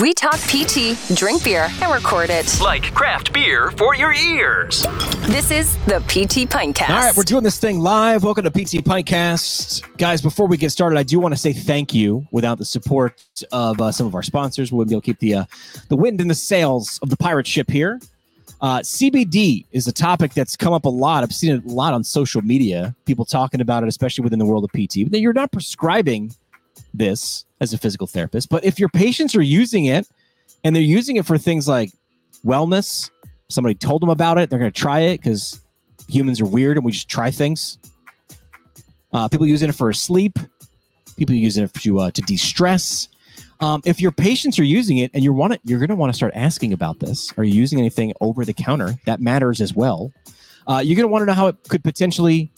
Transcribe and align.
We 0.00 0.14
talk 0.14 0.36
PT, 0.36 0.96
drink 1.16 1.42
beer, 1.42 1.66
and 1.82 1.92
record 1.92 2.30
it. 2.30 2.60
Like 2.60 2.94
craft 2.94 3.32
beer 3.32 3.72
for 3.72 3.96
your 3.96 4.12
ears. 4.12 4.82
This 5.26 5.50
is 5.50 5.76
the 5.86 5.98
PT 6.06 6.48
Pintcast. 6.48 6.90
All 6.90 7.00
right, 7.00 7.16
we're 7.16 7.24
doing 7.24 7.42
this 7.42 7.58
thing 7.58 7.80
live. 7.80 8.22
Welcome 8.22 8.44
to 8.44 8.50
PT 8.50 8.84
Pintcast. 8.84 9.96
Guys, 9.96 10.22
before 10.22 10.46
we 10.46 10.56
get 10.56 10.70
started, 10.70 10.98
I 11.00 11.02
do 11.02 11.18
want 11.18 11.34
to 11.34 11.40
say 11.40 11.52
thank 11.52 11.94
you. 11.94 12.28
Without 12.30 12.58
the 12.58 12.64
support 12.64 13.24
of 13.50 13.80
uh, 13.80 13.90
some 13.90 14.06
of 14.06 14.14
our 14.14 14.22
sponsors, 14.22 14.70
we 14.70 14.78
wouldn't 14.78 14.90
be 14.90 14.94
able 14.94 15.00
to 15.00 15.06
keep 15.06 15.18
the, 15.18 15.34
uh, 15.34 15.44
the 15.88 15.96
wind 15.96 16.20
in 16.20 16.28
the 16.28 16.34
sails 16.34 17.00
of 17.02 17.10
the 17.10 17.16
pirate 17.16 17.46
ship 17.46 17.68
here. 17.68 17.98
Uh, 18.60 18.78
CBD 18.80 19.64
is 19.72 19.88
a 19.88 19.92
topic 19.92 20.32
that's 20.32 20.54
come 20.56 20.74
up 20.74 20.84
a 20.84 20.90
lot. 20.90 21.24
I've 21.24 21.34
seen 21.34 21.56
it 21.56 21.64
a 21.64 21.68
lot 21.68 21.92
on 21.92 22.04
social 22.04 22.42
media, 22.42 22.94
people 23.04 23.24
talking 23.24 23.60
about 23.60 23.82
it, 23.82 23.88
especially 23.88 24.22
within 24.22 24.38
the 24.38 24.46
world 24.46 24.62
of 24.62 24.70
PT. 24.70 25.10
But 25.10 25.20
you're 25.20 25.32
not 25.32 25.50
prescribing 25.50 26.36
this 26.94 27.46
as 27.60 27.72
a 27.72 27.78
physical 27.78 28.06
therapist, 28.06 28.48
but 28.48 28.64
if 28.64 28.78
your 28.78 28.88
patients 28.88 29.34
are 29.34 29.42
using 29.42 29.86
it 29.86 30.08
and 30.64 30.74
they're 30.74 30.82
using 30.82 31.16
it 31.16 31.26
for 31.26 31.38
things 31.38 31.66
like 31.66 31.90
wellness, 32.44 33.10
somebody 33.48 33.74
told 33.74 34.02
them 34.02 34.10
about 34.10 34.38
it, 34.38 34.50
they're 34.50 34.58
going 34.58 34.70
to 34.70 34.80
try 34.80 35.00
it 35.00 35.18
because 35.18 35.60
humans 36.08 36.40
are 36.40 36.46
weird 36.46 36.76
and 36.76 36.84
we 36.84 36.92
just 36.92 37.08
try 37.08 37.30
things. 37.30 37.78
Uh, 39.12 39.28
people 39.28 39.46
using 39.46 39.68
it 39.68 39.74
for 39.74 39.92
sleep, 39.92 40.38
people 41.16 41.34
using 41.34 41.64
it 41.64 41.74
to 41.74 41.98
uh, 41.98 42.10
to 42.10 42.22
de 42.22 42.36
stress. 42.36 43.08
Um, 43.60 43.82
if 43.84 44.00
your 44.00 44.12
patients 44.12 44.58
are 44.58 44.64
using 44.64 44.98
it 44.98 45.10
and 45.14 45.24
you 45.24 45.32
want 45.32 45.54
it, 45.54 45.60
you're 45.64 45.80
going 45.80 45.88
to 45.88 45.96
want 45.96 46.12
to 46.12 46.16
start 46.16 46.32
asking 46.36 46.72
about 46.72 47.00
this. 47.00 47.32
Are 47.36 47.44
you 47.44 47.54
using 47.54 47.80
anything 47.80 48.12
over 48.20 48.44
the 48.44 48.52
counter? 48.52 48.94
That 49.06 49.20
matters 49.20 49.60
as 49.60 49.74
well. 49.74 50.12
Uh, 50.68 50.78
you're 50.84 50.94
going 50.94 51.08
to 51.08 51.08
want 51.08 51.22
to 51.22 51.26
know 51.26 51.32
how 51.32 51.48
it 51.48 51.56
could 51.68 51.82
potentially 51.82 52.52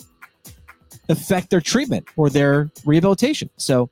affect 1.09 1.51
their 1.51 1.61
treatment 1.61 2.06
or 2.17 2.28
their 2.28 2.70
rehabilitation. 2.84 3.48
So 3.56 3.89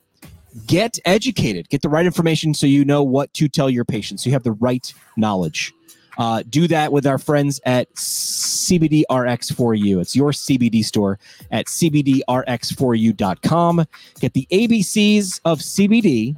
get 0.66 0.98
educated, 1.04 1.68
get 1.68 1.82
the 1.82 1.88
right 1.88 2.06
information 2.06 2.54
so 2.54 2.66
you 2.66 2.84
know 2.84 3.02
what 3.02 3.32
to 3.34 3.48
tell 3.48 3.70
your 3.70 3.84
patients. 3.84 4.24
So 4.24 4.30
you 4.30 4.34
have 4.34 4.44
the 4.44 4.52
right 4.52 4.92
knowledge. 5.16 5.72
Uh, 6.18 6.42
do 6.48 6.66
that 6.66 6.92
with 6.92 7.06
our 7.06 7.18
friends 7.18 7.60
at 7.64 7.94
CBDRX4U. 7.94 10.00
It's 10.00 10.16
your 10.16 10.32
CBD 10.32 10.84
store 10.84 11.20
at 11.52 11.66
CBDRX4U.com. 11.66 13.84
Get 14.18 14.32
the 14.32 14.48
ABCs 14.50 15.40
of 15.44 15.60
CBD 15.60 16.36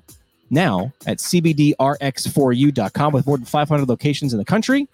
now 0.51 0.93
at 1.07 1.17
CBDRX4U.com 1.19 3.13
with 3.13 3.27
more 3.27 3.39
than 3.39 3.47
500 3.47 3.89
locations 3.89 4.35
in 4.35 4.39
the 4.39 4.45
country. 4.45 4.87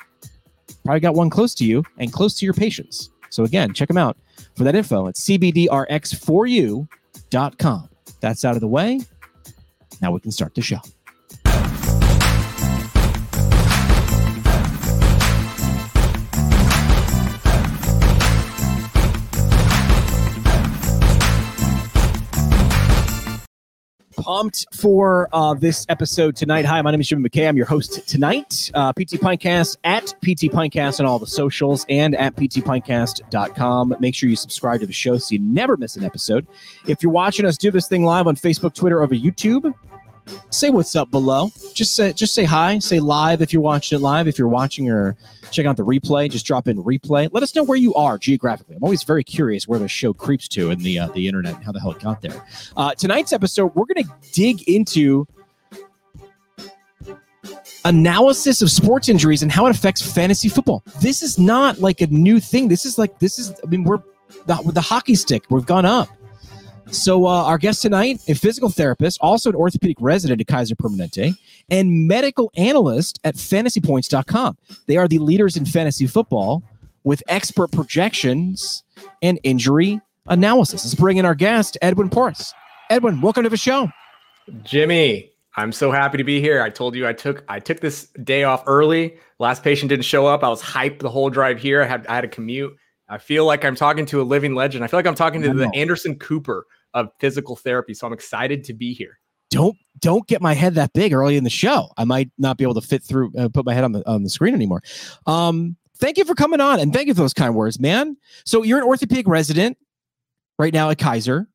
Probably 0.84 1.00
got 1.00 1.14
one 1.14 1.30
close 1.30 1.54
to 1.56 1.64
you 1.64 1.82
and 1.98 2.12
close 2.12 2.38
to 2.38 2.44
your 2.44 2.54
patients. 2.54 3.10
So 3.30 3.42
again, 3.42 3.74
check 3.74 3.88
them 3.88 3.98
out 3.98 4.16
for 4.54 4.62
that 4.64 4.76
info 4.76 5.08
at 5.08 5.16
CBDRX4U.com. 5.16 7.88
That's 8.20 8.44
out 8.44 8.54
of 8.54 8.60
the 8.60 8.68
way. 8.68 9.00
Now 10.00 10.12
we 10.12 10.20
can 10.20 10.30
start 10.32 10.54
the 10.54 10.62
show. 10.62 10.80
Pumped 24.26 24.66
for 24.74 25.28
uh, 25.32 25.54
this 25.54 25.86
episode 25.88 26.34
tonight. 26.34 26.64
Hi, 26.64 26.82
my 26.82 26.90
name 26.90 27.00
is 27.00 27.06
Jimmy 27.06 27.28
McKay. 27.28 27.48
I'm 27.48 27.56
your 27.56 27.64
host 27.64 28.08
tonight. 28.08 28.72
Uh, 28.74 28.92
PT 28.92 29.20
Pintcast 29.20 29.76
at 29.84 30.06
PT 30.20 30.50
Pintcast 30.52 30.98
on 30.98 31.06
all 31.06 31.20
the 31.20 31.28
socials 31.28 31.86
and 31.88 32.16
at 32.16 32.34
ptpintcast.com. 32.34 33.94
Make 34.00 34.16
sure 34.16 34.28
you 34.28 34.34
subscribe 34.34 34.80
to 34.80 34.86
the 34.86 34.92
show 34.92 35.16
so 35.16 35.32
you 35.32 35.38
never 35.38 35.76
miss 35.76 35.94
an 35.94 36.02
episode. 36.02 36.44
If 36.88 37.04
you're 37.04 37.12
watching 37.12 37.46
us 37.46 37.56
do 37.56 37.70
this 37.70 37.86
thing 37.86 38.04
live 38.04 38.26
on 38.26 38.34
Facebook, 38.34 38.74
Twitter, 38.74 39.00
over 39.00 39.14
YouTube, 39.14 39.72
say 40.50 40.70
what's 40.70 40.96
up 40.96 41.10
below. 41.10 41.50
Just 41.74 41.94
say 41.94 42.12
just 42.12 42.34
say 42.34 42.44
hi. 42.44 42.78
Say 42.78 43.00
live 43.00 43.42
if 43.42 43.52
you're 43.52 43.62
watching 43.62 43.98
it 43.98 44.02
live. 44.02 44.28
If 44.28 44.38
you're 44.38 44.48
watching 44.48 44.90
or 44.90 45.16
checking 45.50 45.66
out 45.66 45.76
the 45.76 45.84
replay, 45.84 46.30
just 46.30 46.46
drop 46.46 46.68
in 46.68 46.82
replay. 46.82 47.28
Let 47.32 47.42
us 47.42 47.54
know 47.54 47.62
where 47.62 47.78
you 47.78 47.94
are 47.94 48.18
geographically. 48.18 48.76
I'm 48.76 48.84
always 48.84 49.02
very 49.02 49.24
curious 49.24 49.68
where 49.68 49.78
the 49.78 49.88
show 49.88 50.12
creeps 50.12 50.48
to 50.48 50.70
in 50.70 50.80
the 50.80 50.98
uh, 50.98 51.08
the 51.08 51.26
internet 51.26 51.54
and 51.56 51.64
how 51.64 51.72
the 51.72 51.80
hell 51.80 51.92
it 51.92 52.00
got 52.00 52.20
there. 52.22 52.44
Uh, 52.76 52.94
tonight's 52.94 53.32
episode, 53.32 53.74
we're 53.74 53.86
to 53.86 54.04
dig 54.32 54.68
into 54.68 55.26
analysis 57.84 58.62
of 58.62 58.70
sports 58.70 59.08
injuries 59.08 59.42
and 59.42 59.52
how 59.52 59.66
it 59.66 59.70
affects 59.70 60.02
fantasy 60.02 60.48
football. 60.48 60.82
This 61.00 61.22
is 61.22 61.38
not 61.38 61.78
like 61.78 62.00
a 62.00 62.06
new 62.08 62.40
thing. 62.40 62.68
This 62.68 62.84
is 62.84 62.98
like 62.98 63.18
this 63.18 63.38
is. 63.38 63.52
I 63.62 63.66
mean, 63.66 63.84
we're 63.84 64.02
the, 64.46 64.70
the 64.72 64.80
hockey 64.80 65.14
stick. 65.14 65.44
We've 65.50 65.66
gone 65.66 65.84
up. 65.84 66.08
So, 66.90 67.26
uh, 67.26 67.42
our 67.44 67.58
guest 67.58 67.82
tonight, 67.82 68.20
a 68.28 68.34
physical 68.34 68.68
therapist, 68.68 69.18
also 69.20 69.50
an 69.50 69.56
orthopedic 69.56 69.96
resident 70.00 70.40
at 70.40 70.46
Kaiser 70.46 70.76
Permanente, 70.76 71.36
and 71.68 72.06
medical 72.06 72.50
analyst 72.56 73.18
at 73.24 73.34
fantasypoints.com. 73.34 74.56
They 74.86 74.96
are 74.96 75.08
the 75.08 75.18
leaders 75.18 75.56
in 75.56 75.66
fantasy 75.66 76.06
football 76.06 76.62
with 77.02 77.22
expert 77.28 77.72
projections 77.72 78.84
and 79.20 79.40
injury 79.42 80.00
analysis. 80.28 80.84
Let's 80.84 80.94
bring 80.94 81.16
in 81.16 81.24
our 81.24 81.34
guest, 81.34 81.76
Edwin 81.82 82.08
Porras. 82.08 82.52
Edwin, 82.88 83.20
welcome 83.20 83.42
to 83.42 83.48
the 83.48 83.56
show. 83.56 83.90
Jimmy, 84.62 85.32
I'm 85.56 85.72
so 85.72 85.90
happy 85.90 86.18
to 86.18 86.24
be 86.24 86.40
here. 86.40 86.62
I 86.62 86.70
told 86.70 86.94
you 86.94 87.06
I 87.06 87.12
took 87.12 87.44
I 87.48 87.58
took 87.58 87.80
this 87.80 88.08
day 88.22 88.44
off 88.44 88.62
early. 88.66 89.16
Last 89.38 89.64
patient 89.64 89.88
didn't 89.88 90.04
show 90.04 90.26
up. 90.26 90.44
I 90.44 90.48
was 90.48 90.62
hyped 90.62 91.00
the 91.00 91.10
whole 91.10 91.30
drive 91.30 91.58
here. 91.58 91.82
I 91.82 91.86
had 91.86 92.06
I 92.06 92.14
had 92.14 92.24
a 92.24 92.28
commute. 92.28 92.76
I 93.08 93.18
feel 93.18 93.44
like 93.44 93.64
I'm 93.64 93.76
talking 93.76 94.06
to 94.06 94.20
a 94.20 94.24
living 94.24 94.54
legend. 94.54 94.84
I 94.84 94.88
feel 94.88 94.98
like 94.98 95.06
I'm 95.06 95.14
talking 95.14 95.42
to 95.42 95.54
the 95.54 95.70
Anderson 95.74 96.18
Cooper 96.18 96.66
of 96.94 97.10
physical 97.20 97.54
therapy. 97.54 97.94
So 97.94 98.06
I'm 98.06 98.12
excited 98.12 98.64
to 98.64 98.74
be 98.74 98.92
here. 98.92 99.18
Don't 99.50 99.76
don't 100.00 100.26
get 100.26 100.42
my 100.42 100.54
head 100.54 100.74
that 100.74 100.92
big 100.92 101.12
early 101.12 101.36
in 101.36 101.44
the 101.44 101.50
show. 101.50 101.88
I 101.96 102.04
might 102.04 102.30
not 102.36 102.58
be 102.58 102.64
able 102.64 102.74
to 102.74 102.80
fit 102.80 103.02
through, 103.02 103.32
uh, 103.38 103.48
put 103.48 103.64
my 103.64 103.74
head 103.74 103.84
on 103.84 103.92
the 103.92 104.08
on 104.08 104.24
the 104.24 104.30
screen 104.30 104.54
anymore. 104.54 104.82
Um, 105.26 105.76
thank 105.98 106.18
you 106.18 106.24
for 106.24 106.34
coming 106.34 106.60
on 106.60 106.80
and 106.80 106.92
thank 106.92 107.06
you 107.06 107.14
for 107.14 107.20
those 107.20 107.32
kind 107.32 107.54
words, 107.54 107.78
man. 107.78 108.16
So 108.44 108.64
you're 108.64 108.78
an 108.78 108.84
orthopedic 108.84 109.28
resident 109.28 109.78
right 110.58 110.74
now 110.74 110.90
at 110.90 110.98
Kaiser, 110.98 111.48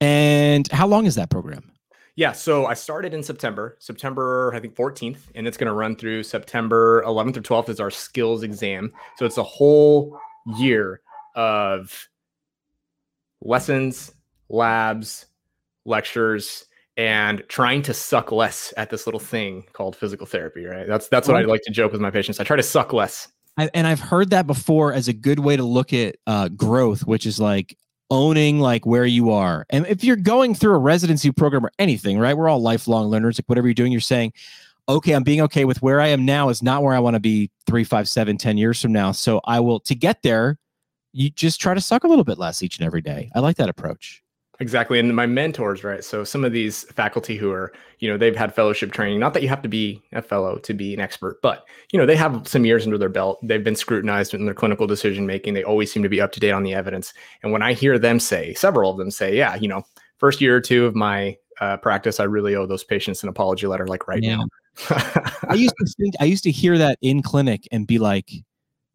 and 0.00 0.70
how 0.70 0.86
long 0.86 1.06
is 1.06 1.14
that 1.14 1.30
program? 1.30 1.72
Yeah, 2.14 2.32
so 2.32 2.66
I 2.66 2.74
started 2.74 3.14
in 3.14 3.22
September, 3.22 3.78
September 3.80 4.52
I 4.54 4.60
think 4.60 4.74
14th, 4.74 5.20
and 5.34 5.46
it's 5.46 5.56
going 5.56 5.68
to 5.68 5.72
run 5.72 5.96
through 5.96 6.24
September 6.24 7.02
11th 7.06 7.38
or 7.38 7.40
12th 7.40 7.68
is 7.70 7.80
our 7.80 7.90
skills 7.90 8.42
exam. 8.42 8.92
So 9.16 9.24
it's 9.24 9.38
a 9.38 9.42
whole 9.42 10.20
year 10.56 11.00
of 11.34 12.08
lessons, 13.40 14.12
labs, 14.48 15.26
lectures, 15.84 16.66
and 16.96 17.42
trying 17.48 17.82
to 17.82 17.94
suck 17.94 18.32
less 18.32 18.72
at 18.76 18.90
this 18.90 19.06
little 19.06 19.20
thing 19.20 19.64
called 19.72 19.96
physical 19.96 20.26
therapy, 20.26 20.64
right? 20.64 20.86
That's 20.86 21.08
that's 21.08 21.26
what 21.26 21.36
I 21.36 21.42
like 21.42 21.62
to 21.62 21.72
joke 21.72 21.92
with 21.92 22.00
my 22.00 22.10
patients. 22.10 22.38
I 22.38 22.44
try 22.44 22.56
to 22.56 22.62
suck 22.62 22.92
less. 22.92 23.28
I, 23.58 23.70
and 23.74 23.86
I've 23.86 24.00
heard 24.00 24.30
that 24.30 24.46
before 24.46 24.92
as 24.92 25.08
a 25.08 25.12
good 25.12 25.38
way 25.38 25.56
to 25.56 25.62
look 25.62 25.92
at 25.92 26.16
uh, 26.26 26.48
growth, 26.48 27.06
which 27.06 27.26
is 27.26 27.38
like 27.38 27.76
owning 28.10 28.60
like 28.60 28.86
where 28.86 29.06
you 29.06 29.30
are. 29.30 29.66
And 29.70 29.86
if 29.86 30.04
you're 30.04 30.16
going 30.16 30.54
through 30.54 30.74
a 30.74 30.78
residency 30.78 31.32
program 31.32 31.64
or 31.64 31.72
anything, 31.78 32.18
right? 32.18 32.36
We're 32.36 32.48
all 32.48 32.60
lifelong 32.60 33.08
learners. 33.08 33.38
Like 33.38 33.48
whatever 33.48 33.66
you're 33.66 33.74
doing, 33.74 33.92
you're 33.92 34.00
saying, 34.00 34.32
okay, 34.88 35.12
I'm 35.12 35.22
being 35.22 35.40
okay 35.42 35.64
with 35.64 35.80
where 35.82 36.00
I 36.00 36.08
am 36.08 36.24
now 36.24 36.48
is 36.48 36.62
not 36.62 36.82
where 36.82 36.94
I 36.94 36.98
want 36.98 37.14
to 37.14 37.20
be 37.20 37.50
three, 37.66 37.84
five, 37.84 38.08
seven, 38.08 38.36
ten 38.36 38.58
years 38.58 38.80
from 38.80 38.92
now. 38.92 39.12
So 39.12 39.40
I 39.44 39.60
will 39.60 39.80
to 39.80 39.94
get 39.94 40.22
there 40.22 40.58
you 41.12 41.30
just 41.30 41.60
try 41.60 41.74
to 41.74 41.80
suck 41.80 42.04
a 42.04 42.08
little 42.08 42.24
bit 42.24 42.38
less 42.38 42.62
each 42.62 42.78
and 42.78 42.86
every 42.86 43.02
day. 43.02 43.30
I 43.34 43.40
like 43.40 43.56
that 43.56 43.68
approach. 43.68 44.22
Exactly. 44.60 44.98
And 44.98 45.14
my 45.14 45.26
mentors, 45.26 45.82
right? 45.82 46.04
So 46.04 46.24
some 46.24 46.44
of 46.44 46.52
these 46.52 46.84
faculty 46.84 47.36
who 47.36 47.50
are, 47.50 47.72
you 47.98 48.08
know, 48.08 48.16
they've 48.16 48.36
had 48.36 48.54
fellowship 48.54 48.92
training, 48.92 49.18
not 49.18 49.34
that 49.34 49.42
you 49.42 49.48
have 49.48 49.62
to 49.62 49.68
be 49.68 50.02
a 50.12 50.22
fellow 50.22 50.58
to 50.58 50.74
be 50.74 50.94
an 50.94 51.00
expert, 51.00 51.40
but, 51.42 51.66
you 51.90 51.98
know, 51.98 52.06
they 52.06 52.16
have 52.16 52.46
some 52.46 52.64
years 52.64 52.84
under 52.84 52.98
their 52.98 53.08
belt. 53.08 53.40
They've 53.42 53.64
been 53.64 53.74
scrutinized 53.74 54.34
in 54.34 54.44
their 54.44 54.54
clinical 54.54 54.86
decision 54.86 55.26
making. 55.26 55.54
They 55.54 55.64
always 55.64 55.90
seem 55.90 56.02
to 56.02 56.08
be 56.08 56.20
up 56.20 56.32
to 56.32 56.40
date 56.40 56.52
on 56.52 56.62
the 56.62 56.74
evidence. 56.74 57.12
And 57.42 57.50
when 57.50 57.62
I 57.62 57.72
hear 57.72 57.98
them 57.98 58.20
say, 58.20 58.54
several 58.54 58.90
of 58.90 58.98
them 58.98 59.10
say, 59.10 59.36
yeah, 59.36 59.56
you 59.56 59.68
know, 59.68 59.82
first 60.18 60.40
year 60.40 60.56
or 60.56 60.60
two 60.60 60.86
of 60.86 60.94
my 60.94 61.36
uh, 61.60 61.78
practice, 61.78 62.20
I 62.20 62.24
really 62.24 62.54
owe 62.54 62.66
those 62.66 62.84
patients 62.84 63.22
an 63.22 63.30
apology 63.30 63.66
letter 63.66 63.86
like 63.86 64.06
right 64.06 64.22
yeah. 64.22 64.36
now. 64.36 64.44
I 64.90 65.54
used 65.54 65.74
to 65.78 65.86
think, 65.98 66.14
I 66.20 66.24
used 66.24 66.44
to 66.44 66.50
hear 66.50 66.78
that 66.78 66.98
in 67.02 67.22
clinic 67.22 67.68
and 67.70 67.86
be 67.86 67.98
like, 67.98 68.30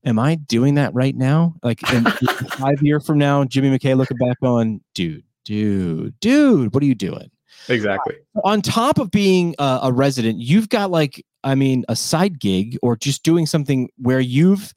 am 0.05 0.19
I 0.19 0.35
doing 0.35 0.75
that 0.75 0.93
right 0.93 1.15
now? 1.15 1.55
Like 1.63 1.79
five 2.57 2.81
year 2.81 2.99
from 2.99 3.17
now, 3.17 3.43
Jimmy 3.45 3.77
McKay 3.77 3.95
looking 3.95 4.17
back 4.17 4.37
on, 4.41 4.81
dude, 4.93 5.23
dude, 5.43 6.19
dude, 6.19 6.73
what 6.73 6.81
are 6.83 6.85
you 6.85 6.95
doing? 6.95 7.29
Exactly. 7.69 8.15
Uh, 8.35 8.41
on 8.43 8.61
top 8.61 8.97
of 8.99 9.11
being 9.11 9.55
a 9.59 9.91
resident, 9.91 10.39
you've 10.39 10.69
got 10.69 10.91
like, 10.91 11.25
I 11.43 11.55
mean, 11.55 11.85
a 11.89 11.95
side 11.95 12.39
gig 12.39 12.77
or 12.81 12.95
just 12.95 13.23
doing 13.23 13.45
something 13.45 13.89
where 13.97 14.19
you've, 14.19 14.73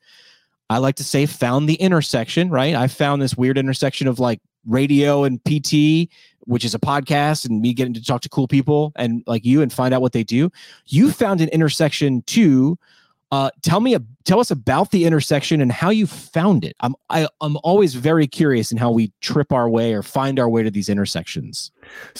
I 0.68 0.78
like 0.78 0.96
to 0.96 1.04
say, 1.04 1.26
found 1.26 1.68
the 1.68 1.74
intersection, 1.74 2.50
right? 2.50 2.74
I 2.74 2.86
found 2.86 3.20
this 3.22 3.36
weird 3.36 3.58
intersection 3.58 4.06
of 4.06 4.18
like 4.18 4.40
radio 4.66 5.24
and 5.24 5.42
PT, 5.44 6.12
which 6.46 6.64
is 6.64 6.74
a 6.74 6.78
podcast, 6.78 7.48
and 7.48 7.60
me 7.60 7.72
getting 7.72 7.94
to 7.94 8.02
talk 8.04 8.20
to 8.22 8.28
cool 8.28 8.48
people 8.48 8.92
and 8.96 9.22
like 9.26 9.44
you 9.44 9.62
and 9.62 9.72
find 9.72 9.92
out 9.94 10.00
what 10.02 10.12
they 10.12 10.24
do. 10.24 10.50
You 10.86 11.12
found 11.12 11.40
an 11.40 11.48
intersection 11.50 12.22
too 12.22 12.78
Uh, 13.32 13.48
tell 13.62 13.78
me, 13.80 13.94
a, 13.94 14.00
tell 14.24 14.40
us 14.40 14.50
about 14.50 14.90
the 14.90 15.04
intersection 15.04 15.60
and 15.60 15.70
how 15.70 15.88
you 15.88 16.04
found 16.04 16.64
it. 16.64 16.74
I'm 16.80 16.96
I, 17.10 17.28
I'm 17.40 17.56
always 17.62 17.94
very 17.94 18.26
curious 18.26 18.72
in 18.72 18.78
how 18.78 18.90
we 18.90 19.12
trip 19.20 19.52
our 19.52 19.70
way 19.70 19.94
or 19.94 20.02
find 20.02 20.40
our 20.40 20.48
way 20.48 20.64
to 20.64 20.70
these 20.70 20.88
intersections. 20.88 21.70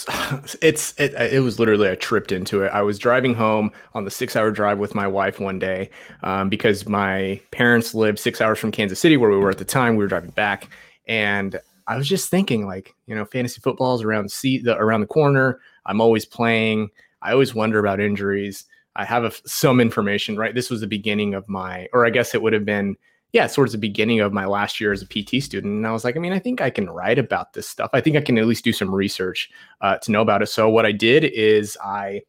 It's 0.61 0.93
it, 0.97 1.13
it 1.13 1.43
was 1.43 1.59
literally 1.59 1.89
I 1.89 1.95
tripped 1.95 2.31
into 2.31 2.63
it. 2.63 2.69
I 2.69 2.81
was 2.81 2.97
driving 2.97 3.33
home 3.33 3.71
on 3.93 4.05
the 4.05 4.11
six 4.11 4.37
hour 4.37 4.51
drive 4.51 4.79
with 4.79 4.95
my 4.95 5.05
wife 5.05 5.37
one 5.41 5.59
day 5.59 5.89
um, 6.23 6.47
because 6.47 6.87
my 6.87 7.41
parents 7.51 7.93
lived 7.93 8.17
six 8.17 8.39
hours 8.39 8.57
from 8.57 8.71
Kansas 8.71 8.99
City 8.99 9.17
where 9.17 9.31
we 9.31 9.37
were 9.37 9.49
at 9.51 9.57
the 9.57 9.65
time. 9.65 9.97
We 9.97 10.03
were 10.05 10.07
driving 10.07 10.31
back, 10.31 10.69
and 11.07 11.59
I 11.91 11.97
was 11.97 12.07
just 12.07 12.29
thinking 12.29 12.65
like 12.65 12.95
you 13.05 13.15
know 13.15 13.25
fantasy 13.25 13.59
football 13.59 13.95
is 13.95 14.01
around 14.01 14.25
the 14.25 14.29
seat 14.29 14.63
the, 14.63 14.77
around 14.77 15.01
the 15.01 15.07
corner. 15.07 15.59
I'm 15.85 15.99
always 15.99 16.25
playing. 16.25 16.89
I 17.21 17.33
always 17.33 17.53
wonder 17.53 17.79
about 17.79 17.99
injuries. 17.99 18.65
I 18.95 19.05
have 19.05 19.23
a, 19.23 19.31
some 19.45 19.79
information, 19.79 20.37
right? 20.37 20.53
This 20.53 20.69
was 20.69 20.81
the 20.81 20.87
beginning 20.87 21.33
of 21.33 21.47
my, 21.47 21.87
or 21.93 22.05
I 22.05 22.09
guess 22.09 22.35
it 22.35 22.41
would 22.41 22.53
have 22.53 22.65
been, 22.65 22.97
yeah, 23.31 23.47
sort 23.47 23.67
of 23.67 23.71
the 23.71 23.77
beginning 23.77 24.19
of 24.19 24.33
my 24.33 24.45
last 24.45 24.81
year 24.81 24.91
as 24.91 25.01
a 25.01 25.05
PT 25.05 25.41
student. 25.41 25.73
And 25.73 25.87
I 25.87 25.91
was 25.91 26.03
like, 26.03 26.17
I 26.17 26.19
mean, 26.19 26.33
I 26.33 26.39
think 26.39 26.61
I 26.61 26.69
can 26.69 26.89
write 26.89 27.17
about 27.19 27.53
this 27.53 27.67
stuff. 27.67 27.89
I 27.93 28.01
think 28.01 28.17
I 28.17 28.21
can 28.21 28.37
at 28.37 28.47
least 28.47 28.65
do 28.65 28.73
some 28.73 28.93
research 28.93 29.49
uh, 29.79 29.97
to 29.99 30.11
know 30.11 30.21
about 30.21 30.41
it. 30.41 30.47
So 30.47 30.69
what 30.69 30.85
I 30.85 30.91
did 30.91 31.23
is 31.23 31.77
I 31.83 32.21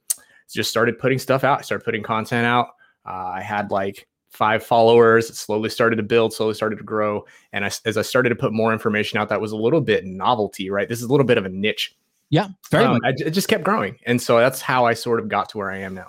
just 0.53 0.70
started 0.70 0.99
putting 0.99 1.19
stuff 1.19 1.43
out. 1.43 1.58
I 1.58 1.62
started 1.62 1.85
putting 1.85 2.03
content 2.03 2.47
out. 2.47 2.69
Uh, 3.06 3.32
I 3.35 3.41
had 3.41 3.70
like 3.70 4.06
five 4.32 4.64
followers. 4.64 5.31
It 5.31 5.37
slowly 5.37 5.69
started 5.69 5.96
to 5.96 6.02
build, 6.02 6.32
slowly 6.32 6.55
started 6.55 6.76
to 6.76 6.84
grow. 6.84 7.25
And 7.52 7.64
I, 7.64 7.70
as 7.84 7.96
I 7.96 8.02
started 8.02 8.31
to 8.31 8.37
put 8.37 8.52
more 8.52 8.73
information 8.73 9.19
out, 9.19 9.29
that 9.29 9.40
was 9.40 9.52
a 9.52 9.56
little 9.56 9.81
bit 9.81 10.05
novelty, 10.05 10.70
right? 10.70 10.88
This 10.88 10.99
is 10.99 11.05
a 11.05 11.11
little 11.11 11.26
bit 11.26 11.38
of 11.38 11.44
a 11.44 11.50
niche. 11.50 11.96
Yeah, 12.31 12.49
very 12.70 12.84
um, 12.84 12.99
I, 13.05 13.11
it 13.11 13.31
just 13.31 13.49
kept 13.49 13.62
growing. 13.62 13.99
And 14.06 14.20
so 14.20 14.38
that's 14.38 14.62
how 14.62 14.87
I 14.87 14.94
sort 14.94 15.20
of 15.20 15.29
got 15.29 15.50
to 15.50 15.58
where 15.58 15.70
I 15.70 15.79
am 15.79 15.94
now 15.94 16.06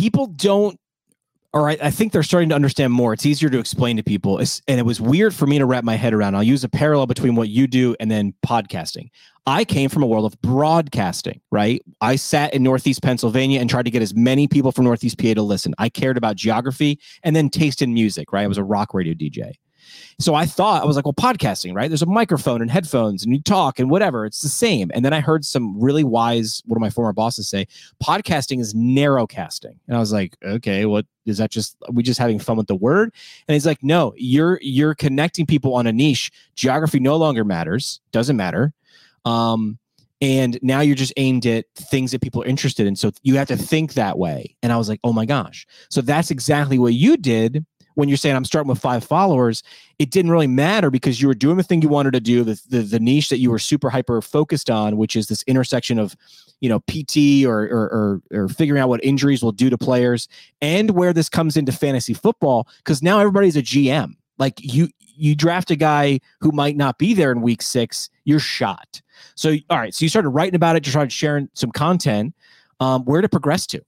people 0.00 0.26
don't 0.28 0.80
or 1.52 1.68
I, 1.70 1.76
I, 1.82 1.90
think 1.90 2.12
they're 2.12 2.22
starting 2.22 2.48
to 2.50 2.54
understand 2.54 2.92
more. 2.92 3.12
It's 3.12 3.26
easier 3.26 3.50
to 3.50 3.58
explain 3.58 3.96
to 3.96 4.02
people. 4.02 4.38
It's, 4.38 4.62
and 4.68 4.78
it 4.78 4.84
was 4.84 5.00
weird 5.00 5.34
for 5.34 5.46
me 5.46 5.58
to 5.58 5.66
wrap 5.66 5.82
my 5.82 5.96
head 5.96 6.14
around. 6.14 6.36
I'll 6.36 6.42
use 6.42 6.62
a 6.62 6.68
parallel 6.68 7.06
between 7.06 7.34
what 7.34 7.48
you 7.48 7.66
do 7.66 7.96
and 7.98 8.10
then 8.10 8.34
podcasting. 8.46 9.10
I 9.46 9.64
came 9.64 9.90
from 9.90 10.02
a 10.02 10.06
world 10.06 10.26
of 10.26 10.40
broadcasting, 10.42 11.40
right? 11.50 11.82
I 12.00 12.16
sat 12.16 12.54
in 12.54 12.62
Northeast 12.62 13.02
Pennsylvania 13.02 13.60
and 13.60 13.68
tried 13.68 13.86
to 13.86 13.90
get 13.90 14.02
as 14.02 14.14
many 14.14 14.46
people 14.46 14.70
from 14.70 14.84
Northeast 14.84 15.18
PA 15.18 15.34
to 15.34 15.42
listen. 15.42 15.74
I 15.78 15.88
cared 15.88 16.16
about 16.16 16.36
geography 16.36 17.00
and 17.24 17.34
then 17.34 17.48
taste 17.48 17.82
in 17.82 17.92
music, 17.92 18.32
right? 18.32 18.44
I 18.44 18.48
was 18.48 18.58
a 18.58 18.64
rock 18.64 18.94
radio 18.94 19.14
DJ. 19.14 19.54
So 20.18 20.34
I 20.34 20.46
thought 20.46 20.82
I 20.82 20.86
was 20.86 20.96
like, 20.96 21.04
well, 21.04 21.14
podcasting, 21.14 21.74
right? 21.74 21.88
There's 21.88 22.02
a 22.02 22.06
microphone 22.06 22.60
and 22.62 22.70
headphones 22.70 23.24
and 23.24 23.32
you 23.32 23.42
talk 23.42 23.78
and 23.78 23.90
whatever. 23.90 24.26
It's 24.26 24.42
the 24.42 24.48
same. 24.48 24.90
And 24.94 25.04
then 25.04 25.12
I 25.12 25.20
heard 25.20 25.44
some 25.44 25.80
really 25.80 26.04
wise, 26.04 26.62
one 26.66 26.76
of 26.76 26.80
my 26.80 26.90
former 26.90 27.12
bosses 27.12 27.48
say, 27.48 27.66
podcasting 28.02 28.60
is 28.60 28.74
narrowcasting. 28.74 29.76
And 29.86 29.96
I 29.96 29.98
was 29.98 30.12
like, 30.12 30.36
okay, 30.42 30.86
what 30.86 31.06
is 31.26 31.38
that 31.38 31.50
just 31.50 31.76
we 31.90 32.02
just 32.02 32.18
having 32.18 32.38
fun 32.38 32.56
with 32.56 32.66
the 32.66 32.74
word? 32.74 33.12
And 33.48 33.54
he's 33.54 33.66
like, 33.66 33.82
no, 33.82 34.14
you're 34.16 34.58
you're 34.62 34.94
connecting 34.94 35.46
people 35.46 35.74
on 35.74 35.86
a 35.86 35.92
niche. 35.92 36.30
Geography 36.54 37.00
no 37.00 37.16
longer 37.16 37.44
matters, 37.44 38.00
doesn't 38.12 38.36
matter. 38.36 38.72
Um, 39.24 39.78
and 40.20 40.58
now 40.62 40.80
you're 40.80 40.96
just 40.96 41.14
aimed 41.16 41.46
at 41.46 41.64
things 41.74 42.10
that 42.10 42.20
people 42.20 42.42
are 42.42 42.46
interested 42.46 42.86
in. 42.86 42.94
So 42.94 43.10
you 43.22 43.36
have 43.36 43.48
to 43.48 43.56
think 43.56 43.94
that 43.94 44.18
way. 44.18 44.54
And 44.62 44.72
I 44.72 44.76
was 44.76 44.88
like, 44.88 45.00
oh 45.02 45.12
my 45.12 45.24
gosh. 45.24 45.66
So 45.88 46.02
that's 46.02 46.30
exactly 46.30 46.78
what 46.78 46.92
you 46.92 47.16
did 47.16 47.64
when 47.94 48.08
you're 48.08 48.16
saying 48.16 48.36
I'm 48.36 48.44
starting 48.44 48.68
with 48.68 48.78
five 48.78 49.04
followers, 49.04 49.62
it 49.98 50.10
didn't 50.10 50.30
really 50.30 50.46
matter 50.46 50.90
because 50.90 51.20
you 51.20 51.28
were 51.28 51.34
doing 51.34 51.56
the 51.56 51.62
thing 51.62 51.82
you 51.82 51.88
wanted 51.88 52.12
to 52.12 52.20
do, 52.20 52.44
the, 52.44 52.60
the, 52.68 52.80
the 52.80 53.00
niche 53.00 53.28
that 53.28 53.38
you 53.38 53.50
were 53.50 53.58
super 53.58 53.90
hyper 53.90 54.20
focused 54.22 54.70
on, 54.70 54.96
which 54.96 55.16
is 55.16 55.28
this 55.28 55.42
intersection 55.44 55.98
of, 55.98 56.16
you 56.60 56.68
know, 56.68 56.80
PT 56.80 57.44
or, 57.46 57.62
or, 57.62 58.20
or, 58.32 58.42
or 58.42 58.48
figuring 58.48 58.80
out 58.80 58.88
what 58.88 59.04
injuries 59.04 59.42
will 59.42 59.52
do 59.52 59.70
to 59.70 59.78
players 59.78 60.28
and 60.60 60.90
where 60.90 61.12
this 61.12 61.28
comes 61.28 61.56
into 61.56 61.72
fantasy 61.72 62.14
football. 62.14 62.68
Cause 62.84 63.02
now 63.02 63.18
everybody's 63.18 63.56
a 63.56 63.62
GM. 63.62 64.14
Like 64.38 64.54
you, 64.58 64.88
you 65.16 65.34
draft 65.34 65.70
a 65.70 65.76
guy 65.76 66.20
who 66.40 66.50
might 66.52 66.76
not 66.76 66.98
be 66.98 67.12
there 67.12 67.30
in 67.30 67.42
week 67.42 67.60
six, 67.60 68.08
you're 68.24 68.38
shot. 68.38 69.02
So, 69.34 69.56
all 69.68 69.78
right. 69.78 69.94
So 69.94 70.04
you 70.04 70.08
started 70.08 70.30
writing 70.30 70.54
about 70.54 70.76
it, 70.76 70.86
you 70.86 70.92
started 70.92 71.12
sharing 71.12 71.48
some 71.52 71.70
content. 71.70 72.34
Um, 72.80 73.04
where 73.04 73.20
to 73.20 73.28
progress 73.28 73.66
to? 73.68 73.82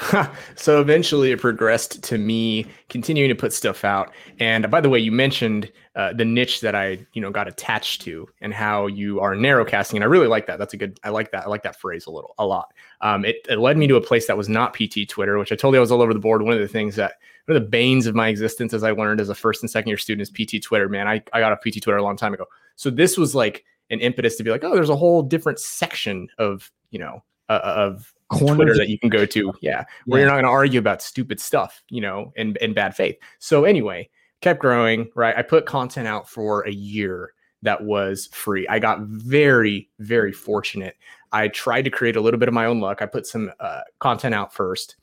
so 0.56 0.80
eventually 0.80 1.30
it 1.30 1.40
progressed 1.40 2.02
to 2.02 2.18
me 2.18 2.66
continuing 2.88 3.28
to 3.28 3.34
put 3.34 3.52
stuff 3.52 3.84
out. 3.84 4.12
And 4.38 4.70
by 4.70 4.80
the 4.80 4.88
way, 4.88 4.98
you 4.98 5.12
mentioned 5.12 5.70
uh, 5.94 6.12
the 6.12 6.24
niche 6.24 6.60
that 6.60 6.74
I, 6.74 7.06
you 7.12 7.20
know, 7.20 7.30
got 7.30 7.48
attached 7.48 8.00
to 8.02 8.28
and 8.40 8.54
how 8.54 8.86
you 8.86 9.20
are 9.20 9.34
narrowcasting. 9.34 9.94
And 9.94 10.04
I 10.04 10.06
really 10.06 10.26
like 10.26 10.46
that. 10.46 10.58
That's 10.58 10.74
a 10.74 10.76
good, 10.76 10.98
I 11.04 11.10
like 11.10 11.30
that. 11.32 11.44
I 11.44 11.48
like 11.48 11.62
that 11.64 11.78
phrase 11.78 12.06
a 12.06 12.10
little, 12.10 12.34
a 12.38 12.46
lot. 12.46 12.72
Um, 13.00 13.24
it, 13.24 13.46
it 13.48 13.58
led 13.58 13.76
me 13.76 13.86
to 13.88 13.96
a 13.96 14.00
place 14.00 14.26
that 14.26 14.36
was 14.36 14.48
not 14.48 14.74
PT 14.74 15.08
Twitter, 15.08 15.38
which 15.38 15.52
I 15.52 15.56
told 15.56 15.74
you 15.74 15.78
I 15.78 15.80
was 15.80 15.92
all 15.92 16.02
over 16.02 16.14
the 16.14 16.20
board. 16.20 16.42
One 16.42 16.54
of 16.54 16.60
the 16.60 16.68
things 16.68 16.96
that, 16.96 17.14
one 17.46 17.56
of 17.56 17.62
the 17.62 17.68
banes 17.68 18.06
of 18.06 18.14
my 18.14 18.28
existence, 18.28 18.72
as 18.72 18.84
I 18.84 18.92
learned 18.92 19.20
as 19.20 19.28
a 19.28 19.34
first 19.34 19.62
and 19.62 19.70
second 19.70 19.88
year 19.88 19.98
student, 19.98 20.28
is 20.28 20.30
PT 20.30 20.62
Twitter. 20.62 20.88
Man, 20.88 21.08
I, 21.08 21.22
I 21.32 21.40
got 21.40 21.52
a 21.52 21.56
PT 21.56 21.82
Twitter 21.82 21.98
a 21.98 22.02
long 22.02 22.16
time 22.16 22.32
ago. 22.32 22.46
So 22.76 22.90
this 22.90 23.18
was 23.18 23.34
like 23.34 23.64
an 23.90 24.00
impetus 24.00 24.36
to 24.36 24.44
be 24.44 24.50
like, 24.50 24.64
oh, 24.64 24.74
there's 24.74 24.88
a 24.88 24.96
whole 24.96 25.22
different 25.22 25.58
section 25.58 26.28
of, 26.38 26.70
you 26.90 26.98
know, 26.98 27.22
uh, 27.48 27.60
of 27.64 28.14
corner 28.30 28.54
Twitter 28.54 28.76
that 28.76 28.88
you 28.88 28.98
can 28.98 29.10
go 29.10 29.26
to. 29.26 29.52
Yeah. 29.60 29.84
Where 30.06 30.20
yeah. 30.20 30.24
you're 30.24 30.34
not 30.34 30.42
going 30.42 30.44
to 30.44 30.50
argue 30.50 30.78
about 30.78 31.02
stupid 31.02 31.40
stuff, 31.40 31.82
you 31.90 32.00
know, 32.00 32.32
in, 32.36 32.56
in 32.60 32.72
bad 32.74 32.94
faith. 32.96 33.16
So 33.38 33.64
anyway, 33.64 34.08
kept 34.40 34.60
growing, 34.60 35.10
right? 35.14 35.36
I 35.36 35.42
put 35.42 35.66
content 35.66 36.08
out 36.08 36.28
for 36.28 36.62
a 36.62 36.72
year 36.72 37.34
that 37.62 37.82
was 37.84 38.28
free. 38.32 38.66
I 38.68 38.78
got 38.78 39.00
very, 39.00 39.90
very 39.98 40.32
fortunate. 40.32 40.96
I 41.32 41.48
tried 41.48 41.82
to 41.82 41.90
create 41.90 42.16
a 42.16 42.20
little 42.20 42.40
bit 42.40 42.48
of 42.48 42.54
my 42.54 42.66
own 42.66 42.80
luck. 42.80 43.02
I 43.02 43.06
put 43.06 43.26
some 43.26 43.52
uh, 43.60 43.82
content 43.98 44.34
out 44.34 44.52
first 44.52 44.96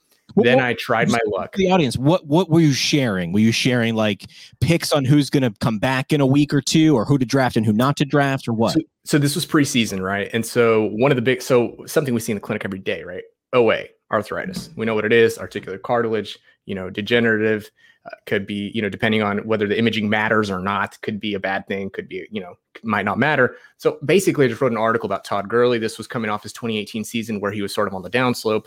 then 0.46 0.60
I 0.60 0.74
tried 0.74 1.10
my 1.10 1.20
luck. 1.28 1.54
The 1.56 1.72
audience, 1.72 1.98
what 1.98 2.26
what 2.28 2.50
were 2.50 2.60
you 2.60 2.74
sharing? 2.74 3.32
Were 3.32 3.40
you 3.40 3.52
sharing 3.52 3.96
like 3.96 4.26
picks 4.62 4.92
on 4.92 5.06
who's 5.06 5.30
going 5.30 5.44
to 5.44 5.52
come 5.60 5.80
back 5.80 6.14
in 6.14 6.22
a 6.22 6.26
week 6.26 6.54
or 6.54 6.62
two, 6.62 6.96
or 6.96 7.06
who 7.06 7.18
to 7.18 7.26
draft 7.26 7.58
and 7.58 7.66
who 7.66 7.74
not 7.74 7.98
to 7.98 8.06
draft, 8.06 8.48
or 8.48 8.54
what? 8.54 8.74
So, 8.74 8.80
so 9.06 9.18
this 9.18 9.36
was 9.36 9.46
preseason, 9.46 10.02
right? 10.02 10.30
And 10.34 10.46
so 10.46 10.86
one 10.94 11.12
of 11.12 11.16
the 11.16 11.22
big, 11.22 11.42
so 11.42 11.76
something 11.86 12.14
we 12.14 12.20
see 12.20 12.32
in 12.32 12.38
the 12.38 12.42
clinic 12.42 12.66
every 12.66 12.80
day, 12.80 13.04
right? 13.04 13.24
OA, 13.54 13.86
arthritis. 14.12 14.70
We 14.76 14.86
know 14.86 14.96
what 14.96 15.06
it 15.06 15.14
is: 15.14 15.38
articular 15.38 15.78
cartilage. 15.78 16.38
You 16.66 16.76
know, 16.76 16.90
degenerative 16.90 17.72
uh, 18.08 18.16
could 18.26 18.46
be, 18.46 18.72
you 18.74 18.82
know, 18.82 18.90
depending 18.90 19.22
on 19.22 19.40
whether 19.40 19.68
the 19.68 19.78
imaging 19.78 20.10
matters 20.10 20.50
or 20.50 20.60
not, 20.60 21.00
could 21.02 21.20
be 21.20 21.34
a 21.34 21.40
bad 21.40 21.68
thing, 21.68 21.90
could 21.90 22.08
be, 22.08 22.28
you 22.32 22.40
know, 22.40 22.58
might 22.84 23.06
not 23.06 23.18
matter. 23.18 23.56
So 23.78 23.98
basically, 24.06 24.46
I 24.46 24.48
just 24.50 24.62
wrote 24.62 24.72
an 24.72 24.78
article 24.78 25.08
about 25.08 25.24
Todd 25.24 25.50
Gurley. 25.50 25.78
This 25.78 25.98
was 25.98 26.08
coming 26.08 26.30
off 26.30 26.44
his 26.44 26.54
2018 26.54 27.04
season 27.04 27.40
where 27.40 27.52
he 27.52 27.62
was 27.62 27.74
sort 27.74 27.88
of 27.88 27.94
on 27.94 28.04
the 28.04 28.10
downslope. 28.10 28.66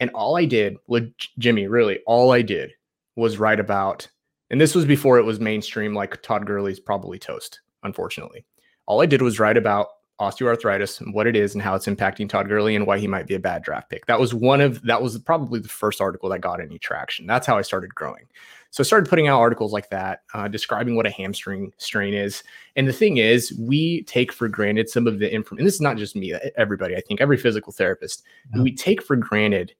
And 0.00 0.10
all 0.10 0.36
I 0.36 0.44
did, 0.44 0.76
with 0.86 1.12
Jimmy, 1.38 1.66
really, 1.66 2.00
all 2.06 2.32
I 2.32 2.42
did 2.42 2.72
was 3.16 3.38
write 3.38 3.60
about, 3.60 4.08
and 4.50 4.60
this 4.60 4.74
was 4.74 4.84
before 4.84 5.18
it 5.18 5.24
was 5.24 5.40
mainstream, 5.40 5.94
like 5.94 6.20
Todd 6.22 6.46
Gurley's 6.46 6.80
probably 6.80 7.18
toast, 7.18 7.60
unfortunately. 7.82 8.44
All 8.86 9.00
I 9.00 9.06
did 9.06 9.22
was 9.22 9.40
write 9.40 9.56
about 9.56 9.88
osteoarthritis 10.20 11.00
and 11.00 11.12
what 11.12 11.26
it 11.26 11.36
is 11.36 11.54
and 11.54 11.62
how 11.62 11.74
it's 11.74 11.86
impacting 11.86 12.28
Todd 12.28 12.48
Gurley 12.48 12.74
and 12.74 12.86
why 12.86 12.98
he 12.98 13.06
might 13.06 13.26
be 13.26 13.34
a 13.34 13.38
bad 13.38 13.62
draft 13.62 13.90
pick. 13.90 14.06
That 14.06 14.20
was 14.20 14.32
one 14.32 14.60
of 14.60 14.82
that 14.82 15.02
was 15.02 15.18
probably 15.18 15.60
the 15.60 15.68
first 15.68 16.00
article 16.00 16.28
that 16.30 16.40
got 16.40 16.60
any 16.60 16.78
traction. 16.78 17.26
That's 17.26 17.46
how 17.46 17.58
I 17.58 17.62
started 17.62 17.94
growing. 17.94 18.26
So 18.70 18.82
I 18.82 18.84
started 18.84 19.08
putting 19.08 19.28
out 19.28 19.40
articles 19.40 19.72
like 19.72 19.90
that, 19.90 20.22
uh, 20.34 20.48
describing 20.48 20.96
what 20.96 21.06
a 21.06 21.10
hamstring 21.10 21.72
strain 21.78 22.14
is. 22.14 22.42
And 22.76 22.86
the 22.86 22.92
thing 22.92 23.18
is, 23.18 23.56
we 23.58 24.02
take 24.04 24.32
for 24.32 24.48
granted 24.48 24.88
some 24.88 25.06
of 25.06 25.18
the 25.18 25.32
information. 25.32 25.60
And 25.60 25.66
this 25.66 25.74
is 25.74 25.80
not 25.80 25.96
just 25.96 26.16
me; 26.16 26.34
everybody. 26.56 26.96
I 26.96 27.00
think 27.00 27.20
every 27.20 27.36
physical 27.36 27.72
therapist, 27.72 28.22
yeah. 28.54 28.62
we 28.62 28.74
take 28.74 29.02
for 29.02 29.16
granted 29.16 29.74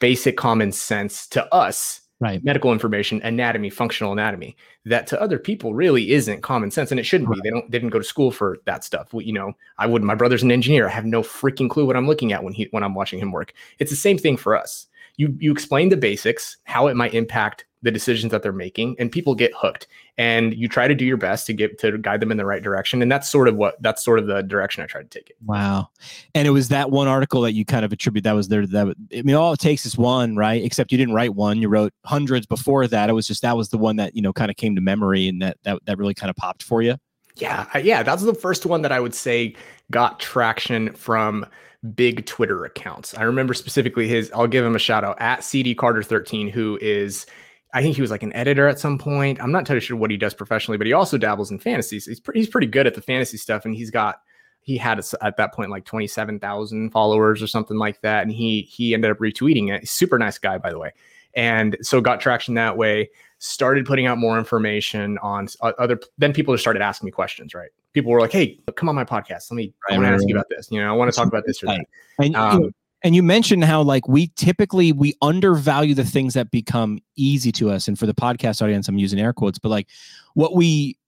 basic 0.00 0.36
common 0.36 0.72
sense 0.72 1.26
to 1.28 1.54
us 1.54 2.00
right. 2.20 2.42
medical 2.44 2.72
information 2.72 3.20
anatomy 3.22 3.70
functional 3.70 4.12
anatomy 4.12 4.56
that 4.84 5.06
to 5.06 5.20
other 5.20 5.38
people 5.38 5.74
really 5.74 6.10
isn't 6.10 6.42
common 6.42 6.70
sense 6.70 6.90
and 6.90 6.98
it 6.98 7.04
shouldn't 7.04 7.28
right. 7.30 7.40
be 7.42 7.48
they 7.48 7.50
don't 7.52 7.70
they 7.70 7.78
didn't 7.78 7.92
go 7.92 7.98
to 7.98 8.04
school 8.04 8.30
for 8.30 8.58
that 8.66 8.84
stuff. 8.84 9.12
We, 9.12 9.24
you 9.24 9.32
know 9.32 9.52
i 9.78 9.86
would 9.86 10.02
my 10.02 10.14
brother's 10.14 10.42
an 10.42 10.52
engineer. 10.52 10.88
I 10.88 10.90
have 10.90 11.06
no 11.06 11.22
freaking 11.22 11.70
clue 11.70 11.86
what 11.86 11.96
i'm 11.96 12.06
looking 12.06 12.32
at 12.32 12.42
when 12.42 12.52
he 12.52 12.68
when 12.70 12.82
i'm 12.82 12.94
watching 12.94 13.18
him 13.18 13.32
work. 13.32 13.52
It's 13.78 13.90
the 13.90 13.96
same 13.96 14.18
thing 14.18 14.36
for 14.36 14.56
us. 14.56 14.86
You 15.16 15.34
you 15.38 15.52
explain 15.52 15.88
the 15.88 15.96
basics 15.96 16.56
how 16.64 16.86
it 16.86 16.96
might 16.96 17.14
impact 17.14 17.66
the 17.82 17.90
decisions 17.90 18.30
that 18.30 18.42
they're 18.42 18.52
making 18.52 18.94
and 18.98 19.10
people 19.10 19.34
get 19.34 19.52
hooked 19.56 19.86
and 20.18 20.54
you 20.54 20.68
try 20.68 20.86
to 20.86 20.94
do 20.94 21.04
your 21.04 21.16
best 21.16 21.46
to 21.46 21.52
get 21.52 21.78
to 21.78 21.96
guide 21.98 22.20
them 22.20 22.30
in 22.30 22.36
the 22.36 22.44
right 22.44 22.62
direction 22.62 23.00
and 23.00 23.10
that's 23.10 23.28
sort 23.28 23.48
of 23.48 23.56
what 23.56 23.80
that's 23.82 24.04
sort 24.04 24.18
of 24.18 24.26
the 24.26 24.42
direction 24.42 24.82
i 24.82 24.86
try 24.86 25.02
to 25.02 25.08
take 25.08 25.30
it. 25.30 25.36
Wow. 25.44 25.88
And 26.34 26.46
it 26.46 26.50
was 26.50 26.68
that 26.68 26.90
one 26.90 27.08
article 27.08 27.40
that 27.42 27.52
you 27.52 27.64
kind 27.64 27.84
of 27.84 27.92
attribute 27.92 28.24
that 28.24 28.32
was 28.32 28.48
there 28.48 28.66
that 28.66 28.94
i 29.16 29.22
mean 29.22 29.36
all 29.36 29.52
it 29.52 29.60
takes 29.60 29.86
is 29.86 29.96
one 29.96 30.36
right? 30.36 30.62
Except 30.62 30.92
you 30.92 30.98
didn't 30.98 31.14
write 31.14 31.34
one 31.34 31.60
you 31.60 31.68
wrote 31.68 31.92
hundreds 32.04 32.46
before 32.46 32.86
that. 32.86 33.08
It 33.08 33.14
was 33.14 33.26
just 33.26 33.42
that 33.42 33.56
was 33.56 33.70
the 33.70 33.78
one 33.78 33.96
that 33.96 34.14
you 34.14 34.22
know 34.22 34.32
kind 34.32 34.50
of 34.50 34.56
came 34.56 34.74
to 34.74 34.80
memory 34.80 35.28
and 35.28 35.40
that 35.42 35.56
that, 35.62 35.84
that 35.86 35.98
really 35.98 36.14
kind 36.14 36.30
of 36.30 36.36
popped 36.36 36.62
for 36.62 36.82
you. 36.82 36.96
Yeah 37.36 37.66
yeah 37.78 38.02
that's 38.02 38.22
the 38.22 38.34
first 38.34 38.66
one 38.66 38.82
that 38.82 38.92
i 38.92 39.00
would 39.00 39.14
say 39.14 39.54
got 39.90 40.20
traction 40.20 40.92
from 40.94 41.46
big 41.94 42.26
Twitter 42.26 42.64
accounts. 42.64 43.14
I 43.14 43.22
remember 43.22 43.54
specifically 43.54 44.06
his, 44.06 44.30
I'll 44.32 44.46
give 44.46 44.64
him 44.64 44.76
a 44.76 44.78
shout 44.78 45.04
out 45.04 45.20
at 45.20 45.42
CD 45.42 45.74
Carter 45.74 46.02
13, 46.02 46.48
who 46.48 46.78
is 46.80 47.26
I 47.72 47.82
think 47.82 47.94
he 47.96 48.02
was 48.02 48.10
like 48.10 48.22
an 48.22 48.32
editor 48.32 48.66
at 48.66 48.78
some 48.78 48.98
point. 48.98 49.40
I'm 49.40 49.52
not 49.52 49.64
totally 49.66 49.80
sure 49.80 49.96
what 49.96 50.10
he 50.10 50.16
does 50.16 50.34
professionally, 50.34 50.78
but 50.78 50.86
he 50.86 50.92
also 50.92 51.16
dabbles 51.18 51.50
in 51.50 51.58
fantasies. 51.58 52.06
He's 52.06 52.18
pretty, 52.20 52.40
he's 52.40 52.48
pretty 52.48 52.66
good 52.66 52.86
at 52.86 52.94
the 52.94 53.02
fantasy 53.02 53.36
stuff, 53.36 53.64
and 53.64 53.74
he's 53.74 53.90
got 53.90 54.20
he 54.62 54.76
had 54.76 54.98
at 55.22 55.36
that 55.38 55.54
point 55.54 55.70
like 55.70 55.84
27,000 55.86 56.90
followers 56.90 57.42
or 57.42 57.46
something 57.46 57.78
like 57.78 58.00
that, 58.02 58.22
and 58.22 58.32
he 58.32 58.62
he 58.62 58.92
ended 58.94 59.10
up 59.10 59.18
retweeting 59.18 59.70
it. 59.74 59.88
Super 59.88 60.18
nice 60.18 60.38
guy, 60.38 60.58
by 60.58 60.70
the 60.70 60.78
way. 60.78 60.92
and 61.34 61.76
so 61.80 62.00
got 62.00 62.20
traction 62.20 62.54
that 62.54 62.76
way. 62.76 63.08
Started 63.38 63.86
putting 63.86 64.06
out 64.06 64.18
more 64.18 64.36
information 64.36 65.16
on 65.18 65.48
other. 65.62 65.98
Then 66.18 66.32
people 66.32 66.52
just 66.52 66.62
started 66.62 66.82
asking 66.82 67.06
me 67.06 67.10
questions. 67.12 67.54
Right? 67.54 67.70
People 67.94 68.10
were 68.12 68.20
like, 68.20 68.32
"Hey, 68.32 68.58
come 68.76 68.88
on 68.88 68.94
my 68.94 69.04
podcast. 69.04 69.50
Let 69.50 69.56
me. 69.56 69.72
I 69.88 69.94
want 69.94 70.04
to 70.04 70.12
ask 70.12 70.24
you 70.28 70.34
about 70.34 70.46
this. 70.50 70.68
You 70.70 70.80
know, 70.80 70.88
I 70.92 70.96
want 70.96 71.10
to 71.10 71.16
talk 71.16 71.26
about 71.28 71.44
this 71.46 71.62
or 71.62 71.66
that." 71.66 71.86
And, 72.18 72.36
Um, 72.36 72.74
and 73.02 73.14
you 73.14 73.22
mentioned 73.22 73.64
how 73.64 73.82
like 73.82 74.06
we 74.08 74.28
typically 74.36 74.92
we 74.92 75.14
undervalue 75.22 75.94
the 75.94 76.04
things 76.04 76.34
that 76.34 76.50
become 76.50 77.00
easy 77.16 77.52
to 77.52 77.70
us. 77.70 77.88
And 77.88 77.98
for 77.98 78.06
the 78.06 78.14
podcast 78.14 78.62
audience, 78.62 78.88
I'm 78.88 78.98
using 78.98 79.18
air 79.18 79.32
quotes, 79.32 79.58
but 79.58 79.70
like 79.70 79.88
what 80.34 80.54
we 80.54 80.98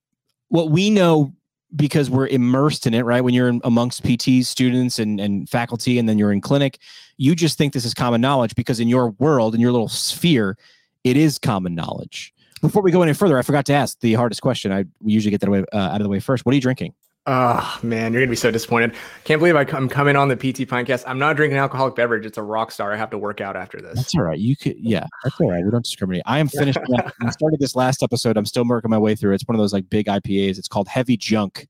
what 0.49 0.70
we 0.70 0.90
know 0.90 1.34
because 1.75 2.11
we're 2.11 2.26
immersed 2.26 2.87
in 2.87 2.92
it, 2.92 3.02
right? 3.02 3.22
When 3.22 3.32
you're 3.34 3.58
amongst 3.64 4.02
PTs, 4.02 4.46
students, 4.46 4.99
and 4.99 5.20
and 5.20 5.49
faculty, 5.49 5.99
and 5.99 6.08
then 6.08 6.18
you're 6.18 6.32
in 6.32 6.40
clinic, 6.40 6.78
you 7.16 7.34
just 7.34 7.58
think 7.58 7.72
this 7.72 7.84
is 7.84 7.94
common 7.94 8.20
knowledge 8.20 8.54
because 8.54 8.80
in 8.80 8.88
your 8.88 9.11
world, 9.11 9.54
in 9.54 9.61
your 9.61 9.72
little 9.72 9.88
sphere, 9.88 10.56
it 11.04 11.16
is 11.16 11.38
common 11.38 11.75
knowledge. 11.75 12.32
Before 12.61 12.82
we 12.82 12.92
go 12.92 13.02
any 13.02 13.12
further, 13.12 13.38
I 13.38 13.42
forgot 13.42 13.66
to 13.66 13.72
ask 13.72 13.99
the 14.00 14.14
hardest 14.14 14.40
question. 14.40 14.72
I 14.72 14.84
we 15.00 15.12
usually 15.12 15.30
get 15.30 15.40
that 15.40 15.49
away, 15.49 15.64
uh, 15.72 15.76
out 15.76 15.96
of 15.96 16.02
the 16.02 16.08
way 16.08 16.20
first. 16.20 16.46
What 16.46 16.52
are 16.52 16.54
you 16.56 16.61
drinking? 16.61 16.94
Oh 17.25 17.79
man, 17.85 18.12
you're 18.12 18.21
gonna 18.21 18.31
be 18.31 18.37
so 18.37 18.50
disappointed. 18.50 18.95
Can't 19.23 19.38
believe 19.38 19.55
I, 19.55 19.64
am 19.76 19.88
coming 19.88 20.17
on 20.17 20.26
the 20.26 20.35
PT 20.35 20.69
podcast. 20.69 21.05
I'm 21.07 21.21
not 21.21 21.37
drinking 21.37 21.57
alcoholic 21.57 21.95
beverage. 21.95 22.26
It's 22.26 22.37
a 22.37 22.43
rock 22.43 22.73
star. 22.73 22.93
I 22.93 22.97
have 22.97 23.11
to 23.11 23.19
work 23.19 23.41
out 23.41 23.55
after 23.57 23.81
this. 23.81 23.95
That's 23.95 24.14
all 24.17 24.23
right. 24.23 24.38
You 24.38 24.57
could, 24.57 24.75
yeah, 24.76 25.07
that's 25.23 25.41
all 25.41 25.49
right. 25.49 25.64
We 25.64 25.71
don't 25.71 25.85
discriminate. 25.85 26.23
I 26.26 26.41
am 26.41 26.49
finished. 26.49 26.79
I 27.23 27.31
started 27.31 27.61
this 27.61 27.76
last 27.76 28.02
episode. 28.02 28.37
I'm 28.37 28.45
still 28.45 28.67
working 28.67 28.91
my 28.91 28.99
way 28.99 29.14
through. 29.14 29.33
It. 29.33 29.35
It's 29.37 29.45
one 29.47 29.55
of 29.55 29.61
those 29.61 29.73
like 29.73 29.88
big 29.88 30.07
IPAs. 30.07 30.59
It's 30.59 30.67
called 30.67 30.88
Heavy 30.88 31.17
Junk, 31.17 31.69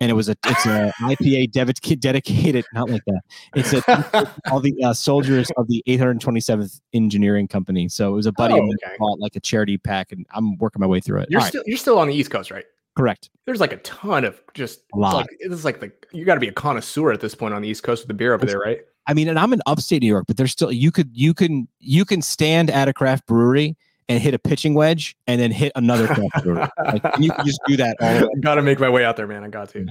and 0.00 0.10
it 0.10 0.14
was 0.14 0.28
a 0.28 0.34
it's 0.44 0.66
a 0.66 0.92
IPA 1.02 1.52
dev- 1.52 2.00
dedicated, 2.00 2.64
not 2.74 2.90
like 2.90 3.02
that. 3.06 3.20
It's 3.54 3.72
a 3.74 4.32
all 4.50 4.58
the 4.58 4.74
uh, 4.82 4.92
soldiers 4.92 5.52
of 5.56 5.68
the 5.68 5.84
827th 5.86 6.80
Engineering 6.94 7.46
Company. 7.46 7.88
So 7.88 8.12
it 8.12 8.16
was 8.16 8.26
a 8.26 8.32
buddy 8.32 8.54
Oh, 8.54 8.58
of 8.58 8.64
mine 8.64 8.76
okay. 8.84 8.96
bought 8.98 9.20
like 9.20 9.36
a 9.36 9.40
charity 9.40 9.78
pack, 9.78 10.10
and 10.10 10.26
I'm 10.34 10.58
working 10.58 10.80
my 10.80 10.88
way 10.88 10.98
through 10.98 11.20
it. 11.20 11.28
You're 11.30 11.38
All 11.38 11.44
right, 11.44 11.50
still 11.50 11.62
you're 11.64 11.78
still 11.78 12.00
on 12.00 12.08
the 12.08 12.14
East 12.14 12.32
Coast, 12.32 12.50
right? 12.50 12.64
Correct. 12.96 13.30
There's 13.46 13.60
like 13.60 13.72
a 13.72 13.78
ton 13.78 14.24
of 14.24 14.40
just 14.54 14.82
A 14.94 14.98
lot. 14.98 15.14
Like 15.14 15.28
this 15.40 15.52
is 15.52 15.64
like 15.64 15.80
the 15.80 15.92
you 16.12 16.24
got 16.24 16.34
to 16.34 16.40
be 16.40 16.48
a 16.48 16.52
connoisseur 16.52 17.12
at 17.12 17.20
this 17.20 17.34
point 17.34 17.54
on 17.54 17.62
the 17.62 17.68
East 17.68 17.82
Coast 17.82 18.02
with 18.02 18.08
the 18.08 18.14
beer 18.14 18.34
over 18.34 18.46
there, 18.46 18.58
right? 18.58 18.80
I 19.06 19.14
mean, 19.14 19.28
and 19.28 19.38
I'm 19.38 19.52
in 19.52 19.60
upstate 19.66 20.02
New 20.02 20.08
York, 20.08 20.24
but 20.26 20.36
there's 20.36 20.52
still 20.52 20.72
you 20.72 20.90
could 20.90 21.10
you 21.12 21.34
can 21.34 21.68
you 21.78 22.04
can 22.04 22.22
stand 22.22 22.70
at 22.70 22.88
a 22.88 22.92
craft 22.92 23.26
brewery 23.26 23.76
and 24.08 24.22
hit 24.22 24.34
a 24.34 24.38
pitching 24.38 24.74
wedge 24.74 25.16
and 25.26 25.40
then 25.40 25.50
hit 25.50 25.72
another 25.76 26.06
craft 26.06 26.42
brewery. 26.42 26.68
Like, 26.84 27.02
you 27.18 27.30
can 27.30 27.46
just 27.46 27.60
do 27.66 27.76
that 27.78 27.96
all 28.00 28.28
got 28.40 28.56
to 28.56 28.62
make 28.62 28.78
my 28.78 28.88
way 28.88 29.04
out 29.04 29.16
there, 29.16 29.26
man. 29.26 29.44
I 29.44 29.48
got 29.48 29.70
to. 29.70 29.86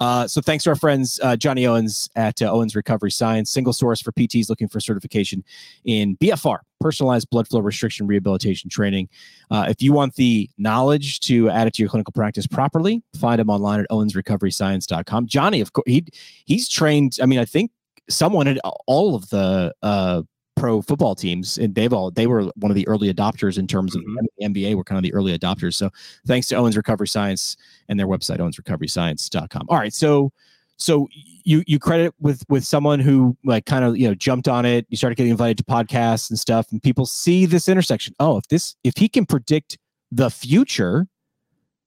Uh, 0.00 0.26
so 0.26 0.40
thanks 0.40 0.64
to 0.64 0.70
our 0.70 0.76
friends 0.76 1.20
uh, 1.22 1.36
Johnny 1.36 1.66
Owens 1.66 2.08
at 2.16 2.40
uh, 2.40 2.50
Owens 2.50 2.74
Recovery 2.74 3.10
Science, 3.10 3.50
single 3.50 3.72
source 3.72 4.00
for 4.00 4.12
PTs 4.12 4.48
looking 4.48 4.68
for 4.68 4.80
certification 4.80 5.44
in 5.84 6.16
BFR, 6.16 6.58
personalized 6.80 7.28
blood 7.30 7.48
flow 7.48 7.60
restriction 7.60 8.06
rehabilitation 8.06 8.70
training. 8.70 9.08
Uh, 9.50 9.66
if 9.68 9.82
you 9.82 9.92
want 9.92 10.14
the 10.14 10.48
knowledge 10.58 11.20
to 11.20 11.48
add 11.50 11.66
it 11.66 11.74
to 11.74 11.82
your 11.82 11.88
clinical 11.90 12.12
practice 12.12 12.46
properly, 12.46 13.02
find 13.18 13.40
him 13.40 13.50
online 13.50 13.80
at 13.80 13.86
owensrecoveryscience.com. 13.90 15.26
Johnny, 15.26 15.60
of 15.60 15.72
course, 15.72 15.84
he 15.86 16.04
he's 16.46 16.68
trained. 16.68 17.16
I 17.22 17.26
mean, 17.26 17.38
I 17.38 17.44
think 17.44 17.70
someone 18.08 18.48
at 18.48 18.58
all 18.86 19.14
of 19.14 19.28
the 19.30 19.74
uh, 19.82 20.22
pro 20.56 20.82
football 20.82 21.14
teams, 21.14 21.58
and 21.58 21.74
they've 21.74 21.92
all 21.92 22.10
they 22.10 22.26
were 22.26 22.44
one 22.56 22.70
of 22.70 22.74
the 22.74 22.86
early 22.88 23.12
adopters 23.12 23.58
in 23.58 23.66
terms 23.66 23.94
of 23.94 24.02
Mhm. 24.02 24.16
the 24.38 24.44
NBA. 24.44 24.74
Were 24.74 24.84
kind 24.84 24.98
of 24.98 25.02
the 25.02 25.14
early 25.14 25.36
adopters. 25.38 25.74
So 25.74 25.90
thanks 26.26 26.48
to 26.48 26.56
Owens 26.56 26.76
Recovery 26.76 27.08
Science 27.08 27.56
and 27.88 27.98
their 27.98 28.06
website 28.08 28.38
owensrecoveryscience.com. 28.38 29.66
All 29.68 29.76
right, 29.78 29.92
so 29.92 30.32
so 30.78 31.08
you 31.44 31.62
you 31.66 31.78
credit 31.78 32.14
with 32.20 32.44
with 32.48 32.64
someone 32.64 33.00
who 33.00 33.36
like 33.44 33.66
kind 33.66 33.84
of 33.84 33.96
you 33.96 34.08
know 34.08 34.14
jumped 34.14 34.48
on 34.48 34.64
it. 34.64 34.86
You 34.88 34.96
started 34.96 35.16
getting 35.16 35.30
invited 35.30 35.58
to 35.58 35.64
podcasts 35.64 36.30
and 36.30 36.38
stuff, 36.38 36.70
and 36.70 36.82
people 36.82 37.04
see 37.06 37.46
this 37.46 37.68
intersection. 37.68 38.14
Oh, 38.20 38.38
if 38.38 38.48
this 38.48 38.76
if 38.84 38.96
he 38.96 39.08
can 39.08 39.26
predict 39.26 39.78
the 40.10 40.30
future, 40.30 41.08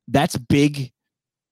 that's 0.08 0.38
big. 0.38 0.92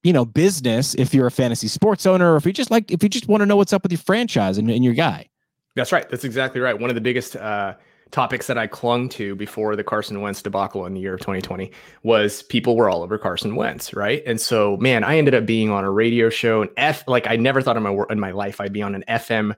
You 0.02 0.14
know, 0.14 0.24
business. 0.24 0.94
If 0.94 1.12
you're 1.12 1.26
a 1.26 1.30
fantasy 1.30 1.68
sports 1.68 2.06
owner, 2.06 2.32
or 2.32 2.36
if 2.36 2.46
you 2.46 2.54
just 2.54 2.70
like, 2.70 2.90
if 2.90 3.02
you 3.02 3.10
just 3.10 3.28
want 3.28 3.42
to 3.42 3.46
know 3.46 3.56
what's 3.56 3.74
up 3.74 3.82
with 3.82 3.92
your 3.92 3.98
franchise 3.98 4.56
and, 4.56 4.70
and 4.70 4.82
your 4.82 4.94
guy, 4.94 5.28
That's 5.76 5.92
right. 5.92 6.08
That's 6.08 6.24
exactly 6.24 6.60
right. 6.60 6.78
One 6.78 6.88
of 6.90 6.94
the 6.94 7.02
biggest 7.02 7.36
uh, 7.36 7.74
topics 8.10 8.46
that 8.46 8.58
I 8.58 8.66
clung 8.66 9.08
to 9.10 9.34
before 9.34 9.76
the 9.76 9.84
Carson 9.84 10.20
Wentz 10.20 10.42
debacle 10.42 10.86
in 10.86 10.94
the 10.94 11.00
year 11.00 11.14
of 11.14 11.20
2020 11.20 11.70
was 12.02 12.42
people 12.44 12.76
were 12.76 12.90
all 12.90 13.02
over 13.02 13.18
Carson 13.18 13.56
Wentz, 13.56 13.94
right? 13.94 14.22
And 14.26 14.40
so, 14.40 14.76
man, 14.78 15.04
I 15.04 15.16
ended 15.16 15.34
up 15.34 15.46
being 15.46 15.70
on 15.70 15.84
a 15.84 15.90
radio 15.90 16.28
show, 16.28 16.62
an 16.62 16.68
F. 16.76 17.04
Like 17.06 17.26
I 17.28 17.36
never 17.36 17.62
thought 17.62 17.76
in 17.76 17.82
my 17.82 18.04
in 18.10 18.18
my 18.18 18.30
life 18.32 18.60
I'd 18.60 18.72
be 18.72 18.82
on 18.82 18.94
an 18.94 19.04
FM 19.08 19.54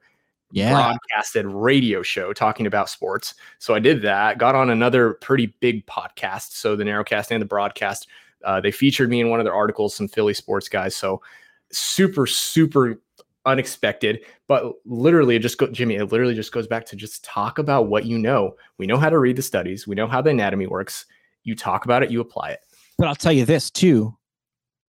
yeah, 0.52 0.72
broadcasted 0.72 1.46
radio 1.46 2.02
show 2.02 2.32
talking 2.32 2.66
about 2.66 2.90
sports. 2.90 3.34
So 3.58 3.74
I 3.74 3.78
did 3.78 4.02
that. 4.02 4.38
Got 4.38 4.54
on 4.54 4.70
another 4.70 5.14
pretty 5.14 5.46
big 5.60 5.86
podcast. 5.86 6.52
So 6.52 6.76
the 6.76 6.84
Narrowcast 6.84 7.30
and 7.30 7.40
the 7.40 7.46
broadcast. 7.46 8.06
Uh, 8.44 8.60
they 8.60 8.70
featured 8.70 9.08
me 9.08 9.20
in 9.20 9.30
one 9.30 9.40
of 9.40 9.44
their 9.44 9.54
articles. 9.54 9.94
Some 9.94 10.08
Philly 10.08 10.34
sports 10.34 10.68
guys. 10.68 10.94
So 10.94 11.22
super, 11.70 12.26
super 12.26 13.00
unexpected. 13.46 14.24
But 14.48 14.72
literally, 14.84 15.36
it 15.36 15.40
just 15.40 15.58
go, 15.58 15.66
Jimmy. 15.68 15.96
It 15.96 16.12
literally 16.12 16.34
just 16.34 16.52
goes 16.52 16.66
back 16.66 16.86
to 16.86 16.96
just 16.96 17.24
talk 17.24 17.58
about 17.58 17.88
what 17.88 18.06
you 18.06 18.18
know. 18.18 18.56
We 18.78 18.86
know 18.86 18.98
how 18.98 19.10
to 19.10 19.18
read 19.18 19.36
the 19.36 19.42
studies. 19.42 19.86
We 19.86 19.94
know 19.94 20.06
how 20.06 20.22
the 20.22 20.30
anatomy 20.30 20.66
works. 20.66 21.06
You 21.44 21.54
talk 21.54 21.84
about 21.84 22.02
it. 22.02 22.10
You 22.10 22.20
apply 22.20 22.50
it. 22.50 22.60
But 22.98 23.08
I'll 23.08 23.14
tell 23.14 23.32
you 23.32 23.44
this 23.44 23.70
too, 23.70 24.16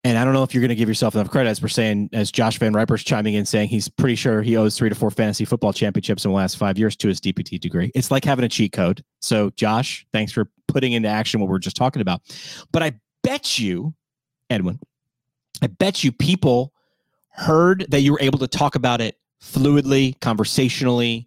and 0.04 0.18
I 0.18 0.24
don't 0.24 0.34
know 0.34 0.42
if 0.42 0.52
you're 0.52 0.60
going 0.60 0.70
to 0.70 0.74
give 0.74 0.88
yourself 0.88 1.14
enough 1.14 1.30
credit 1.30 1.48
as 1.48 1.62
we're 1.62 1.68
saying, 1.68 2.10
as 2.12 2.32
Josh 2.32 2.58
Van 2.58 2.72
Riper's 2.72 3.04
chiming 3.04 3.34
in 3.34 3.46
saying 3.46 3.68
he's 3.68 3.88
pretty 3.88 4.16
sure 4.16 4.42
he 4.42 4.56
owes 4.56 4.76
three 4.76 4.88
to 4.88 4.94
four 4.94 5.10
fantasy 5.10 5.44
football 5.44 5.72
championships 5.72 6.24
in 6.24 6.32
the 6.32 6.36
last 6.36 6.56
five 6.56 6.76
years 6.76 6.96
to 6.96 7.08
his 7.08 7.20
DPT 7.20 7.60
degree. 7.60 7.92
It's 7.94 8.10
like 8.10 8.24
having 8.24 8.44
a 8.44 8.48
cheat 8.48 8.72
code. 8.72 9.04
So, 9.20 9.50
Josh, 9.50 10.04
thanks 10.12 10.32
for 10.32 10.50
putting 10.66 10.92
into 10.92 11.08
action 11.08 11.40
what 11.40 11.46
we 11.46 11.52
we're 11.52 11.60
just 11.60 11.76
talking 11.76 12.02
about. 12.02 12.20
But 12.72 12.82
I 12.82 12.94
bet 13.22 13.60
you, 13.60 13.94
Edwin, 14.50 14.80
I 15.62 15.68
bet 15.68 16.02
you 16.02 16.10
people 16.10 16.72
heard 17.32 17.86
that 17.88 18.00
you 18.00 18.12
were 18.12 18.20
able 18.20 18.38
to 18.38 18.46
talk 18.46 18.74
about 18.74 19.00
it 19.00 19.18
fluidly, 19.42 20.18
conversationally, 20.20 21.26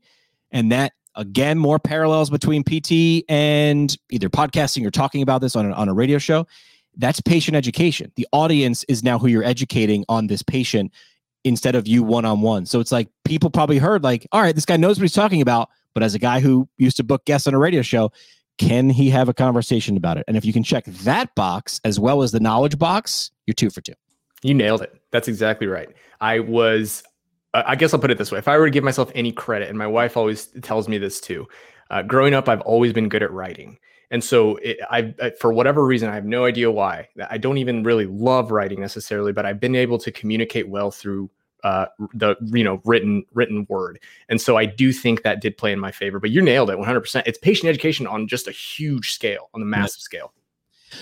and 0.52 0.72
that 0.72 0.94
again 1.16 1.58
more 1.58 1.80
parallels 1.80 2.30
between 2.30 2.64
PT 2.64 3.24
and 3.30 3.96
either 4.10 4.30
podcasting 4.30 4.86
or 4.86 4.92
talking 4.92 5.22
about 5.22 5.42
this 5.42 5.56
on 5.56 5.70
a, 5.70 5.74
on 5.74 5.90
a 5.90 5.94
radio 5.94 6.18
show. 6.18 6.48
That's 6.98 7.20
patient 7.20 7.58
education. 7.58 8.12
The 8.16 8.28
audience 8.32 8.86
is 8.86 9.04
now 9.04 9.20
who 9.20 9.28
you're 9.28 9.44
educating 9.44 10.06
on 10.08 10.28
this 10.28 10.42
patient 10.42 10.92
instead 11.44 11.76
of 11.76 11.88
you 11.88 12.04
one 12.04 12.26
on 12.26 12.42
one. 12.42 12.66
So 12.66 12.80
it's 12.80 12.92
like 12.92 13.10
people 13.26 13.50
probably 13.50 13.78
heard 13.78 14.04
like, 14.04 14.26
all 14.32 14.42
right, 14.42 14.56
this 14.56 14.66
guy 14.66 14.78
knows 14.78 14.98
what 14.98 15.04
he's 15.04 15.14
talking 15.14 15.42
about, 15.42 15.70
but 15.94 16.04
as 16.04 16.16
a 16.16 16.20
guy 16.20 16.40
who 16.40 16.68
used 16.78 16.98
to 16.98 17.04
book 17.04 17.26
guests 17.26 17.48
on 17.48 17.54
a 17.54 17.60
radio 17.60 17.82
show, 17.82 18.12
can 18.58 18.90
he 18.90 19.10
have 19.10 19.28
a 19.28 19.34
conversation 19.34 19.98
about 19.98 20.18
it? 20.18 20.24
And 20.28 20.38
if 20.38 20.46
you 20.46 20.54
can 20.54 20.64
check 20.64 20.86
that 20.86 21.36
box 21.36 21.82
as 21.84 22.00
well 22.00 22.24
as 22.24 22.32
the 22.32 22.40
knowledge 22.40 22.80
box, 22.80 23.32
you're 23.46 23.54
two 23.54 23.70
for 23.70 23.82
two. 23.82 23.94
You 24.46 24.54
nailed 24.54 24.84
it. 24.84 24.94
That's 25.10 25.28
exactly 25.28 25.66
right. 25.66 25.90
I 26.22 26.38
was, 26.38 27.02
uh, 27.56 27.64
I 27.66 27.76
guess 27.76 27.96
I'll 27.96 28.00
put 28.00 28.12
it 28.12 28.20
this 28.20 28.32
way. 28.32 28.38
If 28.38 28.48
I 28.48 28.56
were 28.60 28.66
to 28.66 28.72
give 28.72 28.84
myself 28.84 29.12
any 29.16 29.32
credit, 29.32 29.70
and 29.70 29.78
my 29.78 29.88
wife 29.88 30.16
always 30.16 30.50
tells 30.62 30.88
me 30.88 31.00
this 31.00 31.20
too, 31.20 31.48
uh, 31.90 32.04
growing 32.04 32.36
up, 32.36 32.48
I've 32.48 32.62
always 32.62 32.94
been 32.94 33.10
good 33.10 33.24
at 33.24 33.32
writing. 33.32 33.80
And 34.12 34.24
so 34.24 34.58
it, 34.58 34.78
I, 34.92 35.16
I, 35.20 35.32
for 35.32 35.52
whatever 35.52 35.84
reason, 35.84 36.10
I 36.10 36.14
have 36.14 36.26
no 36.26 36.46
idea 36.46 36.70
why. 36.70 37.08
I 37.28 37.40
don't 37.40 37.58
even 37.58 37.82
really 37.82 38.06
love 38.06 38.52
writing 38.52 38.80
necessarily, 38.80 39.32
but 39.32 39.48
I've 39.48 39.60
been 39.60 39.76
able 39.76 39.98
to 39.98 40.12
communicate 40.12 40.70
well 40.70 40.92
through 40.92 41.32
uh, 41.64 41.88
the 42.14 42.36
you 42.54 42.64
know 42.64 42.80
written 42.86 43.24
written 43.34 43.66
word. 43.68 44.00
And 44.30 44.40
so 44.40 44.58
I 44.58 44.68
do 44.68 44.94
think 44.94 45.24
that 45.24 45.42
did 45.42 45.58
play 45.58 45.72
in 45.72 45.80
my 45.80 45.92
favor. 45.92 46.20
But 46.20 46.30
you 46.30 46.40
nailed 46.44 46.70
it 46.70 46.78
100%. 46.78 47.24
It's 47.26 47.40
patient 47.40 47.68
education 47.68 48.06
on 48.06 48.28
just 48.28 48.48
a 48.48 48.52
huge 48.52 49.12
scale, 49.12 49.50
on 49.56 49.60
the 49.60 49.66
massive 49.66 50.02
scale. 50.02 50.32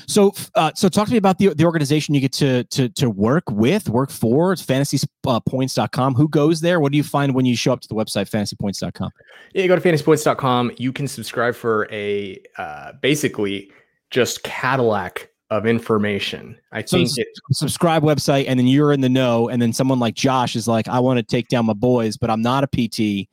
So, 0.08 0.34
uh, 0.56 0.72
so 0.76 0.90
talk 0.90 1.08
to 1.08 1.12
me 1.12 1.18
about 1.18 1.38
the, 1.38 1.50
the 1.50 1.66
organization 1.66 2.16
you 2.16 2.22
get 2.22 2.34
to, 2.34 2.64
to, 2.66 2.90
to 2.90 3.10
work 3.10 3.44
with, 3.50 3.90
work 3.90 4.12
for. 4.12 4.54
It's 4.54 4.64
fantasypoints.com. 4.64 6.16
Who 6.16 6.28
goes 6.30 6.62
there? 6.62 6.80
What 6.80 6.92
do 6.92 6.98
you 6.98 7.04
find 7.04 7.36
when 7.36 7.46
you 7.46 7.56
show 7.56 7.74
up 7.74 7.82
to 7.82 7.88
the 7.88 7.96
website, 7.96 8.30
fantasypoints.com? 8.30 9.10
Yeah, 9.54 9.62
you 9.62 9.68
go 9.68 9.76
to 9.76 9.82
fantasypoints.com. 9.82 10.74
You 10.78 10.92
can 10.92 11.08
subscribe 11.08 11.56
for 11.56 11.88
a 11.92 12.42
uh, 12.58 12.94
basically 13.02 13.72
just 14.10 14.44
Cadillac 14.44 15.30
of 15.50 15.68
information. 15.68 16.58
I 16.72 16.82
So 16.82 16.98
think 16.98 17.10
it, 17.18 17.28
Subscribe 17.52 18.02
website, 18.02 18.46
and 18.48 18.60
then 18.60 18.68
you're 18.68 18.92
in 18.92 19.02
the 19.02 19.10
know. 19.10 19.50
And 19.50 19.62
then 19.62 19.72
someone 19.72 20.00
like 20.00 20.16
Josh 20.16 20.56
is 20.56 20.68
like, 20.68 20.88
I 20.88 21.00
want 21.00 21.18
to 21.18 21.24
take 21.24 21.48
down 21.48 21.66
my 21.66 21.74
boys, 21.74 22.18
but 22.18 22.30
I'm 22.30 22.42
not 22.42 22.64
a 22.64 22.68
PT. 22.68 23.30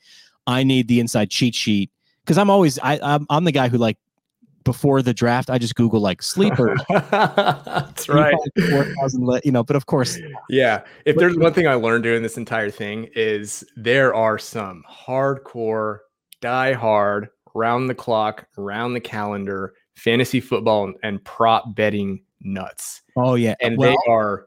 I 0.47 0.63
need 0.63 0.89
the 0.89 1.01
inside 1.01 1.31
cheat 1.31 1.55
sheet 1.55 1.91
because 2.25 2.37
I'm 2.37 2.51
always 2.51 2.79
I 2.79 2.99
I'm, 3.03 3.27
I'm 3.31 3.45
the 3.45 3.53
guy 3.53 3.69
who 3.69 3.79
like 3.79 3.97
before 4.65 5.03
the 5.03 5.15
draft 5.15 5.49
I 5.51 5.59
just 5.59 5.75
Google 5.75 6.01
like 6.01 6.23
sleeper. 6.23 6.77
that's 7.11 8.09
right. 8.09 8.35
4,000 8.71 9.41
you 9.45 9.53
know, 9.53 9.63
but 9.65 9.77
of 9.77 9.87
course, 9.87 10.19
Yeah. 10.49 10.83
If 11.05 11.17
there's 11.17 11.37
one 11.37 11.53
thing 11.55 11.67
I 11.67 11.75
learned 11.75 12.05
during 12.05 12.23
this 12.23 12.37
entire 12.37 12.71
thing 12.71 13.09
is 13.15 13.65
there 13.77 14.15
are 14.15 14.39
some 14.39 14.83
hardcore, 14.91 15.99
die 16.41 16.73
hard, 16.73 17.29
round 17.55 17.89
the 17.91 17.95
clock, 17.95 18.47
round 18.57 18.95
the 18.95 19.01
calendar 19.01 19.75
fantasy 19.97 20.41
football 20.41 20.93
and, 21.03 21.23
prop 21.25 21.75
betting 21.75 22.23
nuts. 22.41 23.03
oh 23.17 23.35
yeah, 23.35 23.55
And 23.61 23.77
well, 23.77 23.91
they 23.91 24.13
are 24.13 24.47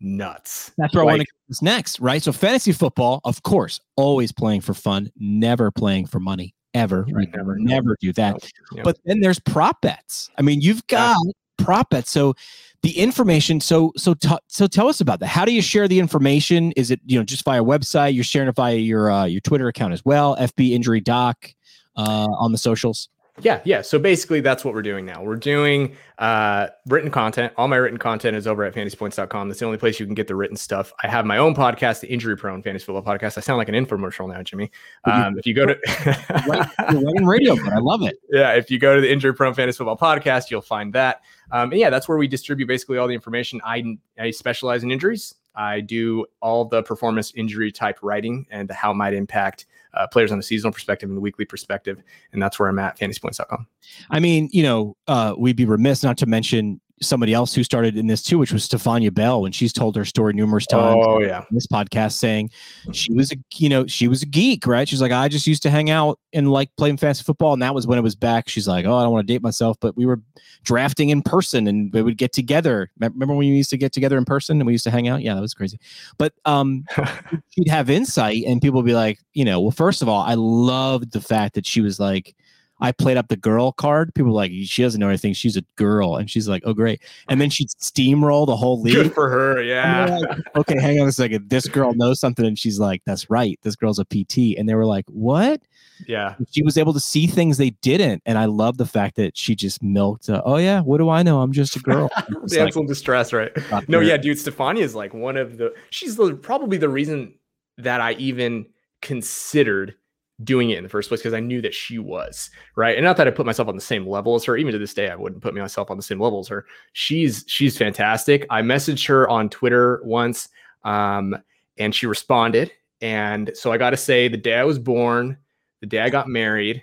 nuts. 0.00 0.72
That's 0.78 0.94
where 0.94 1.02
I 1.02 1.06
want 1.06 1.16
to 1.16 1.20
Like- 1.20 1.28
get 1.50 1.62
next, 1.62 2.00
right? 2.00 2.22
So 2.22 2.32
fantasy 2.32 2.72
football, 2.72 3.20
of 3.24 3.42
course, 3.42 3.80
always 3.96 4.32
playing 4.32 4.62
for 4.62 4.72
fun, 4.74 5.10
never 5.18 5.70
playing 5.70 6.06
for 6.06 6.20
money. 6.20 6.54
Ever. 6.74 7.06
Right, 7.10 7.28
never, 7.34 7.56
never, 7.56 7.96
do 8.00 8.12
that. 8.14 8.50
Yeah. 8.72 8.82
But 8.82 8.98
then 9.04 9.20
there's 9.20 9.38
prop 9.38 9.80
bets. 9.80 10.30
I 10.36 10.42
mean, 10.42 10.60
you've 10.60 10.86
got 10.88 11.16
prop 11.56 11.90
bets. 11.90 12.10
So 12.10 12.34
the 12.82 12.98
information. 12.98 13.60
So 13.60 13.92
so 13.96 14.14
t- 14.14 14.28
so 14.48 14.66
tell 14.66 14.88
us 14.88 15.00
about 15.00 15.20
that. 15.20 15.28
How 15.28 15.44
do 15.44 15.52
you 15.52 15.62
share 15.62 15.88
the 15.88 15.98
information? 15.98 16.72
Is 16.72 16.90
it 16.90 17.00
you 17.06 17.18
know 17.18 17.24
just 17.24 17.44
via 17.44 17.62
website? 17.62 18.14
You're 18.14 18.24
sharing 18.24 18.48
it 18.48 18.54
via 18.54 18.76
your 18.76 19.10
uh, 19.10 19.24
your 19.24 19.40
Twitter 19.40 19.68
account 19.68 19.94
as 19.94 20.04
well. 20.04 20.36
FB 20.36 20.72
Injury 20.72 21.00
Doc 21.00 21.54
uh, 21.96 22.28
on 22.38 22.52
the 22.52 22.58
socials. 22.58 23.08
Yeah, 23.40 23.60
yeah. 23.64 23.82
So 23.82 23.98
basically, 23.98 24.40
that's 24.40 24.64
what 24.64 24.74
we're 24.74 24.82
doing 24.82 25.04
now. 25.04 25.20
We're 25.22 25.34
doing 25.34 25.96
uh, 26.18 26.68
written 26.86 27.10
content. 27.10 27.52
All 27.56 27.66
my 27.66 27.76
written 27.76 27.98
content 27.98 28.36
is 28.36 28.46
over 28.46 28.62
at 28.62 28.72
fantasypoints.com. 28.74 29.48
That's 29.48 29.58
the 29.58 29.66
only 29.66 29.78
place 29.78 29.98
you 29.98 30.06
can 30.06 30.14
get 30.14 30.28
the 30.28 30.36
written 30.36 30.56
stuff. 30.56 30.92
I 31.02 31.08
have 31.08 31.26
my 31.26 31.38
own 31.38 31.52
podcast, 31.52 32.00
the 32.00 32.06
Injury 32.08 32.36
Prone 32.36 32.62
Fantasy 32.62 32.84
Football 32.84 33.02
Podcast. 33.02 33.36
I 33.36 33.40
sound 33.40 33.58
like 33.58 33.68
an 33.68 33.74
infomercial 33.74 34.32
now, 34.32 34.40
Jimmy. 34.42 34.70
Um, 35.04 35.36
if 35.36 35.46
you 35.46 35.54
go 35.54 35.66
to 35.66 35.74
Right, 36.46 37.26
radio, 37.26 37.56
but 37.56 37.72
I 37.72 37.78
love 37.78 38.02
it. 38.02 38.16
yeah, 38.30 38.52
if 38.52 38.70
you 38.70 38.78
go 38.78 38.94
to 38.94 39.00
the 39.00 39.10
Injury 39.10 39.34
Prone 39.34 39.54
Fantasy 39.54 39.78
Football 39.78 39.98
Podcast, 39.98 40.50
you'll 40.52 40.60
find 40.60 40.92
that. 40.92 41.22
Um, 41.50 41.72
and 41.72 41.80
yeah, 41.80 41.90
that's 41.90 42.06
where 42.08 42.18
we 42.18 42.28
distribute 42.28 42.66
basically 42.66 42.98
all 42.98 43.08
the 43.08 43.14
information. 43.14 43.60
I 43.64 43.98
I 44.16 44.30
specialize 44.30 44.84
in 44.84 44.92
injuries. 44.92 45.34
I 45.54 45.80
do 45.80 46.26
all 46.40 46.64
the 46.64 46.82
performance 46.82 47.32
injury 47.34 47.70
type 47.70 47.98
writing 48.02 48.46
and 48.50 48.70
how 48.70 48.92
it 48.92 48.94
might 48.94 49.14
impact 49.14 49.66
uh, 49.94 50.06
players 50.06 50.32
on 50.32 50.38
a 50.38 50.42
seasonal 50.42 50.72
perspective 50.72 51.08
and 51.08 51.20
weekly 51.20 51.44
perspective. 51.44 52.02
And 52.32 52.42
that's 52.42 52.58
where 52.58 52.68
I'm 52.68 52.78
at, 52.78 52.98
fantasypoints.com. 52.98 53.66
I 54.10 54.20
mean, 54.20 54.48
you 54.52 54.62
know, 54.62 54.96
uh, 55.06 55.34
we'd 55.38 55.56
be 55.56 55.64
remiss 55.64 56.02
not 56.02 56.18
to 56.18 56.26
mention 56.26 56.80
somebody 57.06 57.32
else 57.32 57.54
who 57.54 57.62
started 57.62 57.96
in 57.96 58.06
this 58.06 58.22
too, 58.22 58.38
which 58.38 58.52
was 58.52 58.64
Stephania 58.64 59.12
Bell, 59.12 59.42
when 59.42 59.52
she's 59.52 59.72
told 59.72 59.96
her 59.96 60.04
story 60.04 60.32
numerous 60.32 60.66
times. 60.66 61.04
Oh, 61.06 61.20
yeah. 61.20 61.44
this 61.50 61.66
podcast 61.66 62.12
saying 62.12 62.50
she 62.92 63.12
was 63.12 63.32
a 63.32 63.36
you 63.54 63.68
know 63.68 63.86
she 63.86 64.08
was 64.08 64.22
a 64.22 64.26
geek 64.26 64.66
right 64.66 64.88
she's 64.88 65.00
like 65.00 65.12
i 65.12 65.28
just 65.28 65.46
used 65.46 65.62
to 65.62 65.70
hang 65.70 65.90
out 65.90 66.18
and 66.32 66.50
like 66.50 66.70
playing 66.76 66.96
fantasy 66.96 67.22
football 67.22 67.52
and 67.52 67.62
that 67.62 67.74
was 67.74 67.86
when 67.86 67.98
it 67.98 68.02
was 68.02 68.14
back 68.14 68.48
she's 68.48 68.68
like 68.68 68.84
oh 68.84 68.96
i 68.96 69.02
don't 69.02 69.12
want 69.12 69.26
to 69.26 69.32
date 69.32 69.42
myself 69.42 69.76
but 69.80 69.96
we 69.96 70.06
were 70.06 70.20
drafting 70.62 71.10
in 71.10 71.22
person 71.22 71.66
and 71.66 71.92
we 71.92 72.02
would 72.02 72.16
get 72.16 72.32
together 72.32 72.90
remember 72.98 73.34
when 73.34 73.38
we 73.38 73.46
used 73.46 73.70
to 73.70 73.76
get 73.76 73.92
together 73.92 74.18
in 74.18 74.24
person 74.24 74.60
and 74.60 74.66
we 74.66 74.72
used 74.72 74.84
to 74.84 74.90
hang 74.90 75.08
out 75.08 75.22
yeah 75.22 75.34
that 75.34 75.40
was 75.40 75.54
crazy 75.54 75.78
but 76.18 76.32
um 76.44 76.84
she'd 77.50 77.68
have 77.68 77.90
insight 77.90 78.44
and 78.46 78.60
people 78.60 78.76
would 78.76 78.86
be 78.86 78.94
like 78.94 79.18
you 79.32 79.44
know 79.44 79.60
well 79.60 79.70
first 79.70 80.02
of 80.02 80.08
all 80.08 80.22
i 80.22 80.34
loved 80.34 81.12
the 81.12 81.20
fact 81.20 81.54
that 81.54 81.66
she 81.66 81.80
was 81.80 81.98
like 81.98 82.34
I 82.80 82.92
played 82.92 83.16
up 83.16 83.28
the 83.28 83.36
girl 83.36 83.72
card. 83.72 84.14
People 84.14 84.32
were 84.32 84.36
like, 84.36 84.52
she 84.64 84.82
doesn't 84.82 85.00
know 85.00 85.08
anything. 85.08 85.32
She's 85.32 85.56
a 85.56 85.62
girl. 85.76 86.16
And 86.16 86.28
she's 86.28 86.48
like, 86.48 86.62
oh, 86.66 86.74
great. 86.74 87.00
And 87.28 87.40
then 87.40 87.50
she'd 87.50 87.68
steamroll 87.68 88.46
the 88.46 88.56
whole 88.56 88.80
league. 88.80 88.94
Good 88.94 89.14
for 89.14 89.28
her. 89.28 89.62
Yeah. 89.62 90.18
like, 90.18 90.38
okay, 90.56 90.80
hang 90.80 91.00
on 91.00 91.08
a 91.08 91.12
second. 91.12 91.48
This 91.48 91.68
girl 91.68 91.94
knows 91.94 92.20
something, 92.20 92.44
and 92.44 92.58
she's 92.58 92.78
like, 92.78 93.02
"That's 93.06 93.30
right. 93.30 93.58
This 93.62 93.76
girl's 93.76 93.98
a 93.98 94.04
PT." 94.04 94.58
And 94.58 94.68
they 94.68 94.74
were 94.74 94.86
like, 94.86 95.04
"What?" 95.08 95.62
Yeah. 96.06 96.34
She 96.50 96.62
was 96.62 96.76
able 96.76 96.92
to 96.92 97.00
see 97.00 97.26
things 97.26 97.56
they 97.56 97.70
didn't, 97.70 98.22
and 98.26 98.38
I 98.38 98.46
love 98.46 98.76
the 98.76 98.86
fact 98.86 99.16
that 99.16 99.36
she 99.36 99.54
just 99.54 99.82
milked. 99.82 100.28
Uh, 100.28 100.42
oh 100.44 100.56
yeah, 100.56 100.80
what 100.80 100.98
do 100.98 101.08
I 101.08 101.22
know? 101.22 101.40
I'm 101.40 101.52
just 101.52 101.76
a 101.76 101.80
girl. 101.80 102.10
Damsel 102.48 102.82
in 102.82 102.88
distress, 102.88 103.32
right? 103.32 103.52
No, 103.88 104.00
yeah, 104.00 104.16
dude. 104.16 104.38
Stephania 104.38 104.84
is 104.84 104.94
like 104.94 105.14
one 105.14 105.36
of 105.36 105.58
the. 105.58 105.72
She's 105.90 106.16
the, 106.16 106.34
probably 106.34 106.78
the 106.78 106.88
reason 106.88 107.34
that 107.78 108.00
I 108.00 108.12
even 108.12 108.66
considered 109.02 109.94
doing 110.42 110.70
it 110.70 110.78
in 110.78 110.82
the 110.82 110.90
first 110.90 111.08
place 111.08 111.20
because 111.20 111.34
I 111.34 111.40
knew 111.40 111.60
that 111.62 111.74
she 111.74 111.98
was 111.98 112.50
right, 112.74 112.96
and 112.96 113.04
not 113.04 113.16
that 113.18 113.28
I 113.28 113.30
put 113.30 113.46
myself 113.46 113.68
on 113.68 113.76
the 113.76 113.80
same 113.80 114.06
level 114.06 114.34
as 114.34 114.44
her. 114.44 114.56
Even 114.56 114.72
to 114.72 114.78
this 114.78 114.94
day, 114.94 115.10
I 115.10 115.14
wouldn't 115.14 115.42
put 115.42 115.54
myself 115.54 115.90
on 115.90 115.96
the 115.96 116.02
same 116.02 116.20
level 116.20 116.40
as 116.40 116.48
her. 116.48 116.66
She's 116.92 117.44
she's 117.46 117.78
fantastic. 117.78 118.46
I 118.50 118.62
messaged 118.62 119.06
her 119.06 119.28
on 119.28 119.48
Twitter 119.48 120.00
once, 120.04 120.48
um, 120.84 121.36
and 121.78 121.94
she 121.94 122.06
responded. 122.06 122.72
And 123.00 123.50
so 123.54 123.70
I 123.70 123.78
got 123.78 123.90
to 123.90 123.96
say, 123.96 124.28
the 124.28 124.36
day 124.36 124.54
I 124.54 124.64
was 124.64 124.78
born, 124.78 125.36
the 125.80 125.86
day 125.86 126.00
I 126.00 126.08
got 126.08 126.28
married, 126.28 126.82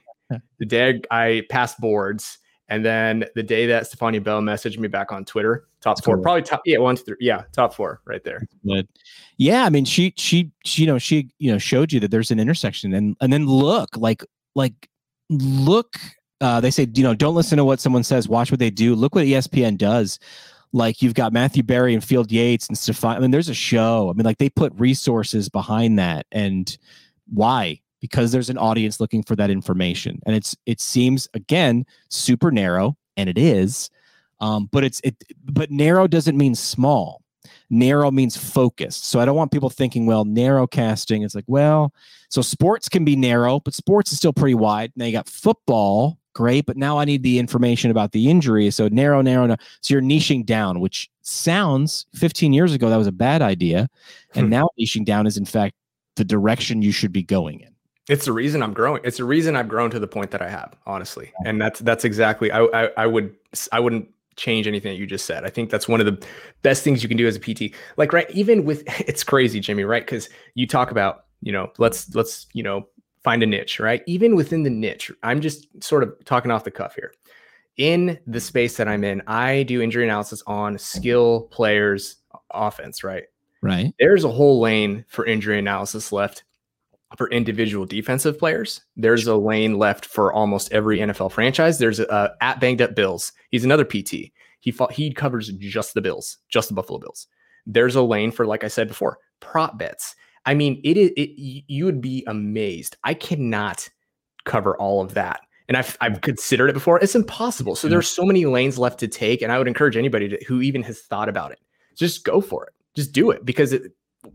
the 0.59 0.65
day 0.65 1.01
I 1.09 1.43
passed 1.49 1.79
boards, 1.79 2.37
and 2.69 2.85
then 2.85 3.25
the 3.35 3.43
day 3.43 3.67
that 3.67 3.87
Stephania 3.87 4.21
Bell 4.21 4.41
messaged 4.41 4.77
me 4.77 4.87
back 4.87 5.11
on 5.11 5.25
Twitter, 5.25 5.67
top 5.81 5.97
That's 5.97 6.05
four, 6.05 6.15
cool. 6.15 6.23
probably 6.23 6.41
top, 6.43 6.61
yeah, 6.65 6.77
one, 6.77 6.95
two, 6.95 7.03
three, 7.03 7.17
yeah, 7.19 7.43
top 7.51 7.73
four 7.73 8.01
right 8.05 8.23
there. 8.23 8.47
But 8.63 8.87
yeah, 9.37 9.65
I 9.65 9.69
mean, 9.69 9.85
she, 9.85 10.13
she, 10.17 10.51
she, 10.65 10.83
you 10.83 10.87
know, 10.87 10.97
she, 10.97 11.29
you 11.39 11.51
know, 11.51 11.57
showed 11.57 11.91
you 11.91 11.99
that 11.99 12.11
there's 12.11 12.31
an 12.31 12.39
intersection, 12.39 12.93
and 12.93 13.15
and 13.21 13.31
then 13.33 13.47
look, 13.47 13.95
like, 13.97 14.23
like, 14.55 14.89
look. 15.29 15.97
Uh, 16.39 16.59
they 16.59 16.71
say, 16.71 16.87
you 16.95 17.03
know, 17.03 17.13
don't 17.13 17.35
listen 17.35 17.57
to 17.57 17.63
what 17.63 17.79
someone 17.79 18.03
says. 18.03 18.27
Watch 18.27 18.49
what 18.49 18.59
they 18.59 18.71
do. 18.71 18.95
Look 18.95 19.13
what 19.13 19.25
ESPN 19.25 19.77
does. 19.77 20.17
Like 20.73 21.01
you've 21.01 21.13
got 21.13 21.33
Matthew 21.33 21.63
Berry 21.63 21.93
and 21.93 22.03
Field 22.03 22.31
Yates 22.31 22.67
and 22.67 22.77
Stefan. 22.77 23.17
I 23.17 23.19
mean, 23.19 23.31
there's 23.31 23.49
a 23.49 23.53
show. 23.53 24.09
I 24.09 24.13
mean, 24.13 24.25
like 24.25 24.37
they 24.37 24.49
put 24.49 24.73
resources 24.75 25.49
behind 25.49 25.99
that, 25.99 26.25
and 26.31 26.75
why? 27.31 27.79
Because 27.99 28.31
there's 28.31 28.49
an 28.49 28.57
audience 28.57 28.99
looking 28.99 29.21
for 29.21 29.35
that 29.35 29.49
information, 29.49 30.19
and 30.25 30.35
it's 30.35 30.55
it 30.65 30.79
seems 30.79 31.27
again 31.33 31.85
super 32.09 32.51
narrow, 32.51 32.97
and 33.17 33.29
it 33.29 33.37
is. 33.37 33.89
Um, 34.41 34.67
but 34.71 34.83
it's 34.83 34.99
it, 35.03 35.15
but 35.45 35.71
narrow 35.71 36.07
doesn't 36.07 36.35
mean 36.37 36.55
small 36.55 37.21
narrow 37.71 38.11
means 38.11 38.35
focused. 38.35 39.05
So 39.07 39.19
I 39.19 39.25
don't 39.25 39.35
want 39.37 39.51
people 39.51 39.69
thinking, 39.69 40.05
well, 40.05 40.25
narrow 40.25 40.67
casting. 40.67 41.23
It's 41.23 41.33
like, 41.33 41.45
well, 41.47 41.93
so 42.29 42.41
sports 42.41 42.89
can 42.89 43.05
be 43.05 43.15
narrow, 43.15 43.61
but 43.61 43.73
sports 43.73 44.11
is 44.11 44.17
still 44.17 44.33
pretty 44.33 44.53
wide. 44.55 44.91
Now 44.97 45.05
you 45.05 45.13
got 45.13 45.29
football, 45.29 46.19
great, 46.33 46.65
but 46.65 46.75
now 46.75 46.99
I 46.99 47.05
need 47.05 47.23
the 47.23 47.39
information 47.39 47.89
about 47.89 48.11
the 48.11 48.29
injury. 48.29 48.69
So 48.71 48.89
narrow, 48.89 49.21
narrow, 49.21 49.45
narrow. 49.47 49.57
So 49.81 49.93
you're 49.93 50.01
niching 50.01 50.45
down, 50.45 50.81
which 50.81 51.09
sounds 51.21 52.05
15 52.13 52.51
years 52.51 52.73
ago 52.73 52.89
that 52.89 52.97
was 52.97 53.07
a 53.07 53.11
bad 53.11 53.41
idea, 53.41 53.89
and 54.35 54.47
Hmm. 54.47 54.51
now 54.51 54.69
niching 54.79 55.05
down 55.05 55.25
is 55.25 55.37
in 55.37 55.45
fact 55.45 55.73
the 56.17 56.25
direction 56.25 56.81
you 56.81 56.91
should 56.91 57.13
be 57.13 57.23
going 57.23 57.61
in. 57.61 57.69
It's 58.09 58.25
the 58.25 58.33
reason 58.33 58.61
I'm 58.61 58.73
growing. 58.73 59.01
It's 59.05 59.17
the 59.17 59.23
reason 59.23 59.55
I've 59.55 59.69
grown 59.69 59.89
to 59.91 59.99
the 59.99 60.07
point 60.07 60.31
that 60.31 60.41
I 60.41 60.49
have, 60.49 60.75
honestly. 60.85 61.31
And 61.45 61.61
that's 61.61 61.79
that's 61.79 62.03
exactly. 62.03 62.51
I 62.51 62.63
I, 62.65 62.89
I 62.97 63.07
would 63.07 63.33
I 63.71 63.79
wouldn't 63.79 64.09
change 64.35 64.67
anything 64.67 64.91
that 64.93 64.97
you 64.99 65.05
just 65.05 65.25
said. 65.25 65.43
I 65.43 65.49
think 65.49 65.69
that's 65.69 65.87
one 65.87 65.99
of 65.99 66.05
the 66.05 66.25
best 66.61 66.83
things 66.83 67.03
you 67.03 67.09
can 67.09 67.17
do 67.17 67.27
as 67.27 67.35
a 67.35 67.39
PT. 67.39 67.73
Like 67.97 68.13
right, 68.13 68.29
even 68.31 68.65
with 68.65 68.83
it's 69.07 69.23
crazy, 69.23 69.59
Jimmy. 69.59 69.83
Right, 69.83 70.05
because 70.05 70.29
you 70.55 70.67
talk 70.67 70.91
about 70.91 71.25
you 71.41 71.51
know 71.51 71.71
let's 71.77 72.13
let's 72.15 72.47
you 72.53 72.63
know 72.63 72.87
find 73.23 73.43
a 73.43 73.45
niche. 73.45 73.79
Right, 73.79 74.03
even 74.07 74.35
within 74.35 74.63
the 74.63 74.69
niche, 74.69 75.11
I'm 75.23 75.41
just 75.41 75.67
sort 75.83 76.03
of 76.03 76.13
talking 76.25 76.51
off 76.51 76.63
the 76.63 76.71
cuff 76.71 76.95
here. 76.95 77.13
In 77.77 78.19
the 78.27 78.39
space 78.39 78.77
that 78.77 78.87
I'm 78.87 79.03
in, 79.03 79.21
I 79.27 79.63
do 79.63 79.81
injury 79.81 80.03
analysis 80.03 80.43
on 80.45 80.77
skill 80.77 81.47
players 81.51 82.17
offense. 82.51 83.03
Right, 83.03 83.23
Right. 83.61 83.93
there's 83.99 84.23
a 84.23 84.29
whole 84.29 84.59
lane 84.59 85.05
for 85.07 85.25
injury 85.25 85.57
analysis 85.57 86.11
left 86.11 86.43
for 87.17 87.29
individual 87.29 87.85
defensive 87.85 88.39
players. 88.39 88.81
There's 88.95 89.27
a 89.27 89.35
lane 89.35 89.77
left 89.77 90.05
for 90.05 90.31
almost 90.33 90.71
every 90.71 90.99
NFL 90.99 91.31
franchise. 91.31 91.77
There's 91.77 91.99
a 91.99 92.11
uh, 92.11 92.29
at 92.41 92.59
banged 92.59 92.81
up 92.81 92.95
Bills. 92.95 93.31
He's 93.49 93.65
another 93.65 93.85
PT. 93.85 94.31
He 94.61 94.71
fought, 94.71 94.93
he 94.93 95.11
covers 95.11 95.49
just 95.49 95.93
the 95.93 96.01
Bills, 96.01 96.37
just 96.49 96.69
the 96.69 96.75
Buffalo 96.75 96.99
Bills. 96.99 97.27
There's 97.65 97.95
a 97.95 98.01
lane 98.01 98.31
for, 98.31 98.45
like 98.45 98.63
I 98.63 98.67
said 98.67 98.87
before, 98.87 99.17
prop 99.39 99.77
bets. 99.77 100.15
I 100.45 100.53
mean, 100.53 100.79
it 100.83 100.97
is. 100.97 101.11
It, 101.17 101.31
you 101.67 101.85
would 101.85 102.01
be 102.01 102.23
amazed. 102.27 102.97
I 103.03 103.13
cannot 103.13 103.87
cover 104.45 104.75
all 104.77 105.01
of 105.01 105.13
that, 105.13 105.41
and 105.67 105.77
I've 105.77 105.95
I've 106.01 106.21
considered 106.21 106.69
it 106.69 106.73
before. 106.73 106.99
It's 106.99 107.13
impossible. 107.13 107.75
So 107.75 107.87
there's 107.87 108.09
so 108.09 108.23
many 108.23 108.45
lanes 108.45 108.79
left 108.79 108.99
to 109.01 109.07
take, 109.07 109.43
and 109.43 109.51
I 109.51 109.59
would 109.59 109.67
encourage 109.67 109.97
anybody 109.97 110.29
to, 110.29 110.43
who 110.47 110.61
even 110.61 110.81
has 110.83 111.01
thought 111.01 111.29
about 111.29 111.51
it, 111.51 111.59
just 111.95 112.23
go 112.23 112.41
for 112.41 112.65
it. 112.65 112.73
Just 112.95 113.11
do 113.11 113.29
it 113.29 113.45
because 113.45 113.71
it. 113.71 113.91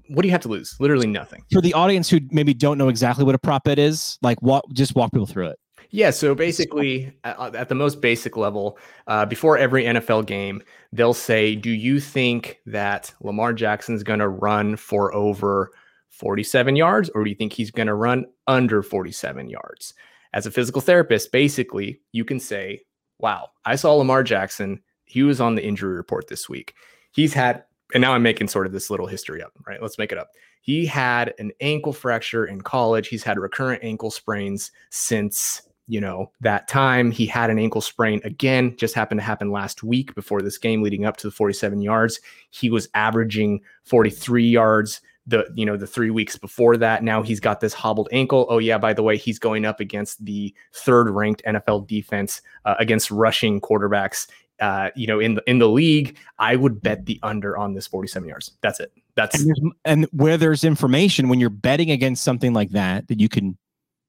What 0.09 0.22
do 0.22 0.29
you 0.29 0.33
have 0.33 0.42
to 0.42 0.49
lose? 0.49 0.77
Literally 0.81 1.07
nothing. 1.07 1.44
For 1.53 1.61
the 1.61 1.75
audience 1.75 2.09
who 2.09 2.20
maybe 2.31 2.55
don't 2.55 2.79
know 2.79 2.88
exactly 2.88 3.25
what 3.25 3.35
a 3.35 3.38
prop 3.38 3.64
bet 3.64 3.79
is, 3.79 4.18
like 4.22 4.40
walk 4.42 4.64
just 4.72 4.94
walk 4.94 5.12
people 5.12 5.27
through 5.27 5.49
it. 5.49 5.59
Yeah, 5.90 6.11
so 6.11 6.35
basically, 6.35 7.12
at, 7.25 7.55
at 7.55 7.68
the 7.68 7.75
most 7.75 8.01
basic 8.01 8.37
level, 8.37 8.79
uh, 9.07 9.25
before 9.25 9.57
every 9.57 9.85
NFL 9.85 10.27
game, 10.27 10.62
they'll 10.92 11.14
say, 11.14 11.55
"Do 11.55 11.70
you 11.70 12.01
think 12.01 12.59
that 12.66 13.12
Lamar 13.20 13.53
Jackson's 13.53 14.03
going 14.03 14.18
to 14.18 14.29
run 14.29 14.77
for 14.77 15.14
over 15.14 15.70
47 16.11 16.77
yards, 16.77 17.09
or 17.11 17.25
do 17.25 17.31
you 17.31 17.37
think 17.37 17.53
he's 17.53 17.70
going 17.70 17.87
to 17.87 17.94
run 17.94 18.27
under 18.46 18.83
47 18.83 19.49
yards?" 19.49 19.94
As 20.33 20.46
a 20.46 20.51
physical 20.51 20.81
therapist, 20.81 21.33
basically, 21.33 22.01
you 22.12 22.25
can 22.25 22.40
say, 22.40 22.83
"Wow, 23.18 23.51
I 23.64 23.77
saw 23.77 23.94
Lamar 23.94 24.22
Jackson. 24.22 24.83
He 25.05 25.22
was 25.22 25.40
on 25.40 25.55
the 25.55 25.64
injury 25.64 25.96
report 25.96 26.29
this 26.29 26.49
week. 26.49 26.75
He's 27.12 27.35
had." 27.35 27.64
And 27.94 28.01
now 28.01 28.12
I'm 28.12 28.22
making 28.22 28.49
sort 28.49 28.66
of 28.66 28.72
this 28.72 28.90
little 28.90 29.07
history 29.07 29.42
up, 29.42 29.53
right? 29.66 29.81
Let's 29.81 29.99
make 29.99 30.12
it 30.12 30.18
up. 30.18 30.31
He 30.61 30.87
had 30.87 31.35
an 31.38 31.53
ankle 31.61 31.92
fracture 31.92 32.46
in 32.46 32.61
college. 32.61 33.09
He's 33.09 33.22
had 33.22 33.38
recurrent 33.38 33.85
ankle 33.85 34.11
sprains 34.11 34.72
since 34.90 35.62
you 35.88 36.01
know 36.01 36.31
that 36.40 36.66
time 36.68 37.11
he 37.11 37.27
had 37.27 37.51
an 37.51 37.59
ankle 37.59 37.81
sprain 37.81 38.20
again 38.25 38.77
just 38.77 38.94
happened 38.94 39.20
to 39.20 39.25
happen 39.25 39.51
last 39.51 39.83
week 39.83 40.14
before 40.14 40.42
this 40.42 40.59
game 40.59 40.83
leading 40.83 41.05
up 41.05 41.16
to 41.16 41.29
the 41.29 41.31
47 41.31 41.81
yards 41.81 42.20
he 42.51 42.70
was 42.70 42.88
averaging 42.94 43.61
43 43.85 44.49
yards 44.49 45.01
the 45.29 45.44
you 45.55 45.64
know 45.64 45.77
the 45.77 45.87
3 45.87 46.11
weeks 46.11 46.37
before 46.37 46.77
that 46.77 47.05
now 47.05 47.22
he's 47.22 47.40
got 47.40 47.61
this 47.61 47.72
hobbled 47.72 48.09
ankle 48.11 48.46
oh 48.49 48.59
yeah 48.59 48.79
by 48.79 48.92
the 48.92 49.03
way 49.03 49.16
he's 49.16 49.38
going 49.38 49.64
up 49.64 49.79
against 49.81 50.25
the 50.25 50.53
third 50.72 51.09
ranked 51.11 51.42
NFL 51.46 51.87
defense 51.87 52.42
uh, 52.64 52.75
against 52.79 53.11
rushing 53.11 53.61
quarterbacks 53.61 54.27
uh, 54.61 54.90
you 54.97 55.07
know 55.07 55.21
in 55.21 55.35
the 55.35 55.42
in 55.47 55.59
the 55.59 55.69
league 55.69 56.16
i 56.38 56.57
would 56.57 56.81
bet 56.81 57.05
the 57.05 57.21
under 57.23 57.59
on 57.59 57.75
this 57.75 57.87
47 57.87 58.29
yards 58.29 58.53
that's 58.62 58.81
it 58.81 58.90
that's 59.16 59.42
and, 59.42 59.73
and 59.85 60.05
where 60.12 60.37
there's 60.37 60.62
information 60.62 61.29
when 61.29 61.40
you're 61.40 61.51
betting 61.51 61.90
against 61.90 62.23
something 62.23 62.53
like 62.53 62.71
that 62.71 63.09
that 63.09 63.19
you 63.19 63.29
can 63.29 63.59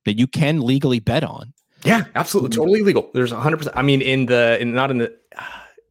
that 0.07 0.17
you 0.17 0.25
can 0.25 0.61
legally 0.61 0.99
bet 0.99 1.23
on. 1.23 1.53
Yeah, 1.83 2.05
absolutely, 2.15 2.55
totally 2.55 2.81
legal. 2.81 3.09
There's 3.13 3.31
100. 3.31 3.57
percent 3.57 3.77
I 3.77 3.83
mean, 3.83 4.01
in 4.01 4.25
the 4.25 4.57
in 4.59 4.73
not 4.73 4.89
in 4.89 4.97
the, 4.97 5.11
uh, 5.37 5.43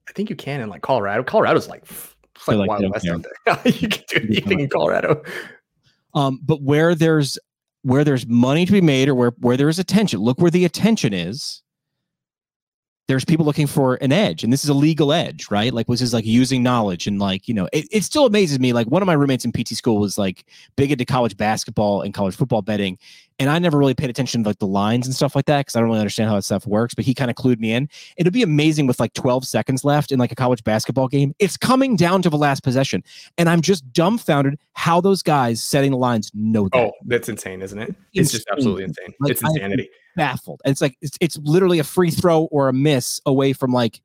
I 0.09 0.13
think 0.15 0.31
you 0.31 0.37
can 0.37 0.61
in 0.61 0.69
like 0.69 0.83
Colorado. 0.83 1.23
Colorado's 1.23 1.69
like 1.69 1.83
it's 1.83 2.49
like, 2.49 2.59
like, 2.59 2.69
Wild 2.69 2.91
West 2.91 3.07
out 3.07 3.25
there. 3.45 3.73
you 3.73 3.89
can 3.89 4.03
do 4.09 4.27
anything 4.27 4.61
in 4.61 4.69
Colorado. 4.69 5.23
Um, 6.15 6.41
but 6.43 6.63
where 6.63 6.95
there's 6.95 7.39
where 7.83 8.05
there's 8.05 8.27
money 8.27 8.67
to 8.67 8.73
be 8.73 8.81
made 8.81 9.09
or 9.09 9.15
where 9.15 9.33
where 9.39 9.57
there 9.57 9.69
is 9.69 9.79
attention, 9.79 10.21
look 10.21 10.41
where 10.41 10.51
the 10.51 10.65
attention 10.65 11.15
is. 11.15 11.63
There's 13.09 13.25
people 13.25 13.47
looking 13.47 13.69
for 13.69 13.95
an 13.97 14.11
edge, 14.11 14.43
and 14.43 14.53
this 14.53 14.65
is 14.65 14.69
a 14.69 14.75
legal 14.75 15.13
edge, 15.13 15.49
right? 15.49 15.73
Like, 15.73 15.87
this 15.87 16.01
is 16.01 16.13
like 16.13 16.25
using 16.25 16.63
knowledge, 16.63 17.07
and 17.07 17.21
like, 17.21 17.47
you 17.47 17.55
know, 17.55 17.69
it, 17.73 17.87
it 17.93 18.03
still 18.03 18.27
amazes 18.27 18.59
me. 18.59 18.73
Like, 18.73 18.89
one 18.89 19.01
of 19.01 19.07
my 19.07 19.13
roommates 19.13 19.45
in 19.45 19.53
PT 19.53 19.69
school 19.69 19.99
was 19.99 20.19
like 20.19 20.45
big 20.77 20.91
into 20.91 21.05
college 21.05 21.37
basketball 21.37 22.03
and 22.03 22.13
college 22.13 22.35
football 22.35 22.63
betting, 22.63 22.99
and 23.39 23.49
I 23.49 23.61
never 23.61 23.79
really 23.79 23.95
paid 23.95 24.11
attention 24.11 24.43
to 24.43 24.49
like 24.49 24.59
the 24.59 24.67
lines 24.67 25.07
and 25.07 25.15
stuff 25.15 25.37
like 25.37 25.47
that 25.47 25.59
because 25.61 25.77
I 25.77 25.81
don't 25.81 25.89
really 25.89 26.01
understand 26.01 26.31
how 26.31 26.35
that 26.35 26.43
stuff 26.43 26.67
works. 26.67 26.95
But 26.95 27.05
he 27.05 27.15
kind 27.15 27.31
of 27.31 27.37
clued 27.37 27.61
me 27.61 27.73
in. 27.73 27.89
It'd 28.17 28.33
be 28.33 28.43
amazing 28.43 28.89
with 28.89 28.99
like 28.99 29.13
12 29.15 29.45
seconds 29.45 29.85
left 29.85 30.11
in 30.11 30.19
like 30.19 30.33
a 30.33 30.37
college 30.37 30.65
basketball 30.65 31.07
game. 31.07 31.33
It's 31.39 31.57
coming 31.57 31.95
down 31.95 32.23
to 32.23 32.31
the 32.31 32.39
last 32.39 32.65
possession, 32.65 33.05
and 33.39 33.49
I'm 33.49 33.61
just 33.61 33.93
dumbfounded 33.93 34.59
how 34.73 35.01
those 35.01 35.23
guys 35.23 35.63
setting 35.63 35.93
the 35.93 35.97
lines 35.97 36.33
know 36.35 36.69
that. 36.71 36.79
Oh, 36.79 36.93
that's 37.05 37.29
insane, 37.29 37.63
isn't 37.63 37.79
it? 37.79 37.95
It's 38.15 38.33
just 38.33 38.49
absolutely 38.51 38.83
insane. 38.83 39.15
Like, 39.21 39.31
it's 39.31 39.43
insanity. 39.43 39.91
Baffled. 40.17 40.61
And 40.65 40.73
it's 40.73 40.81
like 40.81 40.97
it's, 41.01 41.17
it's 41.21 41.39
literally 41.39 41.79
a 41.79 41.85
free 41.85 42.11
throw 42.11 42.45
or 42.47 42.69
a 42.69 42.73
miss 42.73 43.21
away 43.27 43.53
from 43.53 43.73
like 43.73 44.01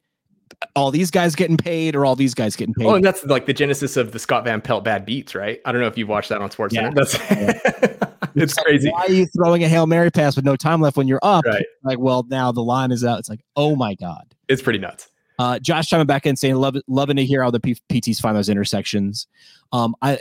all 0.76 0.92
these 0.92 1.10
guys 1.10 1.34
getting 1.34 1.58
paid 1.58 1.96
or 1.96 2.06
all 2.06 2.16
these 2.16 2.34
guys 2.36 2.56
getting 2.56 2.74
paid. 2.76 2.86
Oh, 2.86 2.96
and 2.96 3.04
that's 3.04 3.24
like 3.26 3.46
the 3.46 3.54
genesis 3.54 3.98
of 3.98 4.12
the 4.12 4.20
Scott 4.20 4.44
Van 4.44 4.62
Pelt 4.62 4.84
bad 4.84 5.06
beats, 5.06 5.34
right? 5.34 5.60
I 5.66 5.72
don't 5.72 5.82
know 5.82 5.88
if 5.88 5.98
you've 5.98 6.10
watched 6.10 6.30
that 6.30 6.42
on 6.42 6.52
Sports 6.52 6.76
Yeah. 6.76 6.92
Center. 6.94 7.60
That's 7.64 7.96
it's 8.36 8.54
crazy. 8.54 8.90
Why 8.92 9.06
are 9.08 9.12
you 9.12 9.26
throwing 9.28 9.64
a 9.64 9.68
hail 9.68 9.88
mary 9.88 10.12
pass 10.12 10.36
with 10.36 10.46
no 10.46 10.56
time 10.56 10.82
left 10.82 10.98
when 10.98 11.08
you're 11.08 11.20
up? 11.24 11.46
Right. 11.46 11.66
Like, 11.84 12.00
well, 12.00 12.26
now 12.30 12.52
the 12.52 12.64
line 12.64 12.92
is 12.92 13.04
out. 13.04 13.20
It's 13.20 13.30
like, 13.30 13.42
oh 13.56 13.76
my 13.76 13.96
god. 13.96 14.36
It's 14.48 14.62
pretty 14.62 14.80
nuts. 14.80 15.10
Uh, 15.40 15.58
Josh 15.58 15.88
chiming 15.88 16.06
back 16.06 16.28
in 16.28 16.36
saying, 16.36 16.56
love 16.56 16.76
loving 16.88 17.16
to 17.18 17.26
hear 17.26 17.42
how 17.42 17.50
the 17.50 17.60
P- 17.60 17.78
PTs 17.90 18.20
find 18.20 18.36
those 18.38 18.50
intersections. 18.50 19.26
Um, 19.74 19.96
I 20.02 20.20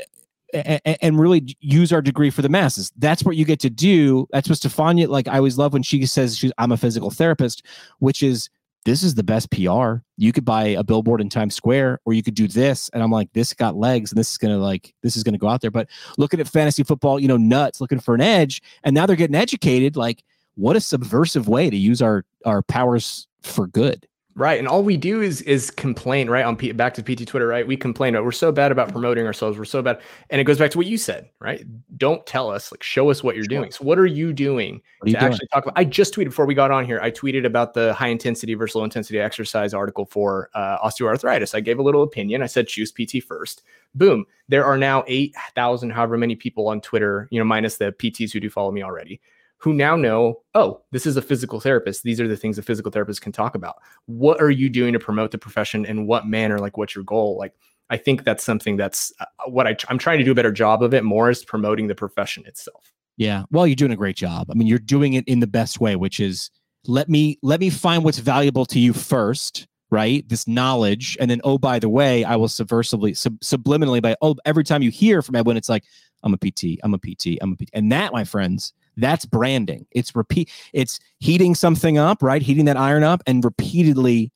and 0.52 1.18
really 1.18 1.56
use 1.60 1.92
our 1.92 2.02
degree 2.02 2.30
for 2.30 2.42
the 2.42 2.48
masses. 2.48 2.92
That's 2.96 3.24
what 3.24 3.36
you 3.36 3.44
get 3.44 3.60
to 3.60 3.70
do. 3.70 4.26
That's 4.30 4.48
what 4.48 4.58
Stephania 4.58 5.08
like. 5.08 5.28
I 5.28 5.36
always 5.36 5.58
love 5.58 5.72
when 5.72 5.82
she 5.82 6.04
says 6.06 6.36
she's 6.36 6.52
I'm 6.58 6.72
a 6.72 6.76
physical 6.76 7.10
therapist, 7.10 7.64
which 7.98 8.22
is 8.22 8.50
this 8.84 9.02
is 9.02 9.14
the 9.14 9.22
best 9.22 9.50
PR. 9.50 9.96
You 10.16 10.32
could 10.32 10.44
buy 10.44 10.64
a 10.64 10.82
billboard 10.82 11.20
in 11.20 11.28
Times 11.28 11.54
Square, 11.54 12.00
or 12.04 12.12
you 12.12 12.22
could 12.22 12.34
do 12.34 12.48
this, 12.48 12.88
and 12.92 13.02
I'm 13.02 13.10
like, 13.10 13.32
this 13.32 13.52
got 13.52 13.76
legs, 13.76 14.10
and 14.10 14.18
this 14.18 14.30
is 14.30 14.38
gonna 14.38 14.58
like 14.58 14.94
this 15.02 15.16
is 15.16 15.22
gonna 15.22 15.38
go 15.38 15.48
out 15.48 15.60
there. 15.60 15.70
But 15.70 15.88
looking 16.18 16.40
at 16.40 16.48
fantasy 16.48 16.82
football, 16.82 17.20
you 17.20 17.28
know, 17.28 17.36
nuts 17.36 17.80
looking 17.80 18.00
for 18.00 18.14
an 18.14 18.20
edge, 18.20 18.62
and 18.82 18.94
now 18.94 19.06
they're 19.06 19.16
getting 19.16 19.36
educated. 19.36 19.96
Like, 19.96 20.24
what 20.54 20.76
a 20.76 20.80
subversive 20.80 21.48
way 21.48 21.70
to 21.70 21.76
use 21.76 22.00
our 22.00 22.24
our 22.44 22.62
powers 22.62 23.26
for 23.42 23.66
good. 23.66 24.06
Right. 24.36 24.58
And 24.60 24.68
all 24.68 24.84
we 24.84 24.96
do 24.96 25.20
is 25.20 25.42
is 25.42 25.70
complain, 25.72 26.30
right? 26.30 26.44
On 26.44 26.56
P- 26.56 26.70
back 26.72 26.94
to 26.94 27.02
PT 27.02 27.26
Twitter, 27.26 27.48
right? 27.48 27.66
We 27.66 27.76
complain 27.76 28.14
about 28.14 28.24
we're 28.24 28.32
so 28.32 28.52
bad 28.52 28.70
about 28.70 28.90
promoting 28.92 29.26
ourselves. 29.26 29.58
We're 29.58 29.64
so 29.64 29.82
bad. 29.82 30.00
And 30.30 30.40
it 30.40 30.44
goes 30.44 30.56
back 30.56 30.70
to 30.70 30.78
what 30.78 30.86
you 30.86 30.98
said, 30.98 31.28
right? 31.40 31.64
Don't 31.98 32.24
tell 32.26 32.48
us, 32.48 32.70
like 32.70 32.82
show 32.82 33.10
us 33.10 33.24
what 33.24 33.34
you're 33.34 33.44
doing. 33.44 33.72
So 33.72 33.84
what 33.84 33.98
are 33.98 34.06
you 34.06 34.32
doing 34.32 34.80
are 35.02 35.08
you 35.08 35.14
to 35.14 35.20
doing? 35.20 35.32
actually 35.32 35.48
talk 35.48 35.64
about? 35.64 35.74
I 35.76 35.84
just 35.84 36.14
tweeted 36.14 36.26
before 36.26 36.46
we 36.46 36.54
got 36.54 36.70
on 36.70 36.84
here. 36.84 37.00
I 37.00 37.10
tweeted 37.10 37.44
about 37.44 37.74
the 37.74 37.92
high 37.92 38.08
intensity 38.08 38.54
versus 38.54 38.76
low 38.76 38.84
intensity 38.84 39.18
exercise 39.18 39.74
article 39.74 40.06
for 40.06 40.48
uh, 40.54 40.78
osteoarthritis. 40.78 41.54
I 41.54 41.60
gave 41.60 41.80
a 41.80 41.82
little 41.82 42.04
opinion. 42.04 42.40
I 42.40 42.46
said 42.46 42.68
choose 42.68 42.92
PT 42.92 43.24
first. 43.24 43.62
Boom. 43.96 44.24
There 44.48 44.64
are 44.64 44.78
now 44.78 45.02
8,000, 45.08 45.90
however 45.90 46.16
many 46.16 46.36
people 46.36 46.68
on 46.68 46.80
Twitter, 46.80 47.26
you 47.32 47.40
know, 47.40 47.44
minus 47.44 47.78
the 47.78 47.92
PTs 47.92 48.32
who 48.32 48.38
do 48.38 48.48
follow 48.48 48.70
me 48.70 48.82
already, 48.82 49.20
who 49.60 49.74
now 49.74 49.94
know, 49.94 50.40
oh, 50.54 50.80
this 50.90 51.06
is 51.06 51.16
a 51.16 51.22
physical 51.22 51.60
therapist. 51.60 52.02
These 52.02 52.20
are 52.20 52.26
the 52.26 52.36
things 52.36 52.58
a 52.58 52.62
physical 52.62 52.90
therapist 52.90 53.20
can 53.20 53.30
talk 53.30 53.54
about. 53.54 53.76
What 54.06 54.40
are 54.40 54.50
you 54.50 54.70
doing 54.70 54.94
to 54.94 54.98
promote 54.98 55.30
the 55.30 55.38
profession 55.38 55.84
in 55.84 56.06
what 56.06 56.26
manner? 56.26 56.58
Like, 56.58 56.78
what's 56.78 56.94
your 56.94 57.04
goal? 57.04 57.36
Like, 57.38 57.54
I 57.90 57.98
think 57.98 58.24
that's 58.24 58.42
something 58.42 58.76
that's 58.76 59.12
uh, 59.20 59.26
what 59.46 59.66
I, 59.66 59.76
I'm 59.88 59.98
trying 59.98 60.18
to 60.18 60.24
do 60.24 60.32
a 60.32 60.34
better 60.34 60.52
job 60.52 60.82
of 60.82 60.94
it 60.94 61.04
more 61.04 61.28
is 61.28 61.44
promoting 61.44 61.88
the 61.88 61.94
profession 61.94 62.44
itself. 62.46 62.92
Yeah. 63.18 63.44
Well, 63.50 63.66
you're 63.66 63.76
doing 63.76 63.92
a 63.92 63.96
great 63.96 64.16
job. 64.16 64.48
I 64.50 64.54
mean, 64.54 64.66
you're 64.66 64.78
doing 64.78 65.12
it 65.12 65.28
in 65.28 65.40
the 65.40 65.46
best 65.46 65.78
way, 65.78 65.94
which 65.94 66.20
is 66.20 66.50
let 66.86 67.10
me 67.10 67.38
let 67.42 67.60
me 67.60 67.68
find 67.68 68.02
what's 68.02 68.18
valuable 68.18 68.64
to 68.66 68.78
you 68.78 68.94
first, 68.94 69.66
right? 69.90 70.26
This 70.26 70.48
knowledge, 70.48 71.18
and 71.20 71.30
then 71.30 71.42
oh, 71.44 71.58
by 71.58 71.78
the 71.78 71.90
way, 71.90 72.24
I 72.24 72.36
will 72.36 72.48
subversively, 72.48 73.14
sub, 73.14 73.38
subliminally, 73.40 74.00
by 74.00 74.16
oh, 74.22 74.36
every 74.46 74.64
time 74.64 74.80
you 74.80 74.90
hear 74.90 75.20
from 75.20 75.34
Edwin, 75.34 75.58
it's 75.58 75.68
like 75.68 75.84
I'm 76.22 76.32
a 76.32 76.38
PT, 76.38 76.78
I'm 76.82 76.94
a 76.94 76.98
PT, 76.98 77.36
I'm 77.42 77.52
a 77.52 77.56
PT, 77.56 77.68
and 77.74 77.92
that, 77.92 78.14
my 78.14 78.24
friends, 78.24 78.72
that's 79.00 79.24
branding. 79.24 79.86
It's 79.90 80.14
repeat. 80.14 80.50
It's 80.72 81.00
heating 81.18 81.54
something 81.54 81.98
up, 81.98 82.22
right? 82.22 82.42
Heating 82.42 82.66
that 82.66 82.76
iron 82.76 83.02
up, 83.02 83.22
and 83.26 83.44
repeatedly 83.44 84.32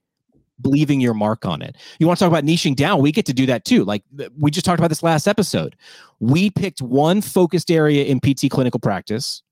leaving 0.63 1.01
your 1.01 1.15
mark 1.15 1.45
on 1.45 1.63
it. 1.63 1.77
You 1.99 2.07
want 2.07 2.19
to 2.19 2.25
talk 2.25 2.31
about 2.31 2.45
niching 2.45 2.77
down? 2.77 3.01
We 3.01 3.13
get 3.13 3.27
to 3.27 3.35
do 3.35 3.47
that 3.47 3.65
too. 3.65 3.85
Like 3.85 4.03
we 4.39 4.51
just 4.51 4.65
talked 4.65 4.79
about 4.79 4.89
this 4.89 5.03
last 5.03 5.27
episode. 5.27 5.77
We 6.21 6.51
picked 6.51 6.81
one 6.81 7.21
focused 7.21 7.71
area 7.71 8.05
in 8.05 8.21
PT 8.21 8.51
clinical 8.51 8.81
practice, 8.81 9.43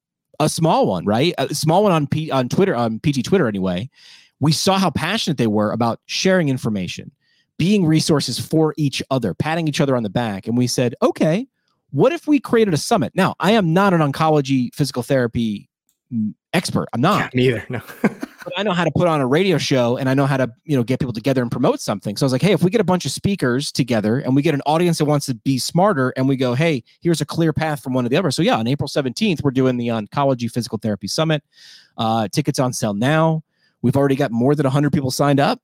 a 0.41 0.49
small 0.49 0.87
one, 0.87 1.05
right? 1.05 1.35
A 1.39 1.55
small 1.55 1.83
one 1.83 1.93
on 1.93 2.07
P- 2.07 2.31
on 2.31 2.49
Twitter, 2.49 2.75
on 2.75 3.01
PT 3.01 3.25
Twitter 3.25 3.49
anyway. 3.49 3.91
We 4.41 4.53
saw 4.53 4.79
how 4.79 4.91
passionate 4.91 5.39
they 5.39 5.47
were 5.47 5.71
about 5.71 6.01
sharing 6.07 6.49
information, 6.49 7.13
being 7.59 7.87
resources 7.87 8.39
for 8.39 8.75
each 8.77 9.03
other, 9.11 9.35
patting 9.35 9.69
each 9.69 9.81
other 9.81 9.97
on 9.97 10.03
the 10.03 10.11
back, 10.11 10.47
and 10.47 10.57
we 10.57 10.67
said, 10.67 10.95
okay, 11.03 11.47
what 11.93 12.13
if 12.13 12.27
we 12.27 12.41
created 12.41 12.75
a 12.75 12.79
summit? 12.79 13.13
Now, 13.15 13.35
I 13.39 13.53
am 13.53 13.73
not 13.73 13.95
an 13.95 14.01
oncology 14.01 14.75
physical 14.75 15.03
therapy 15.03 15.69
mm, 16.13 16.35
expert. 16.53 16.89
I'm 16.93 17.01
not 17.01 17.35
Me 17.35 17.49
either. 17.49 17.65
No. 17.69 17.81
but 18.03 18.53
I 18.57 18.63
know 18.63 18.73
how 18.73 18.85
to 18.85 18.91
put 18.91 19.07
on 19.07 19.21
a 19.21 19.27
radio 19.27 19.59
show 19.59 19.99
and 19.99 20.09
I 20.09 20.15
know 20.15 20.27
how 20.27 20.39
to, 20.39 20.51
you 20.65 20.77
know, 20.77 20.83
get 20.83 21.01
people 21.01 21.13
together 21.13 21.43
and 21.43 21.51
promote 21.51 21.81
something. 21.81 22.17
So 22.17 22.25
I 22.25 22.27
was 22.27 22.33
like, 22.33 22.43
hey, 22.43 22.53
if 22.53 22.63
we 22.63 22.71
get 22.71 22.81
a 22.81 22.85
bunch 22.85 23.05
of 23.05 23.13
speakers 23.13 23.71
together 23.71 24.19
and 24.19 24.35
we 24.35 24.43
get 24.43 24.55
an 24.55 24.63
audience 24.67 24.99
that 24.99 25.05
wants 25.05 25.27
to 25.27 25.35
be 25.35 25.59
smarter 25.59 26.13
and 26.17 26.29
we 26.29 26.37
go, 26.37 26.55
hey, 26.55 26.83
here's 27.03 27.21
a 27.21 27.27
clear 27.27 27.53
path 27.53 27.83
from 27.83 27.93
one 27.93 28.05
to 28.05 28.11
the 28.11 28.17
other. 28.17 28.31
So 28.31 28.43
yeah, 28.43 28.57
on 28.57 28.67
April 28.67 28.89
17th, 28.89 29.43
we're 29.43 29.51
doing 29.51 29.77
the 29.77 29.89
Oncology 29.89 30.51
Physical 30.51 30.79
Therapy 30.79 31.09
Summit. 31.09 31.45
Uh, 31.99 32.27
tickets 32.29 32.59
on 32.59 32.73
sale 32.73 32.95
now. 32.95 33.45
We've 33.83 33.97
already 33.97 34.17
got 34.17 34.31
more 34.31 34.55
than 34.55 34.65
100 34.65 34.93
people 34.93 35.11
signed 35.11 35.41
up. 35.41 35.61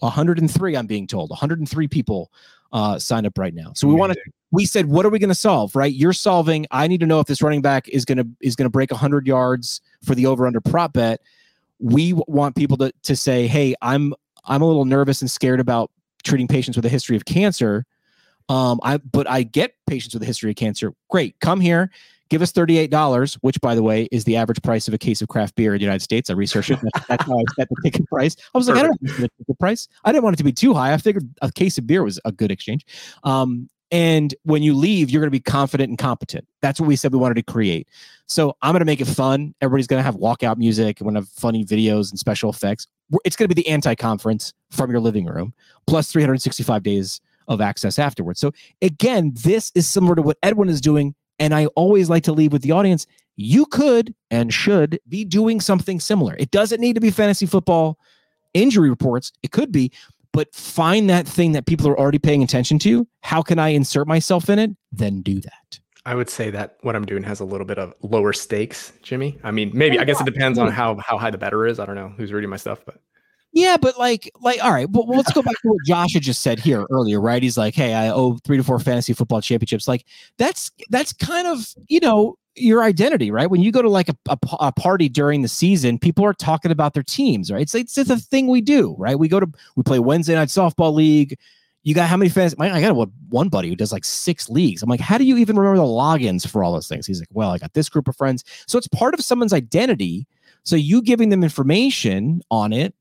103, 0.00 0.76
I'm 0.76 0.86
being 0.86 1.06
told. 1.06 1.30
103 1.30 1.88
people 1.88 2.30
uh, 2.72 2.98
signed 2.98 3.26
up 3.26 3.38
right 3.38 3.54
now. 3.54 3.72
So 3.74 3.86
we 3.86 3.94
want 3.94 4.12
to 4.12 4.18
we 4.50 4.66
said 4.66 4.86
what 4.86 5.04
are 5.04 5.10
we 5.10 5.18
going 5.18 5.28
to 5.28 5.34
solve? 5.34 5.74
Right? 5.74 5.92
You're 5.92 6.12
solving 6.12 6.66
i 6.70 6.86
need 6.86 7.00
to 7.00 7.06
know 7.06 7.20
if 7.20 7.26
this 7.26 7.42
running 7.42 7.62
back 7.62 7.88
is 7.88 8.04
going 8.04 8.18
to 8.18 8.26
is 8.40 8.56
going 8.56 8.66
to 8.66 8.70
break 8.70 8.90
100 8.90 9.26
yards 9.26 9.80
for 10.04 10.14
the 10.14 10.26
over 10.26 10.46
under 10.46 10.60
prop 10.60 10.92
bet. 10.92 11.20
We 11.78 12.12
want 12.12 12.56
people 12.56 12.76
to 12.78 12.92
to 13.02 13.16
say 13.16 13.46
hey 13.46 13.74
i'm 13.82 14.14
i'm 14.44 14.62
a 14.62 14.66
little 14.66 14.84
nervous 14.84 15.20
and 15.20 15.30
scared 15.30 15.60
about 15.60 15.90
treating 16.22 16.48
patients 16.48 16.76
with 16.76 16.86
a 16.86 16.88
history 16.88 17.16
of 17.16 17.24
cancer 17.24 17.84
um 18.48 18.80
i 18.82 18.96
but 18.98 19.28
i 19.28 19.42
get 19.42 19.74
patients 19.86 20.14
with 20.14 20.22
a 20.22 20.26
history 20.26 20.50
of 20.50 20.56
cancer 20.56 20.92
great 21.10 21.38
come 21.40 21.60
here 21.60 21.90
give 22.30 22.40
us 22.40 22.52
$38 22.52 23.34
which 23.42 23.60
by 23.60 23.74
the 23.74 23.82
way 23.82 24.08
is 24.10 24.24
the 24.24 24.36
average 24.36 24.60
price 24.62 24.88
of 24.88 24.94
a 24.94 24.98
case 24.98 25.22
of 25.22 25.28
craft 25.28 25.54
beer 25.54 25.74
in 25.74 25.78
the 25.78 25.84
united 25.84 26.02
states 26.02 26.30
i 26.30 26.32
researched 26.32 26.70
it 26.70 26.78
that's, 26.82 27.06
that's 27.06 27.24
how 27.24 27.38
i 27.38 27.44
set 27.56 27.68
the 27.68 27.76
ticket 27.82 28.06
price 28.06 28.36
i 28.54 28.58
was 28.58 28.68
like 28.68 28.78
i 28.78 28.82
don't 28.82 29.00
want 29.00 29.00
the 29.02 29.28
ticket 29.38 29.58
price 29.58 29.88
i 30.04 30.12
didn't 30.12 30.24
want 30.24 30.34
it 30.34 30.38
to 30.38 30.44
be 30.44 30.52
too 30.52 30.74
high 30.74 30.92
i 30.92 30.96
figured 30.96 31.28
a 31.42 31.52
case 31.52 31.78
of 31.78 31.86
beer 31.86 32.02
was 32.02 32.18
a 32.24 32.32
good 32.32 32.50
exchange 32.50 32.86
um 33.24 33.68
and 33.94 34.34
when 34.42 34.64
you 34.64 34.74
leave, 34.74 35.08
you're 35.08 35.20
going 35.20 35.28
to 35.28 35.30
be 35.30 35.38
confident 35.38 35.88
and 35.88 35.96
competent. 35.96 36.48
That's 36.62 36.80
what 36.80 36.88
we 36.88 36.96
said 36.96 37.12
we 37.12 37.18
wanted 37.18 37.36
to 37.36 37.44
create. 37.44 37.86
So 38.26 38.56
I'm 38.60 38.72
going 38.72 38.80
to 38.80 38.86
make 38.86 39.00
it 39.00 39.06
fun. 39.06 39.54
Everybody's 39.60 39.86
going 39.86 40.00
to 40.00 40.02
have 40.02 40.16
walkout 40.16 40.56
music. 40.56 40.98
We're 41.00 41.04
going 41.04 41.14
to 41.14 41.20
have 41.20 41.28
funny 41.28 41.64
videos 41.64 42.10
and 42.10 42.18
special 42.18 42.50
effects. 42.50 42.88
It's 43.24 43.36
going 43.36 43.48
to 43.48 43.54
be 43.54 43.62
the 43.62 43.68
anti-conference 43.68 44.52
from 44.72 44.90
your 44.90 44.98
living 44.98 45.26
room, 45.26 45.54
plus 45.86 46.10
365 46.10 46.82
days 46.82 47.20
of 47.48 47.60
access 47.60 47.98
afterwards. 47.98 48.40
So 48.40 48.52
again, 48.82 49.32
this 49.34 49.72
is 49.74 49.88
similar 49.88 50.14
to 50.14 50.22
what 50.22 50.38
Edwin 50.42 50.68
is 50.68 50.80
doing. 50.80 51.14
And 51.38 51.54
I 51.54 51.66
always 51.66 52.08
like 52.08 52.22
to 52.24 52.32
leave 52.32 52.52
with 52.52 52.62
the 52.62 52.72
audience. 52.72 53.06
You 53.36 53.66
could 53.66 54.14
and 54.30 54.54
should 54.54 55.00
be 55.08 55.24
doing 55.24 55.60
something 55.60 55.98
similar. 55.98 56.36
It 56.38 56.50
doesn't 56.50 56.80
need 56.80 56.94
to 56.94 57.00
be 57.00 57.10
fantasy 57.10 57.46
football 57.46 57.98
injury 58.52 58.88
reports. 58.88 59.32
It 59.42 59.50
could 59.50 59.72
be, 59.72 59.90
but 60.32 60.54
find 60.54 61.10
that 61.10 61.26
thing 61.26 61.52
that 61.52 61.66
people 61.66 61.88
are 61.88 61.98
already 61.98 62.18
paying 62.18 62.42
attention 62.42 62.78
to. 62.80 63.06
How 63.22 63.42
can 63.42 63.58
I 63.58 63.68
insert 63.68 64.06
myself 64.06 64.48
in 64.48 64.58
it? 64.58 64.70
Then 64.92 65.22
do 65.22 65.40
that. 65.40 65.80
I 66.06 66.14
would 66.14 66.28
say 66.28 66.50
that 66.50 66.76
what 66.82 66.94
I'm 66.94 67.06
doing 67.06 67.22
has 67.22 67.40
a 67.40 67.44
little 67.44 67.66
bit 67.66 67.78
of 67.78 67.94
lower 68.02 68.32
stakes, 68.32 68.92
Jimmy. 69.02 69.38
I 69.42 69.50
mean, 69.50 69.70
maybe 69.72 69.98
I 69.98 70.04
guess 70.04 70.20
it 70.20 70.26
depends 70.26 70.58
on 70.58 70.68
hmm. 70.68 70.74
how 70.74 70.96
how 70.98 71.16
high 71.16 71.30
the 71.30 71.38
better 71.38 71.66
is. 71.66 71.80
I 71.80 71.86
don't 71.86 71.94
know 71.94 72.12
who's 72.16 72.32
reading 72.32 72.50
my 72.50 72.56
stuff, 72.56 72.80
but 72.84 73.00
Yeah, 73.54 73.76
but 73.76 73.96
like, 73.96 74.28
like, 74.40 74.62
all 74.62 74.72
right. 74.72 74.90
Well, 74.90 75.06
let's 75.06 75.32
go 75.32 75.40
back 75.40 75.54
to 75.62 75.68
what 75.68 75.78
Josh 75.86 76.12
had 76.12 76.24
just 76.24 76.42
said 76.42 76.58
here 76.58 76.84
earlier, 76.90 77.20
right? 77.20 77.40
He's 77.40 77.56
like, 77.56 77.76
"Hey, 77.76 77.94
I 77.94 78.08
owe 78.08 78.36
three 78.44 78.56
to 78.56 78.64
four 78.64 78.80
fantasy 78.80 79.12
football 79.12 79.40
championships." 79.40 79.86
Like, 79.86 80.04
that's 80.38 80.72
that's 80.90 81.12
kind 81.12 81.46
of 81.46 81.72
you 81.86 82.00
know 82.00 82.36
your 82.56 82.82
identity, 82.82 83.30
right? 83.30 83.48
When 83.48 83.62
you 83.62 83.70
go 83.70 83.80
to 83.80 83.88
like 83.88 84.08
a, 84.08 84.16
a, 84.28 84.38
a 84.58 84.72
party 84.72 85.08
during 85.08 85.42
the 85.42 85.48
season, 85.48 86.00
people 86.00 86.24
are 86.24 86.34
talking 86.34 86.72
about 86.72 86.94
their 86.94 87.04
teams, 87.04 87.52
right? 87.52 87.62
It's 87.62 87.76
it's, 87.76 87.96
it's 87.96 88.10
a 88.10 88.18
thing 88.18 88.48
we 88.48 88.60
do, 88.60 88.96
right? 88.98 89.16
We 89.16 89.28
go 89.28 89.38
to 89.38 89.46
we 89.76 89.84
play 89.84 90.00
Wednesday 90.00 90.34
night 90.34 90.48
softball 90.48 90.92
league. 90.92 91.38
You 91.84 91.94
got 91.94 92.08
how 92.08 92.16
many 92.16 92.30
fans? 92.30 92.56
I 92.58 92.80
got 92.80 93.08
one 93.28 93.48
buddy 93.50 93.68
who 93.68 93.76
does 93.76 93.92
like 93.92 94.04
six 94.04 94.50
leagues. 94.50 94.82
I'm 94.82 94.88
like, 94.88 95.00
how 95.00 95.16
do 95.16 95.24
you 95.24 95.36
even 95.36 95.56
remember 95.56 95.78
the 95.78 95.86
logins 95.86 96.44
for 96.44 96.64
all 96.64 96.72
those 96.72 96.88
things? 96.88 97.06
He's 97.06 97.20
like, 97.20 97.28
well, 97.30 97.50
I 97.50 97.58
got 97.58 97.74
this 97.74 97.88
group 97.88 98.08
of 98.08 98.16
friends. 98.16 98.42
So 98.66 98.78
it's 98.78 98.88
part 98.88 99.14
of 99.14 99.20
someone's 99.20 99.52
identity. 99.52 100.26
So 100.64 100.74
you 100.74 101.02
giving 101.02 101.28
them 101.28 101.44
information 101.44 102.42
on 102.50 102.72
it. 102.72 102.94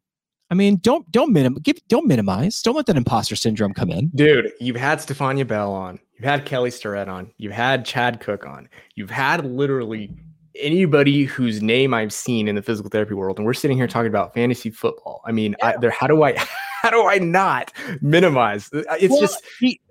I 0.50 0.56
mean, 0.56 0.78
don't 0.78 1.10
don't 1.12 1.32
minim 1.32 1.56
give 1.56 1.78
don't 1.88 2.08
minimize. 2.08 2.62
Don't 2.62 2.76
let 2.76 2.86
that 2.86 2.98
imposter 2.98 3.36
syndrome 3.36 3.74
come 3.74 3.90
in. 3.90 4.10
Dude, 4.14 4.52
you've 4.60 4.76
had 4.76 5.00
Stephania 5.00 5.46
Bell 5.46 5.72
on. 5.74 6.00
You've 6.16 6.26
had 6.26 6.46
Kelly 6.46 6.72
Starrett 6.72 7.08
on. 7.08 7.32
You've 7.38 7.54
had 7.54 7.86
Chad 7.86 8.20
Cook 8.20 8.46
on. 8.46 8.70
You've 8.96 9.10
had 9.10 9.46
literally 9.46 10.12
anybody 10.56 11.24
whose 11.24 11.62
name 11.62 11.94
I've 11.94 12.14
seen 12.14 12.48
in 12.48 12.56
the 12.56 12.62
physical 12.62 12.90
therapy 12.90 13.14
world, 13.14 13.38
and 13.38 13.46
we're 13.46 13.54
sitting 13.54 13.78
here 13.78 13.88
talking 13.88 14.08
about 14.08 14.34
fantasy 14.34 14.70
football. 14.70 15.22
I 15.26 15.32
mean, 15.32 15.56
yeah. 15.60 15.68
I, 15.70 15.78
there, 15.78 15.90
how 15.90 16.08
do 16.08 16.24
I, 16.24 16.36
how 16.82 16.90
do 16.90 17.06
I 17.08 17.18
not 17.18 17.72
minimize? 18.02 18.70
Uh, 18.74 18.84
it's 19.00 19.12
well, 19.12 19.22
just, 19.22 19.44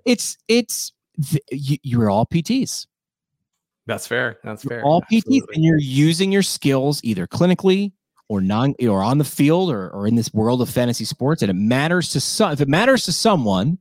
it's, 0.05 0.37
it's, 0.47 0.93
you, 1.51 1.77
you're 1.83 2.09
all 2.09 2.25
PTs. 2.25 2.87
That's 3.85 4.07
fair. 4.07 4.39
That's 4.43 4.63
fair. 4.63 4.77
You're 4.77 4.85
all 4.85 5.03
Absolutely. 5.11 5.41
PTs, 5.41 5.55
and 5.55 5.63
you're 5.63 5.77
using 5.77 6.31
your 6.31 6.43
skills 6.43 7.01
either 7.03 7.27
clinically 7.27 7.91
or 8.33 8.41
non, 8.41 8.73
or 8.87 9.03
on 9.03 9.17
the 9.17 9.23
field, 9.23 9.71
or, 9.71 9.89
or 9.89 10.07
in 10.07 10.15
this 10.15 10.33
world 10.33 10.61
of 10.61 10.69
fantasy 10.69 11.05
sports, 11.05 11.41
and 11.41 11.49
it 11.49 11.55
matters 11.55 12.09
to 12.09 12.19
some. 12.19 12.51
If 12.51 12.61
it 12.61 12.67
matters 12.67 13.05
to 13.05 13.11
someone, 13.11 13.77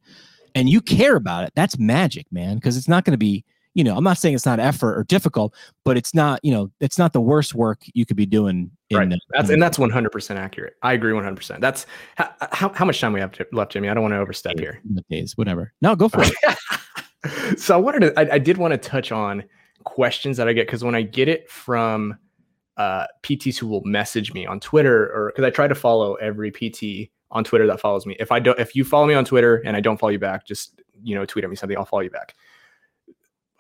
and 0.54 0.68
you 0.68 0.80
care 0.80 1.16
about 1.16 1.44
it, 1.44 1.52
that's 1.54 1.78
magic, 1.78 2.26
man. 2.30 2.56
Because 2.56 2.76
it's 2.76 2.88
not 2.88 3.04
going 3.04 3.12
to 3.12 3.18
be 3.18 3.44
you 3.74 3.84
know, 3.84 3.96
I'm 3.96 4.04
not 4.04 4.18
saying 4.18 4.34
it's 4.34 4.46
not 4.46 4.60
effort 4.60 4.98
or 4.98 5.04
difficult, 5.04 5.54
but 5.84 5.96
it's 5.96 6.14
not, 6.14 6.40
you 6.42 6.52
know, 6.52 6.70
it's 6.80 6.98
not 6.98 7.12
the 7.12 7.20
worst 7.20 7.54
work 7.54 7.82
you 7.94 8.04
could 8.04 8.16
be 8.16 8.26
doing. 8.26 8.70
right. 8.92 9.08
The, 9.08 9.18
that's 9.30 9.50
and 9.50 9.62
that's 9.62 9.78
100% 9.78 10.36
accurate. 10.36 10.74
I 10.82 10.92
agree 10.92 11.12
100%. 11.12 11.60
That's 11.60 11.86
how, 12.16 12.30
how, 12.52 12.68
how 12.70 12.84
much 12.84 13.00
time 13.00 13.12
we 13.12 13.20
have 13.20 13.34
left, 13.52 13.72
Jimmy. 13.72 13.88
I 13.88 13.94
don't 13.94 14.02
want 14.02 14.12
to 14.12 14.18
overstep 14.18 14.58
here. 14.58 14.82
Days, 15.08 15.36
whatever. 15.38 15.72
No, 15.80 15.96
go 15.96 16.08
for 16.08 16.22
it. 16.22 17.58
so 17.58 17.74
I 17.74 17.78
wanted 17.78 18.00
to, 18.00 18.20
I, 18.20 18.34
I 18.34 18.38
did 18.38 18.58
want 18.58 18.72
to 18.72 18.78
touch 18.78 19.10
on 19.10 19.44
questions 19.84 20.36
that 20.36 20.48
I 20.48 20.52
get 20.52 20.66
because 20.66 20.84
when 20.84 20.94
I 20.94 21.02
get 21.02 21.28
it 21.28 21.50
from 21.50 22.16
uh, 22.76 23.06
PTs 23.22 23.58
who 23.58 23.66
will 23.66 23.82
message 23.84 24.32
me 24.32 24.46
on 24.46 24.60
Twitter 24.60 25.10
or 25.12 25.32
because 25.34 25.46
I 25.46 25.50
try 25.50 25.68
to 25.68 25.74
follow 25.74 26.14
every 26.14 26.50
PT 26.50 27.10
on 27.30 27.44
Twitter 27.44 27.66
that 27.66 27.80
follows 27.80 28.06
me. 28.06 28.16
If 28.18 28.32
I 28.32 28.38
don't, 28.38 28.58
if 28.58 28.74
you 28.74 28.84
follow 28.84 29.06
me 29.06 29.14
on 29.14 29.24
Twitter 29.24 29.56
and 29.64 29.76
I 29.76 29.80
don't 29.80 29.98
follow 29.98 30.12
you 30.12 30.18
back, 30.18 30.46
just 30.46 30.80
you 31.02 31.14
know, 31.14 31.24
tweet 31.24 31.44
at 31.44 31.50
me 31.50 31.56
something. 31.56 31.76
I'll 31.76 31.84
follow 31.84 32.02
you 32.02 32.10
back. 32.10 32.34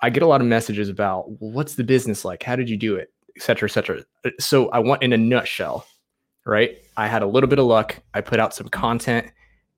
I 0.00 0.10
get 0.10 0.22
a 0.22 0.26
lot 0.26 0.40
of 0.40 0.46
messages 0.46 0.88
about 0.88 1.30
well, 1.40 1.50
what's 1.50 1.74
the 1.74 1.84
business 1.84 2.24
like? 2.24 2.42
How 2.42 2.56
did 2.56 2.68
you 2.68 2.76
do 2.76 2.96
it? 2.96 3.12
Et 3.36 3.42
cetera, 3.42 3.68
et 3.68 3.72
cetera. 3.72 4.02
Uh, 4.24 4.30
so 4.38 4.68
I 4.70 4.78
want 4.78 5.02
in 5.02 5.12
a 5.12 5.16
nutshell, 5.16 5.86
right? 6.44 6.76
I 6.96 7.06
had 7.06 7.22
a 7.22 7.26
little 7.26 7.48
bit 7.48 7.58
of 7.58 7.66
luck. 7.66 7.98
I 8.12 8.20
put 8.20 8.40
out 8.40 8.54
some 8.54 8.68
content 8.68 9.30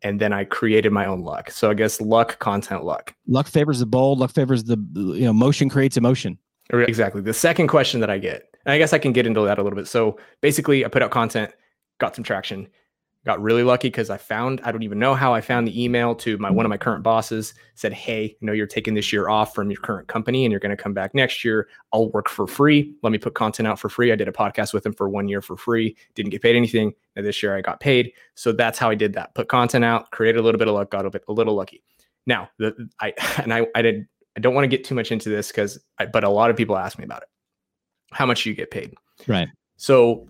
and 0.03 0.21
then 0.21 0.33
I 0.33 0.45
created 0.45 0.93
my 0.93 1.07
own 1.07 1.23
luck. 1.23 1.51
So 1.51 1.71
I 1.71 1.75
guess 1.75 2.01
luck, 2.01 2.39
content, 2.39 2.85
luck. 2.85 3.15
Luck 3.27 3.47
favors 3.47 3.81
the 3.81 3.87
bold. 3.87 4.19
Luck 4.19 4.33
favors 4.33 4.65
the 4.65 4.77
you 4.95 5.25
know 5.25 5.33
motion 5.33 5.69
creates 5.69 5.97
emotion. 5.97 6.39
Exactly. 6.71 7.21
The 7.21 7.35
second 7.35 7.69
question 7.69 8.01
that 8.01 8.11
I 8.11 8.19
get, 8.19 8.54
and 8.65 8.73
I 8.73 8.79
guess 8.79 8.93
I 8.93 8.99
can 8.99 9.13
get 9.13 9.27
into 9.27 9.41
that 9.43 9.59
a 9.59 9.63
little 9.63 9.77
bit. 9.77 9.89
So 9.89 10.19
basically, 10.41 10.85
I 10.85 10.89
put 10.89 11.03
out 11.03 11.11
content, 11.11 11.53
got 11.99 12.15
some 12.15 12.25
traction, 12.25 12.69
got 13.25 13.41
really 13.41 13.63
lucky 13.63 13.89
because 13.89 14.11
I 14.11 14.17
found 14.17 14.61
I 14.65 14.73
don't 14.73 14.83
even 14.83 14.99
know 14.99 15.15
how 15.15 15.33
I 15.33 15.41
found 15.41 15.67
the 15.67 15.83
email 15.83 16.15
to 16.17 16.37
my 16.39 16.51
one 16.51 16.67
of 16.67 16.71
my 16.71 16.77
current 16.77 17.03
bosses 17.03 17.55
said, 17.75 17.93
"Hey, 17.93 18.37
I 18.41 18.45
know 18.45 18.53
you're 18.53 18.67
taking 18.67 18.95
this 18.95 19.13
year 19.13 19.29
off 19.29 19.55
from 19.55 19.71
your 19.71 19.81
current 19.81 20.09
company 20.09 20.45
and 20.45 20.53
you're 20.53 20.61
going 20.61 20.77
to 20.77 20.83
come 20.83 20.93
back 20.93 21.15
next 21.15 21.45
year. 21.45 21.69
I'll 21.93 22.11
work 22.11 22.29
for 22.29 22.47
free. 22.47 22.95
Let 23.03 23.13
me 23.13 23.19
put 23.19 23.35
content 23.35 23.67
out 23.67 23.79
for 23.79 23.89
free." 23.89 24.13
I 24.13 24.17
did 24.17 24.29
a 24.29 24.33
podcast 24.33 24.75
with 24.75 24.85
him 24.85 24.93
for 24.93 25.09
1 25.09 25.29
year 25.29 25.41
for 25.41 25.57
free. 25.57 25.97
Didn't 26.15 26.31
get 26.31 26.43
paid 26.43 26.57
anything. 26.57 26.93
And 27.17 27.25
this 27.25 27.43
year 27.43 27.57
I 27.57 27.61
got 27.63 27.81
paid. 27.81 28.13
So 28.35 28.53
that's 28.53 28.79
how 28.79 28.91
I 28.91 28.95
did 28.95 29.15
that. 29.15 29.35
Put 29.35 29.49
content 29.49 29.85
out, 29.85 30.11
created 30.11 30.39
a 30.39 30.43
little 30.43 30.59
bit 30.59 30.69
of 30.69 30.75
luck, 30.75 30.91
got 30.91 31.07
a 31.07 31.11
bit 31.11 31.25
a 31.29 31.33
little 31.33 31.55
lucky. 31.55 31.83
Now, 32.27 32.51
the 32.59 32.89
I 33.01 33.15
and 33.43 33.53
I 33.53 33.67
I 33.75 33.83
did 33.83 34.07
I 34.37 34.41
don't 34.41 34.55
want 34.55 34.65
to 34.65 34.69
get 34.69 34.85
too 34.85 34.95
much 34.95 35.13
into 35.13 35.29
this 35.29 35.51
cuz 35.53 35.79
but 36.13 36.25
a 36.25 36.29
lot 36.29 36.51
of 36.51 36.57
people 36.57 36.77
ask 36.77 36.99
me 36.99 37.05
about 37.05 37.23
it. 37.23 37.29
How 38.15 38.27
much 38.27 38.47
you 38.47 38.55
get 38.55 38.71
paid? 38.71 38.95
Right. 39.27 39.49
So 39.77 40.29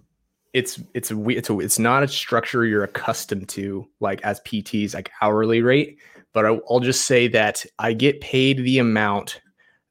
it's 0.53 0.81
it's 0.95 1.11
a 1.11 1.29
it's 1.29 1.51
a 1.51 1.59
it's 1.59 1.79
not 1.79 2.03
a 2.03 2.09
structure 2.09 2.65
you're 2.65 2.85
accustomed 2.85 3.49
to 3.51 3.87
like 4.01 4.23
as 4.23 4.41
PTs 4.41 4.95
like 4.95 5.11
hourly 5.21 5.63
rate, 5.63 5.99
but 6.33 6.47
I, 6.47 6.53
will 6.69 6.81
just 6.81 7.07
say 7.07 7.29
that 7.29 7.67
I 7.79 7.93
get 7.93 8.21
paid 8.21 8.59
the 8.59 8.79
amount 8.79 9.41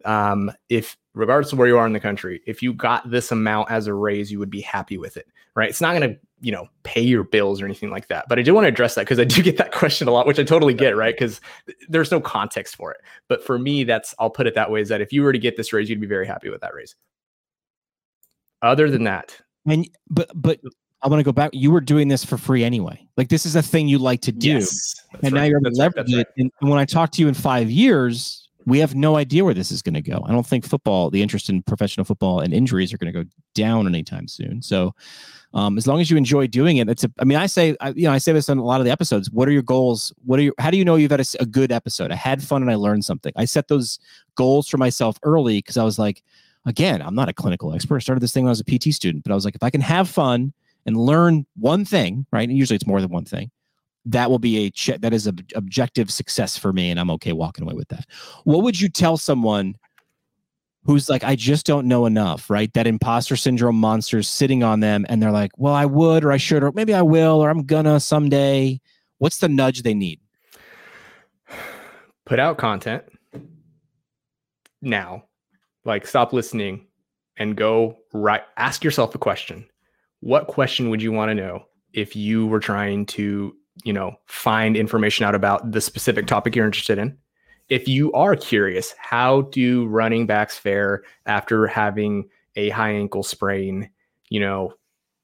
um, 0.06 0.52
if 0.70 0.98
regardless 1.14 1.54
of 1.54 1.60
where 1.60 1.68
you 1.68 1.78
are 1.78 1.86
in 1.86 1.94
the 1.94 2.00
country, 2.00 2.42
if 2.48 2.62
you 2.62 2.74
got 2.74 3.10
this 3.10 3.32
amount 3.32 3.70
as 3.70 3.88
a 3.88 3.94
raise, 3.94 4.32
you 4.32 4.40
would 4.40 4.50
be 4.50 4.62
happy 4.62 4.98
with 4.98 5.16
it, 5.16 5.28
right? 5.56 5.70
It's 5.70 5.82
not 5.82 5.98
going 5.98 6.14
to 6.14 6.20
you 6.42 6.52
know 6.52 6.68
pay 6.84 7.02
your 7.02 7.24
bills 7.24 7.62
or 7.62 7.66
anything 7.66 7.90
like 7.90 8.08
that, 8.08 8.26
but 8.30 8.40
I 8.40 8.42
do 8.42 8.54
want 8.54 8.64
to 8.66 8.70
address 8.70 8.96
that 8.96 9.02
because 9.02 9.20
I 9.20 9.26
do 9.26 9.44
get 9.44 9.58
that 9.58 9.72
question 9.74 10.08
a 10.08 10.12
lot, 10.12 10.28
which 10.28 10.40
I 10.40 10.44
totally 10.44 10.74
get, 10.74 10.96
right? 10.96 11.14
Because 11.14 11.42
there's 11.90 12.12
no 12.12 12.22
context 12.22 12.78
for 12.78 12.92
it. 12.92 13.02
But 13.28 13.44
for 13.44 13.60
me, 13.60 13.84
that's 13.84 14.16
I'll 14.18 14.30
put 14.30 14.48
it 14.48 14.56
that 14.56 14.72
way: 14.72 14.80
is 14.80 14.90
that 14.90 15.02
if 15.02 15.12
you 15.12 15.24
were 15.24 15.34
to 15.34 15.40
get 15.40 15.58
this 15.58 15.74
raise, 15.74 15.90
you'd 15.90 16.00
be 16.00 16.08
very 16.08 16.28
happy 16.28 16.50
with 16.50 16.62
that 16.62 16.74
raise. 16.74 16.96
Other 18.64 18.90
than 18.90 19.04
that, 19.04 19.38
and 19.68 19.88
but 20.10 20.32
but 20.34 20.60
I 21.04 21.10
want 21.10 21.20
to 21.20 21.24
go 21.24 21.34
back. 21.34 21.52
You 21.54 21.70
were 21.70 21.82
doing 21.82 22.08
this 22.08 22.24
for 22.24 22.38
free 22.38 22.64
anyway. 22.64 23.06
Like 23.18 23.30
this 23.30 23.46
is 23.46 23.56
a 23.56 23.62
thing 23.62 23.88
you 23.88 24.00
like 24.00 24.22
to 24.22 24.32
do, 24.32 24.48
yes, 24.54 24.96
and 25.22 25.34
right. 25.34 25.34
now 25.34 25.44
you're 25.44 25.60
leveraging 25.60 26.16
right. 26.16 26.26
it. 26.26 26.28
And 26.38 26.52
when 26.60 26.80
I 26.80 26.86
talk 26.86 27.12
to 27.12 27.22
you 27.22 27.28
in 27.28 27.34
five 27.34 27.70
years, 27.70 28.48
we 28.66 28.80
have 28.80 28.96
no 28.96 29.18
idea 29.18 29.44
where 29.44 29.54
this 29.54 29.72
is 29.72 29.82
going 29.82 29.96
to 29.96 30.02
go. 30.02 30.24
I 30.26 30.32
don't 30.32 30.46
think 30.46 30.66
football, 30.66 31.10
the 31.10 31.22
interest 31.22 31.50
in 31.50 31.62
professional 31.64 32.06
football 32.06 32.40
and 32.40 32.54
injuries 32.54 32.94
are 32.94 32.98
going 32.98 33.12
to 33.14 33.24
go 33.24 33.30
down 33.54 33.88
anytime 33.88 34.28
soon. 34.28 34.62
So, 34.62 34.96
um, 35.54 35.78
as 35.78 35.86
long 35.86 36.02
as 36.02 36.10
you 36.10 36.18
enjoy 36.18 36.48
doing 36.48 36.78
it, 36.78 36.90
it's 36.90 37.04
a. 37.04 37.12
I 37.20 37.26
mean, 37.26 37.38
I 37.38 37.46
say, 37.46 37.76
I, 37.82 37.90
you 37.90 38.04
know, 38.04 38.14
I 38.14 38.18
say 38.18 38.32
this 38.32 38.50
on 38.50 38.58
a 38.58 38.64
lot 38.64 38.80
of 38.80 38.86
the 38.86 38.92
episodes. 38.92 39.30
What 39.30 39.48
are 39.48 39.52
your 39.52 39.62
goals? 39.62 40.14
What 40.26 40.40
are 40.40 40.44
your? 40.44 40.54
How 40.58 40.72
do 40.72 40.78
you 40.78 40.86
know 40.86 40.96
you've 40.96 41.12
had 41.12 41.20
a, 41.20 41.26
a 41.42 41.46
good 41.46 41.72
episode? 41.72 42.12
I 42.12 42.16
had 42.16 42.42
fun 42.42 42.62
and 42.62 42.72
I 42.72 42.76
learned 42.76 43.06
something. 43.06 43.34
I 43.36 43.46
set 43.46 43.68
those 43.68 44.00
goals 44.36 44.68
for 44.68 44.78
myself 44.78 45.20
early 45.24 45.58
because 45.58 45.78
I 45.78 45.84
was 45.84 46.00
like, 46.00 46.24
again, 46.66 47.02
I'm 47.02 47.16
not 47.16 47.30
a 47.30 47.34
clinical 47.34 47.74
expert. 47.74 47.98
I 47.98 48.00
started 48.00 48.22
this 48.22 48.32
thing 48.32 48.44
when 48.44 48.50
I 48.50 48.52
was 48.58 48.62
a 48.62 48.66
PT 48.66 48.94
student, 48.94 49.24
but 49.24 49.32
I 49.32 49.36
was 49.36 49.46
like, 49.46 49.56
if 49.56 49.64
I 49.64 49.70
can 49.70 49.82
have 49.82 50.10
fun 50.10 50.54
and 50.86 50.98
learn 50.98 51.46
one 51.56 51.86
thing, 51.86 52.26
right? 52.32 52.48
And 52.48 52.58
usually 52.58 52.76
it's 52.76 52.88
more 52.88 53.02
than 53.02 53.10
one 53.10 53.26
thing. 53.26 53.52
That 54.06 54.30
will 54.30 54.40
be 54.40 54.66
a. 54.66 54.98
That 54.98 55.14
is 55.14 55.28
a 55.28 55.34
objective 55.56 56.12
success 56.12 56.58
for 56.58 56.74
me, 56.74 56.92
and 56.92 57.00
I'm 57.00 57.10
okay 57.12 57.32
walking 57.32 57.64
away 57.64 57.74
with 57.74 57.88
that. 57.88 58.06
What 58.44 58.64
would 58.64 58.80
you 58.80 58.90
tell 58.90 59.16
someone 59.16 59.76
who's 60.84 61.08
like, 61.08 61.24
I 61.24 61.38
just 61.38 61.66
don't 61.66 61.88
know 61.88 62.06
enough, 62.06 62.50
right? 62.50 62.74
That 62.74 62.86
imposter 62.86 63.38
syndrome 63.38 63.78
monster's 63.78 64.28
sitting 64.28 64.62
on 64.62 64.82
them, 64.82 65.06
and 65.08 65.24
they're 65.24 65.32
like, 65.32 65.52
well, 65.58 65.74
I 65.74 65.86
would, 65.86 66.26
or 66.26 66.34
I 66.34 66.38
should, 66.38 66.64
or 66.64 66.74
maybe 66.74 66.94
I 66.94 67.02
will, 67.02 67.42
or 67.42 67.50
I'm 67.50 67.64
gonna 67.64 68.02
someday. 68.02 68.82
What's 69.20 69.38
the 69.38 69.48
nudge 69.48 69.84
they 69.84 69.94
need? 69.94 70.20
Put 72.26 72.40
out 72.40 72.58
content 72.58 73.04
now 74.82 75.24
like 75.86 76.08
stop 76.08 76.34
listening 76.34 76.88
and 77.38 77.58
go 77.58 77.98
right 78.14 78.44
ask 78.58 78.84
yourself 78.84 79.16
a 79.16 79.18
question. 79.20 79.66
What 80.22 80.48
question 80.48 80.90
would 80.90 81.02
you 81.02 81.12
want 81.12 81.30
to 81.30 81.36
know 81.36 81.66
if 81.94 82.16
you 82.16 82.48
were 82.48 82.60
trying 82.60 83.06
to 83.08 83.56
you 83.84 83.94
know 83.94 84.16
find 84.26 84.78
information 84.78 85.26
out 85.26 85.36
about 85.36 85.72
the 85.72 85.82
specific 85.82 86.28
topic 86.28 86.56
you're 86.56 86.66
interested 86.66 86.98
in? 86.98 87.18
If 87.70 87.88
you 87.88 88.12
are 88.14 88.36
curious 88.36 88.94
how 88.98 89.44
do 89.44 89.88
running 89.88 90.26
backs 90.26 90.58
fare 90.58 91.04
after 91.26 91.68
having 91.68 92.30
a 92.56 92.70
high 92.70 92.92
ankle 92.92 93.24
sprain 93.24 93.90
you 94.30 94.40
know 94.40 94.74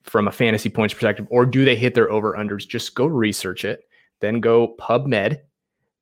from 0.03 0.27
a 0.27 0.31
fantasy 0.31 0.69
points 0.69 0.93
perspective 0.93 1.27
or 1.29 1.45
do 1.45 1.65
they 1.65 1.75
hit 1.75 1.93
their 1.93 2.11
over 2.11 2.33
unders 2.33 2.67
just 2.67 2.95
go 2.95 3.05
research 3.05 3.65
it 3.65 3.81
then 4.21 4.39
go 4.39 4.75
pubmed 4.79 5.39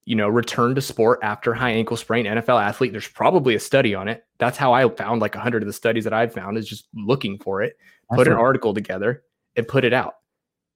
you 0.07 0.15
know, 0.15 0.29
return 0.29 0.73
to 0.73 0.79
sport 0.79 1.19
after 1.21 1.53
high 1.53 1.71
ankle 1.71 1.97
sprain 1.97 2.25
NFL 2.25 2.63
athlete. 2.63 2.93
There's 2.93 3.09
probably 3.09 3.55
a 3.55 3.59
study 3.59 3.93
on 3.93 4.07
it. 4.07 4.23
That's 4.37 4.57
how 4.57 4.71
I 4.71 4.87
found 4.87 5.19
like 5.19 5.35
a 5.35 5.39
hundred 5.39 5.63
of 5.63 5.67
the 5.67 5.73
studies 5.73 6.05
that 6.05 6.13
I've 6.13 6.33
found 6.33 6.57
is 6.57 6.65
just 6.65 6.87
looking 6.95 7.37
for 7.39 7.61
it, 7.61 7.77
That's 8.09 8.19
put 8.19 8.27
an 8.27 8.33
article 8.33 8.73
together 8.73 9.23
and 9.57 9.67
put 9.67 9.83
it 9.83 9.91
out 9.91 10.13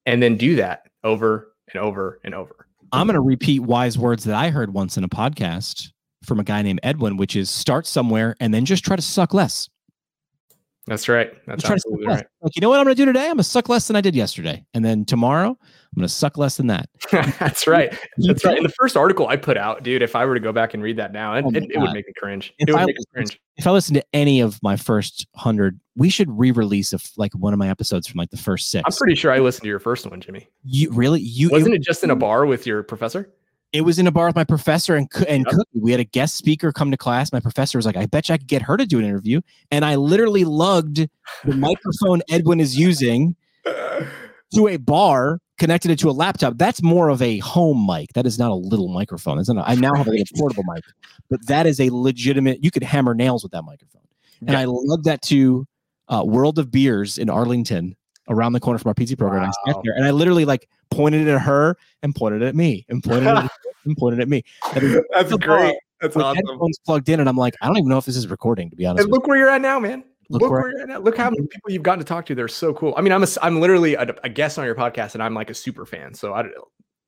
and 0.06 0.22
then 0.22 0.36
do 0.36 0.58
that 0.58 0.84
over 1.06 1.54
and 1.74 1.82
over 1.82 2.20
and 2.26 2.36
over. 2.36 2.68
I'm 2.92 3.08
going 3.08 3.14
to 3.14 3.22
repeat 3.22 3.62
wise 3.62 3.98
words 3.98 4.26
that 4.26 4.36
I 4.36 4.50
heard 4.50 4.74
once 4.74 4.98
in 4.98 5.06
a 5.06 5.10
podcast 5.10 5.94
from 6.26 6.42
a 6.42 6.44
guy 6.44 6.62
named 6.62 6.82
Edwin, 6.84 7.16
which 7.16 7.38
is 7.38 7.50
start 7.50 7.88
somewhere 7.88 8.36
and 8.42 8.54
then 8.54 8.66
just 8.66 8.84
try 8.84 8.98
to 8.98 9.02
suck 9.02 9.34
less. 9.34 9.70
That's 10.88 11.08
right. 11.08 11.32
That's 11.46 11.64
absolutely 11.64 12.08
right. 12.08 12.26
Like, 12.42 12.56
you 12.56 12.62
know 12.62 12.70
what 12.70 12.80
I'm 12.80 12.86
going 12.86 12.96
to 12.96 13.02
do 13.02 13.06
today? 13.06 13.26
I'm 13.26 13.34
going 13.34 13.38
to 13.38 13.44
suck 13.44 13.70
less 13.70 13.88
than 13.88 13.96
I 13.96 14.02
did 14.02 14.16
yesterday. 14.16 14.66
And 14.74 14.84
then 14.84 15.06
tomorrow, 15.06 15.50
I'm 15.50 15.96
going 15.96 16.08
to 16.08 16.14
suck 16.14 16.38
less 16.40 16.58
than 16.58 16.68
that. 16.68 16.90
That's 17.12 17.68
right. 17.68 17.96
That's 18.18 18.44
right. 18.44 18.58
In 18.58 18.64
the 18.64 18.74
first 18.80 18.98
article 18.98 19.28
I 19.28 19.36
put 19.36 19.58
out, 19.58 19.84
dude, 19.84 20.02
if 20.02 20.16
I 20.16 20.26
were 20.26 20.34
to 20.34 20.40
go 20.40 20.52
back 20.52 20.74
and 20.74 20.82
read 20.82 20.98
that 20.98 21.14
now, 21.14 21.36
it, 21.36 21.46
oh 21.46 21.50
it, 21.50 21.68
it 21.70 21.78
would 21.78 21.92
make 21.92 22.08
me 22.08 22.14
cringe. 22.18 22.54
If 22.58 22.68
it 22.68 22.72
would 22.72 22.82
I, 22.82 22.86
make 22.86 22.98
me 22.98 23.04
cringe. 23.14 23.40
If 23.58 23.68
I 23.68 23.72
listen 23.72 23.94
to 23.94 24.04
any 24.12 24.42
of 24.42 24.58
my 24.64 24.76
first 24.76 25.28
hundred, 25.36 25.80
we 25.96 26.10
should 26.10 26.32
re-release 26.32 26.94
of 26.94 27.04
like 27.16 27.34
one 27.34 27.54
of 27.54 27.60
my 27.60 27.70
episodes 27.70 28.08
from 28.08 28.18
like 28.18 28.32
the 28.32 28.38
first 28.38 28.72
six. 28.72 28.84
I'm 28.86 28.98
pretty 28.98 29.16
sure 29.16 29.32
I 29.32 29.38
listened 29.38 29.64
to 29.64 29.70
your 29.70 29.80
first 29.80 30.10
one, 30.10 30.20
Jimmy. 30.20 30.50
You 30.64 30.92
really? 30.92 31.22
You 31.22 31.50
wasn't 31.50 31.76
it, 31.76 31.82
it 31.82 31.84
just 31.84 32.04
in 32.04 32.10
a 32.10 32.16
bar 32.16 32.48
with 32.48 32.66
your 32.66 32.82
professor? 32.82 33.32
It 33.74 33.82
was 33.82 34.00
in 34.00 34.08
a 34.08 34.12
bar 34.12 34.28
with 34.28 34.36
my 34.36 34.44
professor 34.44 34.96
and 34.96 35.08
and 35.28 35.46
yep. 35.46 35.56
Cookie. 35.56 35.80
We 35.80 35.92
had 35.92 36.00
a 36.00 36.06
guest 36.06 36.36
speaker 36.36 36.72
come 36.72 36.92
to 36.92 36.98
class. 36.98 37.32
My 37.32 37.40
professor 37.40 37.78
was 37.78 37.86
like, 37.86 37.98
"I 37.98 38.06
bet 38.06 38.30
you 38.30 38.36
I 38.36 38.38
could 38.38 38.48
get 38.48 38.62
her 38.64 38.78
to 38.78 38.86
do 38.86 39.00
an 39.00 39.06
interview." 39.06 39.42
And 39.70 39.86
I 39.86 39.96
literally 39.96 40.44
lugged 40.44 41.08
the 41.46 41.56
microphone 41.56 42.22
Edwin 42.30 42.60
is 42.60 42.78
using 42.78 43.36
to 43.66 44.68
a 44.68 44.78
bar 44.78 45.40
connected 45.58 45.92
it 45.92 46.00
to 46.00 46.10
a 46.10 46.12
laptop. 46.12 46.58
That's 46.58 46.82
more 46.82 47.10
of 47.10 47.22
a 47.22 47.38
home 47.40 47.86
mic. 47.86 48.14
That 48.14 48.26
is 48.26 48.40
not 48.40 48.52
a 48.52 48.56
little 48.56 48.90
microphone. 48.90 49.40
It's 49.40 49.48
not. 49.48 49.70
I 49.70 49.76
now 49.76 49.94
have 49.94 50.08
a 50.08 50.24
portable 50.36 50.64
mic, 50.68 50.84
but 51.30 51.46
that 51.48 51.66
is 51.66 51.80
a 51.80 51.90
legitimate. 51.92 52.64
You 52.64 52.72
could 52.72 52.84
hammer 52.84 53.14
nails 53.14 53.44
with 53.44 53.52
that 53.54 53.64
microphone. 53.64 54.02
And 54.48 54.58
I 54.58 54.66
lugged 54.66 55.06
that 55.06 55.22
to 55.24 55.68
uh, 56.10 56.24
World 56.26 56.58
of 56.58 56.72
Beers 56.72 57.20
in 57.20 57.30
Arlington, 57.30 57.96
around 58.30 58.54
the 58.54 58.60
corner 58.60 58.80
from 58.80 58.90
our 58.90 58.94
PT 58.94 59.18
program. 59.18 59.44
I 59.44 59.72
sat 59.72 59.82
there 59.84 59.94
and 59.96 60.06
I 60.06 60.12
literally 60.12 60.46
like 60.46 60.70
pointed 60.90 61.28
it 61.28 61.32
at 61.32 61.42
her 61.42 61.78
and 62.04 62.16
pointed 62.16 62.44
at 62.44 62.56
me 62.56 62.86
and 62.90 63.04
pointed 63.04 63.28
at, 63.28 63.52
and 63.86 63.98
pointed 63.98 64.20
at 64.20 64.30
me. 64.30 64.44
That's 64.74 65.36
great. 65.38 65.76
That's 66.02 66.16
awesome. 66.16 66.36
headphones 66.36 66.80
plugged 66.80 67.10
in, 67.10 67.20
and 67.20 67.30
I'm 67.30 67.38
like, 67.38 67.56
I 67.62 67.68
don't 67.68 67.78
even 67.78 67.90
know 67.90 68.00
if 68.00 68.06
this 68.06 68.18
is 68.18 68.28
recording. 68.28 68.72
To 68.72 68.76
be 68.76 68.88
honest, 68.88 69.04
And 69.04 69.12
look 69.12 69.28
where 69.28 69.38
you're 69.38 69.50
at 69.50 69.62
now, 69.62 69.80
man. 69.80 70.04
Look 70.30 70.42
Look, 70.42 70.52
where- 70.52 70.62
where, 70.62 70.72
you're 70.72 70.82
at 70.82 70.90
now. 70.90 71.00
Look 71.00 71.16
how 71.16 71.26
many 71.26 71.42
mm-hmm. 71.44 71.48
people 71.48 71.72
you've 71.72 71.84
gotten 71.84 72.00
to 72.00 72.06
talk 72.06 72.26
to. 72.28 72.36
They're 72.36 72.48
so 72.48 72.74
cool. 72.74 72.94
I 72.98 73.02
mean, 73.02 73.12
I'm 73.12 73.24
a, 73.24 73.28
I'm 73.42 73.60
literally 73.60 73.94
a, 73.94 74.16
a 74.24 74.30
guest 74.30 74.58
on 74.58 74.66
your 74.66 74.76
podcast, 74.76 75.14
and 75.14 75.22
I'm 75.22 75.36
like 75.36 75.50
a 75.50 75.54
super 75.54 75.86
fan. 75.86 76.14
So 76.16 76.34
I 76.34 76.42
don't, 76.44 76.54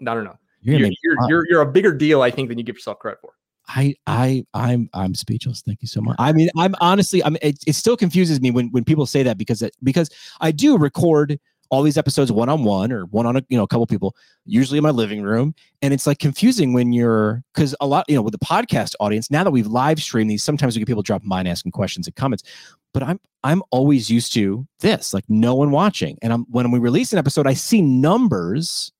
I 0.01 0.13
don't 0.13 0.25
know. 0.25 0.37
you. 0.61 0.77
You're 0.77 0.87
You're, 0.87 0.91
you're, 1.03 1.29
you're, 1.29 1.45
you're 1.49 1.61
a 1.61 1.71
bigger 1.71 1.93
deal, 1.93 2.21
I 2.21 2.29
think, 2.29 2.49
than 2.49 2.57
you 2.57 2.63
give 2.63 2.75
yourself 2.75 2.99
credit 2.99 3.19
for. 3.21 3.33
I 3.67 3.95
I 4.07 4.45
I'm 4.53 4.89
I'm 4.93 5.15
speechless. 5.15 5.61
Thank 5.61 5.81
you 5.81 5.87
so 5.87 6.01
much. 6.01 6.15
I 6.19 6.33
mean, 6.33 6.49
I'm 6.57 6.75
honestly, 6.81 7.23
I'm. 7.23 7.37
It, 7.41 7.57
it 7.65 7.73
still 7.73 7.95
confuses 7.97 8.41
me 8.41 8.51
when 8.51 8.67
when 8.71 8.83
people 8.83 9.05
say 9.05 9.23
that 9.23 9.37
because 9.37 9.61
it, 9.61 9.75
because 9.83 10.09
I 10.41 10.51
do 10.51 10.77
record 10.77 11.39
all 11.73 11.81
these 11.81 11.97
episodes 11.97 12.31
one 12.31 12.49
on 12.49 12.63
one 12.63 12.91
or 12.91 13.05
one 13.05 13.25
on 13.25 13.35
a 13.35 13.41
you 13.49 13.57
know 13.57 13.63
a 13.63 13.67
couple 13.67 13.87
people 13.87 14.15
usually 14.45 14.77
in 14.77 14.83
my 14.83 14.91
living 14.91 15.23
room 15.23 15.55
and 15.81 15.91
it's 15.91 16.05
like 16.05 16.19
confusing 16.19 16.71
when 16.71 16.93
you're 16.93 17.41
because 17.51 17.75
a 17.81 17.87
lot 17.87 18.05
you 18.07 18.15
know 18.15 18.21
with 18.21 18.31
the 18.31 18.45
podcast 18.45 18.93
audience 18.99 19.31
now 19.31 19.43
that 19.43 19.49
we've 19.49 19.65
live 19.65 19.99
streamed 19.99 20.29
these 20.29 20.43
sometimes 20.43 20.75
we 20.75 20.79
get 20.79 20.87
people 20.87 21.19
by 21.25 21.39
and 21.39 21.47
asking 21.47 21.71
questions 21.71 22.05
and 22.05 22.15
comments 22.15 22.43
but 22.93 23.01
i'm 23.01 23.19
i'm 23.43 23.63
always 23.71 24.07
used 24.07 24.31
to 24.31 24.67
this 24.81 25.15
like 25.15 25.23
no 25.29 25.55
one 25.55 25.71
watching 25.71 26.15
and 26.21 26.31
i'm 26.31 26.43
when 26.51 26.69
we 26.69 26.77
release 26.77 27.11
an 27.11 27.17
episode 27.17 27.47
i 27.47 27.55
see 27.55 27.81
numbers 27.81 28.91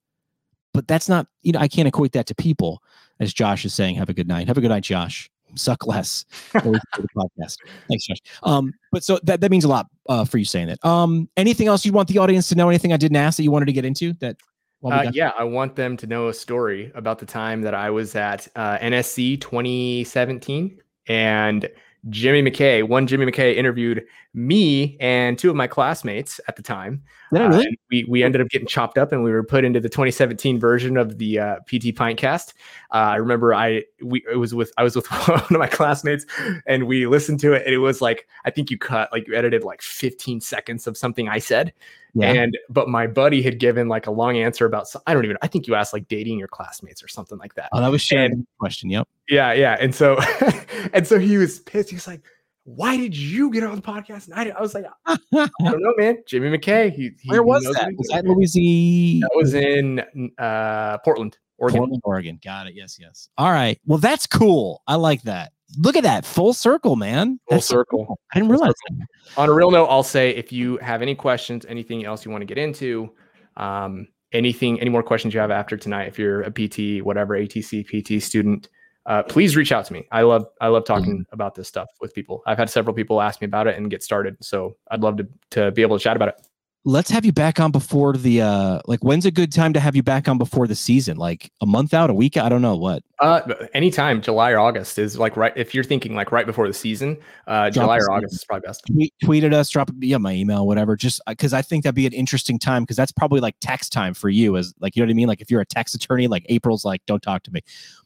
but 0.73 0.87
that's 0.87 1.07
not 1.07 1.27
you 1.43 1.51
know 1.51 1.59
i 1.59 1.67
can't 1.67 1.87
equate 1.87 2.13
that 2.13 2.25
to 2.25 2.33
people 2.33 2.81
as 3.19 3.33
josh 3.33 3.65
is 3.65 3.73
saying 3.73 3.95
have 3.95 4.09
a 4.09 4.13
good 4.13 4.27
night. 4.27 4.47
Have 4.47 4.57
a 4.57 4.61
good 4.61 4.69
night 4.69 4.83
josh. 4.83 5.29
Suck 5.55 5.85
less. 5.85 6.25
The 6.53 6.81
podcast. 7.15 7.57
Thanks 7.87 8.07
josh. 8.07 8.17
Um 8.43 8.73
but 8.91 9.03
so 9.03 9.19
that, 9.23 9.41
that 9.41 9.51
means 9.51 9.65
a 9.65 9.67
lot 9.67 9.87
uh, 10.09 10.25
for 10.25 10.37
you 10.37 10.45
saying 10.45 10.67
that. 10.67 10.83
Um 10.85 11.29
anything 11.37 11.67
else 11.67 11.85
you 11.85 11.93
want 11.93 12.09
the 12.09 12.17
audience 12.17 12.49
to 12.49 12.55
know? 12.55 12.69
Anything 12.69 12.93
i 12.93 12.97
didn't 12.97 13.17
ask 13.17 13.37
that 13.37 13.43
you 13.43 13.51
wanted 13.51 13.65
to 13.65 13.73
get 13.73 13.85
into 13.85 14.13
that 14.13 14.37
Uh, 14.83 15.09
yeah, 15.13 15.31
I 15.39 15.45
want 15.45 15.77
them 15.77 15.95
to 15.95 16.07
know 16.07 16.27
a 16.27 16.33
story 16.33 16.91
about 16.93 17.17
the 17.17 17.25
time 17.25 17.61
that 17.61 17.73
I 17.73 17.89
was 17.89 18.15
at 18.15 18.49
uh, 18.57 18.77
NSC 18.79 19.39
2017 19.39 20.81
and 21.07 21.69
Jimmy 22.09 22.41
McKay. 22.41 22.83
One 22.83 23.07
Jimmy 23.07 23.25
McKay 23.25 23.55
interviewed 23.55 24.03
me 24.33 24.97
and 24.99 25.37
two 25.39 25.49
of 25.49 25.55
my 25.55 25.67
classmates 25.67 26.39
at 26.47 26.55
the 26.55 26.61
time. 26.61 27.01
Did 27.31 27.41
I 27.41 27.45
Uh, 27.45 27.49
really? 27.49 27.79
we 27.89 28.03
we 28.05 28.23
ended 28.23 28.41
up 28.41 28.49
getting 28.49 28.67
chopped 28.67 28.97
up 28.97 29.11
and 29.11 29.23
we 29.23 29.31
were 29.31 29.43
put 29.43 29.63
into 29.63 29.79
the 29.79 29.89
2017 29.89 30.59
version 30.59 30.97
of 30.97 31.17
the 31.17 31.39
uh, 31.39 31.55
PT 31.61 31.95
Pintcast. 31.95 32.53
Uh, 32.91 32.95
I 32.97 33.15
remember 33.15 33.53
I 33.53 33.83
we 34.01 34.23
it 34.31 34.37
was 34.37 34.53
with 34.53 34.73
I 34.77 34.83
was 34.83 34.95
with 34.95 35.05
one 35.27 35.39
of 35.39 35.51
my 35.51 35.67
classmates 35.67 36.25
and 36.65 36.87
we 36.87 37.07
listened 37.07 37.39
to 37.41 37.53
it 37.53 37.63
and 37.65 37.73
it 37.73 37.79
was 37.79 38.01
like 38.01 38.27
I 38.45 38.51
think 38.51 38.69
you 38.69 38.77
cut 38.77 39.11
like 39.11 39.27
you 39.27 39.35
edited 39.35 39.63
like 39.63 39.81
15 39.81 40.41
seconds 40.41 40.87
of 40.87 40.97
something 40.97 41.29
I 41.29 41.39
said 41.39 41.73
yeah 42.15 42.31
and 42.33 42.57
but 42.69 42.87
my 42.89 43.07
buddy 43.07 43.41
had 43.41 43.59
given 43.59 43.87
like 43.87 44.05
a 44.07 44.11
long 44.11 44.37
answer 44.37 44.65
about 44.65 44.87
so- 44.87 45.01
I 45.07 45.13
don't 45.13 45.25
even 45.25 45.37
I 45.41 45.47
think 45.47 45.67
you 45.67 45.75
asked 45.75 45.93
like 45.93 46.07
dating 46.07 46.37
your 46.39 46.47
classmates 46.47 47.03
or 47.03 47.07
something 47.07 47.37
like 47.39 47.55
that. 47.55 47.69
oh 47.73 47.81
that 47.81 47.89
was 47.89 48.01
Sharon's 48.01 48.45
question 48.59 48.89
yep 48.89 49.07
Yeah, 49.29 49.53
yeah. 49.53 49.77
And 49.79 49.93
so 49.95 50.17
and 50.93 51.07
so 51.07 51.17
he 51.19 51.37
was 51.37 51.59
pissed. 51.59 51.89
He 51.89 51.95
was 51.95 52.07
like, 52.07 52.21
"Why 52.65 52.97
did 52.97 53.15
you 53.15 53.49
get 53.51 53.63
on 53.63 53.75
the 53.75 53.81
podcast?" 53.81 54.25
And 54.25 54.33
I, 54.35 54.43
did-" 54.43 54.53
I 54.53 54.61
was 54.61 54.73
like, 54.73 54.85
"I 55.05 55.17
don't 55.33 55.81
know, 55.81 55.93
man. 55.97 56.17
Jimmy 56.27 56.55
McKay. 56.55 56.91
He, 56.93 57.11
he 57.21 57.29
where 57.29 57.41
was 57.41 57.63
that 57.63 57.89
was 57.97 58.07
that 58.09 58.25
louisiana 58.25 59.21
That 59.21 59.31
was 59.35 59.53
in 59.53 60.01
uh, 60.37 60.97
Portland, 60.99 61.37
Oregon. 61.57 61.77
Portland, 61.79 62.01
Oregon. 62.03 62.39
Got 62.43 62.67
it. 62.67 62.73
Yes, 62.75 62.97
yes. 62.99 63.29
All 63.37 63.51
right. 63.51 63.79
Well, 63.85 63.97
that's 63.99 64.27
cool. 64.27 64.83
I 64.87 64.95
like 64.95 65.21
that. 65.23 65.52
Look 65.79 65.95
at 65.95 66.03
that 66.03 66.25
full 66.25 66.53
circle, 66.53 66.95
man. 66.95 67.39
Full 67.49 67.57
That's 67.57 67.65
circle. 67.65 68.05
cool. 68.05 68.19
I 68.33 68.39
didn't 68.39 68.51
realize. 68.51 68.73
that. 68.89 69.07
On 69.37 69.49
a 69.49 69.53
real 69.53 69.71
note, 69.71 69.85
I'll 69.85 70.03
say 70.03 70.29
if 70.31 70.51
you 70.51 70.77
have 70.77 71.01
any 71.01 71.15
questions, 71.15 71.65
anything 71.67 72.05
else 72.05 72.25
you 72.25 72.31
want 72.31 72.41
to 72.41 72.45
get 72.45 72.57
into, 72.57 73.11
um, 73.57 74.07
anything, 74.31 74.79
any 74.79 74.89
more 74.89 75.03
questions 75.03 75.33
you 75.33 75.39
have 75.39 75.51
after 75.51 75.77
tonight, 75.77 76.07
if 76.07 76.19
you're 76.19 76.41
a 76.41 76.51
PT, 76.51 77.03
whatever, 77.03 77.37
ATC, 77.37 77.83
PT 77.85 78.21
student, 78.21 78.69
uh, 79.05 79.23
please 79.23 79.55
reach 79.55 79.71
out 79.71 79.85
to 79.85 79.93
me. 79.93 80.07
I 80.11 80.21
love, 80.21 80.45
I 80.61 80.67
love 80.67 80.85
talking 80.85 81.25
about 81.31 81.55
this 81.55 81.67
stuff 81.67 81.87
with 81.99 82.13
people. 82.13 82.41
I've 82.45 82.57
had 82.57 82.69
several 82.69 82.95
people 82.95 83.21
ask 83.21 83.41
me 83.41 83.45
about 83.45 83.67
it 83.67 83.77
and 83.77 83.89
get 83.89 84.03
started. 84.03 84.37
So 84.41 84.77
I'd 84.91 85.01
love 85.01 85.17
to, 85.17 85.27
to 85.51 85.71
be 85.71 85.81
able 85.81 85.97
to 85.97 86.03
chat 86.03 86.15
about 86.15 86.29
it. 86.29 86.35
Let's 86.85 87.09
have 87.11 87.23
you 87.23 87.31
back 87.31 87.61
on 87.61 87.71
before 87.71 88.13
the 88.13 88.41
uh 88.41 88.81
like 88.85 88.99
when's 88.99 89.25
a 89.25 89.31
good 89.31 89.53
time 89.53 89.71
to 89.71 89.79
have 89.79 89.95
you 89.95 90.03
back 90.03 90.27
on 90.27 90.37
before 90.37 90.67
the 90.67 90.75
season? 90.75 91.15
Like 91.15 91.49
a 91.61 91.65
month 91.65 91.93
out, 91.93 92.09
a 92.09 92.13
week? 92.13 92.35
I 92.35 92.49
don't 92.49 92.61
know 92.61 92.75
what. 92.75 93.03
Uh, 93.19 93.41
anytime 93.73 94.21
July 94.21 94.51
or 94.51 94.59
August 94.59 94.99
is 94.99 95.17
like 95.17 95.37
right. 95.37 95.53
If 95.55 95.73
you're 95.73 95.85
thinking 95.85 96.13
like 96.13 96.33
right 96.33 96.45
before 96.45 96.67
the 96.67 96.73
season, 96.73 97.17
uh, 97.47 97.69
Drop 97.69 97.85
July 97.85 97.97
or 97.99 98.11
August 98.11 98.33
is 98.33 98.43
probably 98.43 98.67
best. 98.67 98.83
Tweet, 98.85 99.13
tweet 99.23 99.45
at 99.45 99.53
us, 99.53 99.69
drop 99.69 99.91
yeah, 100.01 100.17
my 100.17 100.33
email, 100.33 100.67
whatever. 100.67 100.97
Just 100.97 101.21
because 101.25 101.53
I 101.53 101.61
think 101.61 101.85
that'd 101.85 101.95
be 101.95 102.05
an 102.05 102.11
interesting 102.11 102.59
time 102.59 102.83
because 102.83 102.97
that's 102.97 103.13
probably 103.13 103.39
like 103.39 103.55
tax 103.61 103.87
time 103.87 104.13
for 104.13 104.27
you 104.27 104.57
as 104.57 104.73
like 104.81 104.97
you 104.97 105.01
know 105.01 105.07
what 105.07 105.11
I 105.11 105.15
mean? 105.15 105.27
Like 105.29 105.39
if 105.39 105.49
you're 105.49 105.61
a 105.61 105.65
tax 105.65 105.93
attorney, 105.93 106.27
like 106.27 106.45
April's 106.49 106.83
like, 106.83 107.01
don't 107.05 107.23
talk 107.23 107.43
to 107.43 107.51
me. 107.51 107.61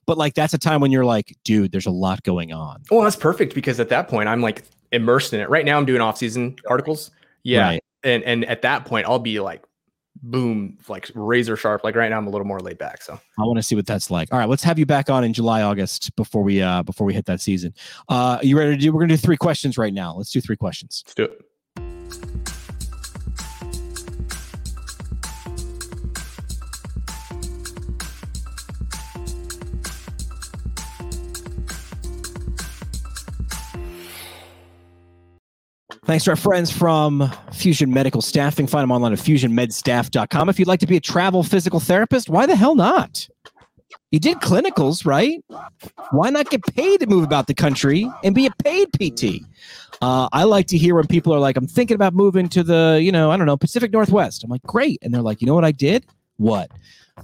But 0.06 0.20
like 0.20 0.36
that's 0.36 0.54
a 0.54 0.60
time 0.60 0.82
when 0.82 0.92
you're 0.92 1.06
like, 1.06 1.36
dude, 1.44 1.72
there's 1.72 1.88
a 1.88 1.92
lot 1.92 2.22
going 2.22 2.54
on. 2.54 2.84
Well, 2.92 3.02
that's 3.02 3.16
perfect 3.16 3.56
because 3.56 3.80
at 3.80 3.90
that 3.90 4.08
point 4.08 4.30
I'm 4.30 4.42
like 4.42 4.66
immersed 4.92 5.34
in 5.34 5.40
it. 5.40 5.50
Right 5.50 5.66
now 5.66 5.80
I'm 5.80 5.86
doing 5.86 6.02
off 6.02 6.20
season 6.20 6.58
articles. 6.70 7.10
Yeah. 7.42 7.62
Right. 7.62 7.84
And 8.04 8.24
and 8.24 8.46
at 8.46 8.62
that 8.62 8.86
point 8.86 9.08
I'll 9.08 9.20
be 9.20 9.40
like 9.40 9.64
boom, 10.24 10.78
like 10.88 11.12
razor 11.14 11.56
sharp. 11.56 11.84
Like 11.84 11.96
right 11.96 12.10
now 12.10 12.18
I'm 12.18 12.28
a 12.28 12.30
little 12.30 12.48
more 12.48 12.60
laid 12.60 12.78
back. 12.78 13.02
So 13.02 13.14
I 13.14 13.44
want 13.44 13.58
to 13.58 13.64
see 13.64 13.76
what 13.76 13.86
that's 13.86 14.10
like. 14.10 14.30
All 14.32 14.40
right, 14.40 14.50
let's 14.50 14.64
have 14.64 14.80
you 14.80 14.86
back 14.86 15.10
on 15.10 15.24
in 15.24 15.34
July, 15.34 15.62
August 15.62 16.16
before 16.16 16.44
we 16.44 16.62
uh 16.62 16.84
before 16.84 17.06
we 17.06 17.14
hit 17.14 17.26
that 17.26 17.42
season. 17.42 17.74
Uh 18.10 18.40
you 18.42 18.58
ready 18.58 18.72
to 18.72 18.78
do 18.78 18.92
we're 18.92 19.02
gonna 19.02 19.14
do 19.14 19.18
three 19.18 19.38
questions 19.38 19.78
right 19.78 19.94
now. 19.94 20.16
Let's 20.16 20.32
do 20.32 20.42
three 20.42 20.58
questions. 20.58 21.04
let's 21.06 21.16
do 21.16 21.24
it. 21.26 22.54
Thanks 36.06 36.26
to 36.26 36.32
our 36.32 36.36
friends 36.36 36.72
from 36.72 37.30
Fusion 37.52 37.94
Medical 37.94 38.22
Staffing. 38.22 38.68
Find 38.68 38.84
them 38.84 38.92
online 38.92 39.14
at 39.14 39.20
fusionmedstaff.com. 39.20 40.50
If 40.50 40.60
you'd 40.60 40.68
like 40.68 40.80
to 40.80 40.88
be 40.88 40.98
a 40.98 41.02
travel 41.02 41.44
physical 41.44 41.80
therapist, 41.80 42.30
why 42.30 42.46
the 42.46 42.56
hell 42.56 42.76
not? 42.76 43.28
You 44.12 44.20
did 44.20 44.38
clinicals, 44.38 45.06
right? 45.06 45.44
Why 46.12 46.30
not 46.30 46.50
get 46.50 46.64
paid 46.64 47.02
to 47.02 47.08
move 47.08 47.24
about 47.24 47.48
the 47.48 47.54
country 47.54 48.10
and 48.24 48.34
be 48.34 48.46
a 48.46 48.52
paid 48.64 48.88
PT? 48.94 49.44
Uh, 50.02 50.30
I 50.32 50.44
like 50.44 50.68
to 50.68 50.78
hear 50.78 50.96
when 50.96 51.08
people 51.08 51.34
are 51.34 51.40
like, 51.40 51.58
I'm 51.58 51.68
thinking 51.68 51.96
about 51.96 52.14
moving 52.14 52.48
to 52.50 52.64
the, 52.64 53.00
you 53.02 53.12
know, 53.12 53.32
I 53.32 53.38
don't 53.38 53.46
know, 53.46 53.58
Pacific 53.58 53.92
Northwest. 53.92 54.44
I'm 54.44 54.50
like, 54.50 54.64
great. 54.64 55.00
And 55.02 55.14
they're 55.14 55.22
like, 55.22 55.42
you 55.42 55.48
know 55.48 55.56
what 55.56 55.66
I 55.66 55.74
did? 55.74 56.06
What? 56.38 56.72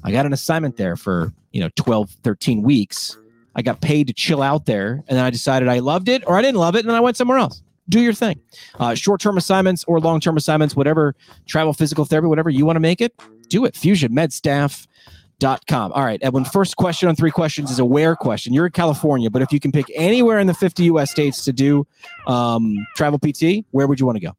I 0.03 0.11
got 0.11 0.25
an 0.25 0.33
assignment 0.33 0.75
there 0.75 0.97
for, 0.97 1.31
you 1.51 1.61
know, 1.61 1.69
12, 1.77 2.09
13 2.23 2.63
weeks. 2.63 3.17
I 3.55 3.61
got 3.61 3.79
paid 3.79 4.07
to 4.07 4.13
chill 4.13 4.41
out 4.41 4.65
there. 4.65 5.03
And 5.07 5.17
then 5.17 5.23
I 5.23 5.29
decided 5.29 5.69
I 5.69 5.79
loved 5.79 6.09
it 6.09 6.23
or 6.27 6.37
I 6.37 6.41
didn't 6.41 6.59
love 6.59 6.75
it. 6.75 6.79
And 6.79 6.89
then 6.89 6.95
I 6.95 7.01
went 7.01 7.15
somewhere 7.15 7.37
else 7.37 7.61
do 7.89 8.01
your 8.01 8.13
thing. 8.13 8.39
Uh, 8.79 8.95
Short 8.95 9.21
term 9.21 9.37
assignments 9.37 9.83
or 9.85 9.99
long 9.99 10.19
term 10.19 10.37
assignments, 10.37 10.75
whatever 10.75 11.15
travel, 11.47 11.73
physical 11.73 12.05
therapy, 12.05 12.27
whatever 12.27 12.49
you 12.49 12.65
want 12.65 12.77
to 12.77 12.81
make 12.81 13.01
it, 13.01 13.13
do 13.49 13.65
it. 13.65 13.73
FusionMedStaff.com. 13.75 15.91
All 15.91 16.03
right, 16.03 16.19
Edwin, 16.21 16.45
first 16.45 16.77
question 16.77 17.09
on 17.09 17.15
three 17.15 17.31
questions 17.31 17.71
is 17.71 17.79
a 17.79 17.85
where 17.85 18.15
question. 18.15 18.53
You're 18.53 18.67
in 18.67 18.71
California, 18.71 19.29
but 19.29 19.41
if 19.41 19.51
you 19.51 19.59
can 19.59 19.71
pick 19.71 19.87
anywhere 19.93 20.39
in 20.39 20.47
the 20.47 20.53
50 20.53 20.83
US 20.85 21.11
states 21.11 21.43
to 21.45 21.53
do 21.53 21.85
um, 22.27 22.75
travel 22.95 23.19
PT, 23.19 23.65
where 23.71 23.87
would 23.87 23.99
you 23.99 24.05
want 24.05 24.17
to 24.17 24.25
go? 24.25 24.31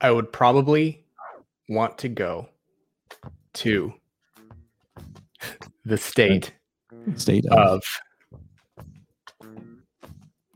I 0.00 0.10
would 0.10 0.32
probably 0.32 1.04
want 1.68 1.98
to 1.98 2.08
go 2.08 2.48
to 3.54 3.92
the 5.84 5.96
state 5.96 6.52
State 7.16 7.46
of. 7.46 7.58
of 7.58 7.82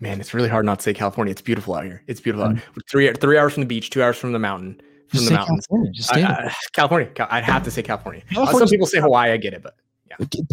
man, 0.01 0.21
it's 0.21 0.35
really 0.35 0.49
hard 0.49 0.65
not 0.67 0.79
to 0.81 0.83
say 0.83 0.95
California. 0.95 1.31
It's 1.33 1.43
beautiful 1.43 1.75
out 1.75 1.85
here. 1.85 2.03
It's 2.07 2.21
beautiful. 2.21 2.47
out 2.47 2.55
here. 2.57 2.65
Three 2.91 3.13
three 3.15 3.39
hours 3.39 3.55
from 3.55 3.63
the 3.63 3.67
beach, 3.69 3.91
two 3.91 4.03
hours 4.03 4.17
from 4.17 4.33
the 4.33 4.39
mountain. 4.39 4.81
From 5.09 5.19
Just 5.19 5.25
the 5.25 5.29
say 5.29 5.35
mountains. 5.37 5.67
California. 5.67 5.93
Just 5.93 6.15
I-. 6.17 6.21
I- 6.23 6.55
California. 6.73 7.11
I'd 7.31 7.45
have 7.45 7.63
to 7.65 7.71
say 7.71 7.83
California. 7.83 8.23
Uh, 8.37 8.47
some 8.53 8.69
people 8.69 8.87
say 8.87 9.01
Hawaii. 9.01 9.31
I 9.33 9.37
get 9.37 9.55
it, 9.55 9.63
but 9.63 9.75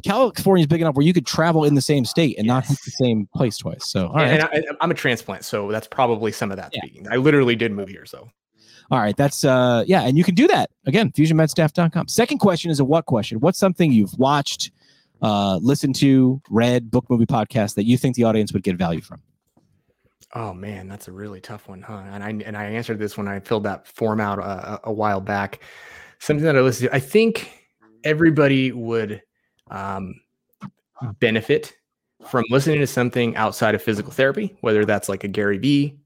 California 0.04 0.62
is 0.64 0.68
big 0.68 0.82
enough 0.82 0.96
where 0.96 1.06
you 1.06 1.14
could 1.14 1.26
travel 1.26 1.64
in 1.64 1.76
the 1.76 1.82
same 1.82 2.06
state 2.06 2.38
and 2.38 2.46
not 2.48 2.66
hit 2.66 2.78
the 2.86 2.92
same 2.92 3.28
place 3.36 3.58
twice. 3.58 3.86
So, 3.90 4.08
all 4.08 4.16
right. 4.16 4.28
and 4.40 4.44
I, 4.44 4.62
I'm 4.82 4.92
a 4.92 4.94
transplant, 4.94 5.46
so 5.46 5.72
that's 5.72 5.88
probably 5.88 6.32
some 6.32 6.52
of 6.52 6.58
that 6.58 6.72
Yeah. 6.74 6.82
speaking. 6.84 7.08
I 7.10 7.16
literally 7.18 7.56
did 7.56 7.72
move 7.72 7.88
here, 7.90 8.06
so 8.06 8.30
All 8.92 9.00
right, 9.00 9.16
that's 9.16 9.44
uh 9.46 9.84
yeah, 9.88 10.02
and 10.04 10.18
you 10.18 10.24
can 10.24 10.36
do 10.36 10.48
that. 10.48 10.70
Again, 10.86 11.12
fusionmedstaff.com. 11.12 12.08
Second 12.08 12.40
question 12.40 12.72
is 12.72 12.80
a 12.80 12.86
what 12.86 13.06
question? 13.06 13.40
What's 13.40 13.58
something 13.58 13.92
you've 13.92 14.14
watched, 14.20 14.72
uh, 15.22 15.58
listened 15.62 15.96
to, 15.96 16.42
read, 16.50 16.92
book, 16.92 17.06
movie, 17.10 17.26
podcast 17.26 17.76
that 17.76 17.86
you 17.86 17.98
think 17.98 18.16
the 18.16 18.26
audience 18.26 18.52
would 18.54 18.64
get 18.64 18.76
value 18.76 19.02
from? 19.02 19.22
Oh 20.36 20.54
man, 20.54 20.88
that's 20.88 21.08
a 21.08 21.12
really 21.12 21.40
tough 21.40 21.68
one, 21.68 21.82
huh? 21.82 22.02
And 22.12 22.24
I 22.24 22.30
and 22.30 22.58
I 22.58 22.66
answered 22.66 22.98
this 22.98 23.18
when 23.18 23.28
I 23.28 23.40
filled 23.40 23.64
that 23.64 23.88
form 23.88 24.20
out 24.20 24.40
uh, 24.40 24.80
a, 24.84 24.90
a 24.90 24.94
while 24.94 25.22
back. 25.22 25.62
Something 26.20 26.46
that 26.46 26.56
I 26.56 26.62
listened 26.62 26.90
to. 26.90 26.96
I 26.96 27.00
think 27.00 27.52
everybody 28.04 28.72
would 28.72 29.22
um, 29.70 30.16
benefit 31.20 31.76
from 32.28 32.46
listening 32.50 32.80
to 32.80 32.88
something 32.88 33.36
outside 33.36 33.76
of 33.76 33.82
physical 33.82 34.12
therapy, 34.12 34.56
whether 34.62 34.86
that's 34.86 35.08
like 35.10 35.24
a 35.24 35.28
Gary 35.28 35.58
Vee 35.58 35.98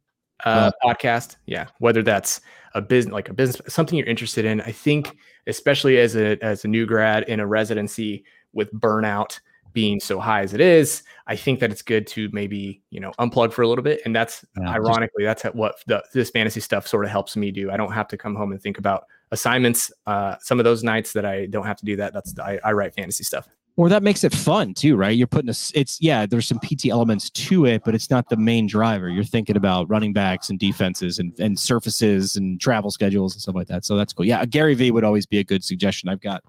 uh, 0.46 0.72
podcast, 0.84 1.38
yeah, 1.46 1.68
whether 1.80 2.04
that's 2.04 2.42
a 2.74 2.82
business 2.82 3.14
like 3.14 3.30
a 3.30 3.34
business 3.34 3.74
something 3.74 3.98
you're 3.98 4.08
interested 4.08 4.46
in. 4.46 4.62
I 4.62 4.72
think 4.72 5.18
especially 5.48 6.00
as 6.00 6.16
a 6.16 6.38
as 6.44 6.66
a 6.66 6.68
new 6.68 6.86
grad 6.86 7.24
in 7.24 7.40
a 7.40 7.48
residency 7.48 8.26
with 8.54 8.72
burnout 8.74 9.40
being 9.74 10.00
so 10.00 10.20
high 10.20 10.42
as 10.42 10.54
it 10.54 10.62
is, 10.62 11.04
I 11.28 11.36
think 11.36 11.60
that 11.60 11.72
it's 11.72 11.82
good 11.82 12.08
to 12.08 12.30
maybe 12.32 12.82
you 12.90 13.00
know 13.00 13.12
unplug 13.20 13.54
for 13.54 13.62
a 13.62 13.68
little 13.68 13.84
bit, 13.84 14.02
and 14.06 14.16
that's 14.16 14.46
yeah, 14.60 14.70
ironically 14.70 15.24
just, 15.24 15.44
that's 15.44 15.56
what 15.56 15.76
the, 15.88 16.04
this 16.14 16.30
fantasy 16.30 16.60
stuff 16.60 16.88
sort 16.88 17.06
of 17.06 17.12
helps 17.12 17.36
me 17.36 17.52
do. 17.52 17.70
I 17.72 17.78
don't 17.78 17.92
have 17.92 18.08
to 18.10 18.18
come 18.18 18.36
home 18.36 18.52
and 18.52 18.62
think 18.62 18.78
about 18.78 19.06
assignments. 19.32 19.92
Uh, 20.06 20.36
some 20.40 20.60
of 20.60 20.64
those 20.64 20.84
nights 20.84 21.14
that 21.14 21.26
I 21.26 21.46
don't 21.48 21.66
have 21.66 21.78
to 21.78 21.86
do 21.86 21.96
that, 21.98 22.14
that's 22.14 22.38
I, 22.40 22.60
I 22.64 22.72
write 22.72 22.94
fantasy 22.94 23.24
stuff. 23.24 23.48
Or 23.76 23.90
that 23.90 24.02
makes 24.02 24.24
it 24.24 24.34
fun 24.34 24.74
too, 24.74 24.96
right? 24.96 25.16
You're 25.16 25.28
putting 25.28 25.50
a, 25.50 25.56
it's 25.76 26.02
yeah, 26.02 26.26
there's 26.26 26.48
some 26.48 26.60
PT 26.60 26.88
elements 26.88 27.30
to 27.30 27.68
it, 27.68 27.84
but 27.86 27.94
it's 27.94 28.10
not 28.10 28.28
the 28.28 28.36
main 28.36 28.66
driver. 28.66 29.08
You're 29.08 29.24
thinking 29.24 29.56
about 29.56 29.88
running 29.88 30.14
backs 30.14 30.50
and 30.50 30.58
defenses 30.58 31.20
and, 31.20 31.40
and 31.40 31.60
surfaces 31.60 32.38
and 32.38 32.60
travel 32.60 32.90
schedules 32.90 33.36
and 33.36 33.42
stuff 33.42 33.54
like 33.54 33.68
that. 33.68 33.86
So 33.86 33.96
that's 33.96 34.14
cool. 34.14 34.26
Yeah, 34.26 34.44
Gary 34.46 34.74
Vee 34.74 34.90
would 34.90 35.04
always 35.04 35.28
be 35.28 35.38
a 35.38 35.44
good 35.44 35.64
suggestion. 35.64 36.10
I've 36.10 36.22
got 36.22 36.44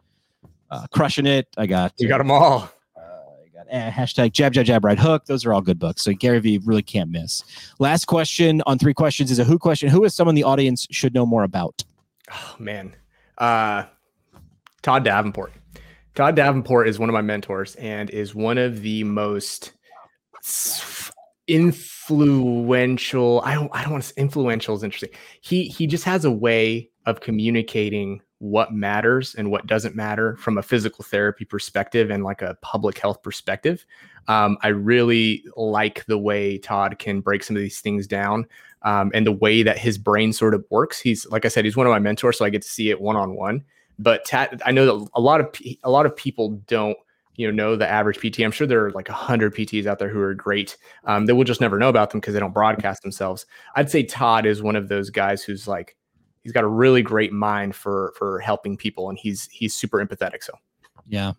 uh, 0.70 0.86
crushing 0.90 1.26
it. 1.26 1.48
I 1.58 1.66
got 1.66 1.92
you 1.98 2.08
got 2.08 2.18
them 2.18 2.30
all. 2.30 2.70
Uh, 3.70 3.90
hashtag 3.90 4.32
jab 4.32 4.52
jab 4.52 4.64
jab 4.64 4.84
right 4.84 4.98
hook. 4.98 5.26
Those 5.26 5.44
are 5.44 5.52
all 5.52 5.60
good 5.60 5.78
books. 5.78 6.02
So 6.02 6.12
Gary 6.12 6.38
Vee 6.40 6.58
really 6.64 6.82
can't 6.82 7.10
miss. 7.10 7.44
Last 7.78 8.06
question 8.06 8.62
on 8.66 8.78
three 8.78 8.94
questions 8.94 9.30
is 9.30 9.38
a 9.38 9.44
who 9.44 9.58
question. 9.58 9.88
Who 9.88 10.04
is 10.04 10.14
someone 10.14 10.34
the 10.34 10.44
audience 10.44 10.86
should 10.90 11.14
know 11.14 11.26
more 11.26 11.44
about? 11.44 11.84
Oh 12.32 12.56
man, 12.58 12.96
uh, 13.36 13.84
Todd 14.82 15.04
Davenport. 15.04 15.52
Todd 16.14 16.34
Davenport 16.34 16.88
is 16.88 16.98
one 16.98 17.08
of 17.08 17.12
my 17.12 17.22
mentors 17.22 17.74
and 17.76 18.10
is 18.10 18.34
one 18.34 18.58
of 18.58 18.82
the 18.82 19.04
most 19.04 19.72
influential. 21.46 23.40
I 23.44 23.54
don't. 23.54 23.70
I 23.72 23.82
don't 23.82 23.92
want 23.92 24.04
to. 24.04 24.08
Say, 24.08 24.14
influential 24.16 24.74
is 24.74 24.82
interesting. 24.82 25.10
He 25.40 25.68
he 25.68 25.86
just 25.86 26.04
has 26.04 26.24
a 26.24 26.30
way 26.30 26.90
of 27.06 27.20
communicating 27.20 28.20
what 28.40 28.72
matters 28.72 29.34
and 29.34 29.50
what 29.50 29.66
doesn't 29.66 29.96
matter 29.96 30.36
from 30.36 30.58
a 30.58 30.62
physical 30.62 31.04
therapy 31.04 31.44
perspective 31.44 32.10
and 32.10 32.22
like 32.22 32.40
a 32.40 32.56
public 32.62 32.98
health 32.98 33.22
perspective. 33.22 33.84
Um, 34.28 34.58
I 34.62 34.68
really 34.68 35.44
like 35.56 36.04
the 36.06 36.18
way 36.18 36.58
Todd 36.58 36.98
can 36.98 37.20
break 37.20 37.42
some 37.42 37.56
of 37.56 37.62
these 37.62 37.80
things 37.80 38.06
down 38.06 38.46
um, 38.82 39.10
and 39.12 39.26
the 39.26 39.32
way 39.32 39.62
that 39.62 39.78
his 39.78 39.98
brain 39.98 40.32
sort 40.32 40.54
of 40.54 40.64
works. 40.70 41.00
He's 41.00 41.26
like 41.26 41.44
I 41.44 41.48
said, 41.48 41.64
he's 41.64 41.76
one 41.76 41.86
of 41.86 41.90
my 41.90 41.98
mentors, 41.98 42.38
so 42.38 42.44
I 42.44 42.50
get 42.50 42.62
to 42.62 42.68
see 42.68 42.90
it 42.90 43.00
one 43.00 43.16
on 43.16 43.34
one. 43.34 43.64
But 43.98 44.32
I 44.32 44.70
know 44.70 44.86
that 44.86 45.10
a 45.14 45.20
lot 45.20 45.40
of 45.40 45.48
a 45.82 45.90
lot 45.90 46.06
of 46.06 46.14
people 46.14 46.62
don't 46.68 46.96
you 47.34 47.50
know 47.50 47.70
know 47.70 47.76
the 47.76 47.88
average 47.88 48.18
PT. 48.18 48.40
I'm 48.40 48.52
sure 48.52 48.66
there 48.66 48.86
are 48.86 48.92
like 48.92 49.08
a 49.08 49.14
hundred 49.14 49.54
PTs 49.54 49.86
out 49.86 49.98
there 49.98 50.08
who 50.08 50.20
are 50.20 50.34
great. 50.34 50.76
Um, 51.04 51.26
that 51.26 51.34
we'll 51.34 51.44
just 51.44 51.60
never 51.60 51.78
know 51.78 51.88
about 51.88 52.10
them 52.10 52.20
because 52.20 52.34
they 52.34 52.40
don't 52.40 52.54
broadcast 52.54 53.02
themselves. 53.02 53.46
I'd 53.74 53.90
say 53.90 54.04
Todd 54.04 54.46
is 54.46 54.62
one 54.62 54.76
of 54.76 54.88
those 54.88 55.10
guys 55.10 55.42
who's 55.42 55.66
like 55.66 55.96
he's 56.42 56.52
got 56.52 56.64
a 56.64 56.68
really 56.68 57.02
great 57.02 57.32
mind 57.32 57.74
for 57.74 58.12
for 58.16 58.40
helping 58.40 58.76
people, 58.76 59.08
and 59.08 59.18
he's 59.18 59.48
he's 59.50 59.74
super 59.74 60.04
empathetic. 60.04 60.42
So 60.42 60.52
yeah, 61.08 61.32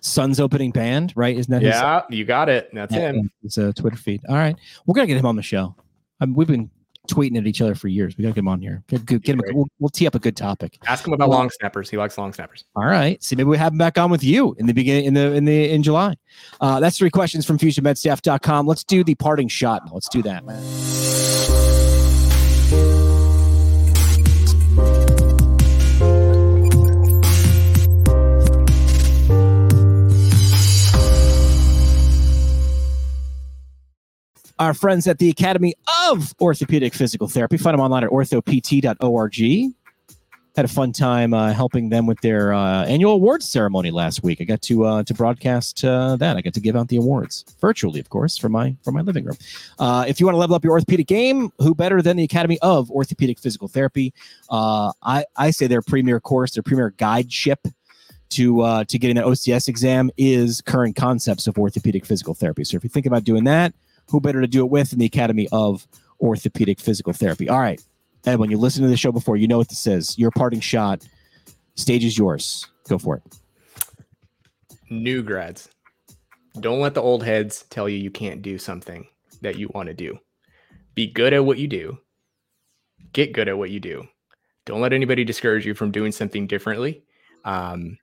Sun's 0.00 0.40
opening 0.40 0.70
band, 0.70 1.12
right? 1.16 1.36
Isn't 1.36 1.52
that 1.52 1.62
yeah? 1.62 2.02
His, 2.08 2.18
you 2.18 2.24
got 2.24 2.48
it. 2.48 2.70
That's 2.72 2.94
yeah, 2.94 3.12
him. 3.12 3.30
It's 3.42 3.58
a 3.58 3.72
Twitter 3.72 3.96
feed. 3.96 4.22
All 4.28 4.36
right, 4.36 4.56
we're 4.86 4.94
gonna 4.94 5.06
get 5.06 5.16
him 5.16 5.26
on 5.26 5.36
the 5.36 5.42
show. 5.42 5.74
Um, 6.20 6.34
we've 6.34 6.48
been 6.48 6.70
tweeting 7.08 7.38
at 7.38 7.46
each 7.46 7.60
other 7.60 7.74
for 7.74 7.88
years. 7.88 8.16
We 8.16 8.22
gotta 8.22 8.34
get 8.34 8.40
him 8.40 8.48
on 8.48 8.60
here. 8.60 8.82
Get, 8.88 9.04
get, 9.04 9.22
get 9.22 9.34
him. 9.34 9.42
We'll, 9.52 9.66
we'll, 9.78 9.88
tee 9.88 10.06
up 10.06 10.14
a 10.14 10.18
good 10.18 10.36
topic. 10.36 10.78
Ask 10.86 11.06
him 11.06 11.12
about 11.12 11.28
well, 11.28 11.38
long 11.38 11.50
snappers. 11.50 11.90
He 11.90 11.96
likes 11.96 12.16
long 12.16 12.32
snappers. 12.32 12.64
All 12.76 12.84
right. 12.84 13.22
See, 13.22 13.36
maybe 13.36 13.48
we 13.48 13.58
have 13.58 13.72
him 13.72 13.78
back 13.78 13.98
on 13.98 14.10
with 14.10 14.22
you 14.22 14.54
in 14.58 14.66
the 14.66 14.74
beginning 14.74 15.06
in 15.06 15.14
the 15.14 15.32
in 15.32 15.44
the 15.44 15.70
in 15.70 15.82
July. 15.82 16.16
Uh, 16.60 16.80
that's 16.80 16.98
three 16.98 17.10
questions 17.10 17.44
from 17.46 17.58
fusionmedstaff.com. 17.58 18.66
Let's 18.66 18.84
do 18.84 19.04
the 19.04 19.14
parting 19.14 19.48
shot. 19.48 19.82
Let's 19.92 20.08
do 20.08 20.22
that. 20.22 20.44
Our 34.60 34.74
friends 34.74 35.08
at 35.08 35.18
the 35.18 35.30
Academy 35.30 35.74
of 36.06 36.34
Orthopedic 36.38 36.92
Physical 36.92 37.26
Therapy. 37.26 37.56
Find 37.56 37.74
them 37.74 37.80
online 37.80 38.04
at 38.04 38.10
orthopt.org. 38.10 39.74
Had 40.56 40.64
a 40.64 40.68
fun 40.68 40.92
time 40.92 41.32
uh, 41.32 41.52
helping 41.54 41.88
them 41.88 42.06
with 42.06 42.20
their 42.20 42.52
uh, 42.52 42.84
annual 42.84 43.12
awards 43.12 43.48
ceremony 43.48 43.90
last 43.90 44.22
week. 44.22 44.40
I 44.40 44.44
got 44.44 44.60
to 44.62 44.84
uh, 44.84 45.02
to 45.04 45.14
broadcast 45.14 45.82
uh, 45.84 46.16
that. 46.16 46.36
I 46.36 46.42
got 46.42 46.52
to 46.54 46.60
give 46.60 46.76
out 46.76 46.88
the 46.88 46.96
awards 46.96 47.44
virtually, 47.60 48.00
of 48.00 48.10
course, 48.10 48.36
from 48.36 48.52
my 48.52 48.76
from 48.84 48.94
my 48.94 49.00
living 49.00 49.24
room. 49.24 49.36
Uh, 49.78 50.04
if 50.06 50.20
you 50.20 50.26
want 50.26 50.34
to 50.34 50.38
level 50.38 50.54
up 50.54 50.62
your 50.62 50.72
orthopedic 50.72 51.06
game, 51.06 51.50
who 51.58 51.74
better 51.74 52.02
than 52.02 52.18
the 52.18 52.24
Academy 52.24 52.58
of 52.60 52.90
Orthopedic 52.90 53.38
Physical 53.38 53.68
Therapy? 53.68 54.12
Uh, 54.50 54.92
I 55.02 55.24
I 55.36 55.52
say 55.52 55.68
their 55.68 55.82
premier 55.82 56.20
course, 56.20 56.52
their 56.52 56.64
premier 56.64 56.90
guide 56.90 57.32
ship 57.32 57.60
to 58.30 58.60
uh, 58.60 58.84
to 58.84 58.98
getting 58.98 59.16
that 59.16 59.24
OCS 59.24 59.68
exam 59.68 60.10
is 60.18 60.60
current 60.60 60.96
concepts 60.96 61.46
of 61.46 61.56
orthopedic 61.58 62.04
physical 62.04 62.34
therapy. 62.34 62.64
So 62.64 62.76
if 62.76 62.84
you 62.84 62.90
think 62.90 63.06
about 63.06 63.24
doing 63.24 63.44
that, 63.44 63.72
who 64.10 64.20
better 64.20 64.40
to 64.40 64.46
do 64.46 64.64
it 64.64 64.70
with 64.70 64.90
than 64.90 64.98
the 64.98 65.06
Academy 65.06 65.48
of 65.52 65.86
Orthopedic 66.20 66.80
Physical 66.80 67.12
Therapy? 67.12 67.48
All 67.48 67.60
right, 67.60 67.82
Ed, 68.26 68.38
when 68.38 68.50
you 68.50 68.58
listen 68.58 68.82
to 68.82 68.88
the 68.88 68.96
show 68.96 69.12
before, 69.12 69.36
you 69.36 69.48
know 69.48 69.58
what 69.58 69.68
this 69.68 69.86
is. 69.86 70.18
Your 70.18 70.30
parting 70.30 70.60
shot. 70.60 71.06
Stage 71.76 72.04
is 72.04 72.18
yours. 72.18 72.66
Go 72.88 72.98
for 72.98 73.16
it. 73.16 73.22
New 74.90 75.22
grads, 75.22 75.68
don't 76.58 76.80
let 76.80 76.94
the 76.94 77.02
old 77.02 77.22
heads 77.24 77.64
tell 77.70 77.88
you 77.88 77.96
you 77.96 78.10
can't 78.10 78.42
do 78.42 78.58
something 78.58 79.06
that 79.40 79.56
you 79.56 79.70
want 79.72 79.86
to 79.86 79.94
do. 79.94 80.18
Be 80.94 81.06
good 81.06 81.32
at 81.32 81.44
what 81.44 81.58
you 81.58 81.68
do. 81.68 81.98
Get 83.12 83.32
good 83.32 83.48
at 83.48 83.56
what 83.56 83.70
you 83.70 83.78
do. 83.78 84.08
Don't 84.66 84.80
let 84.80 84.92
anybody 84.92 85.24
discourage 85.24 85.64
you 85.64 85.74
from 85.74 85.92
doing 85.92 86.12
something 86.12 86.46
differently. 86.46 87.04
Um, 87.44 87.98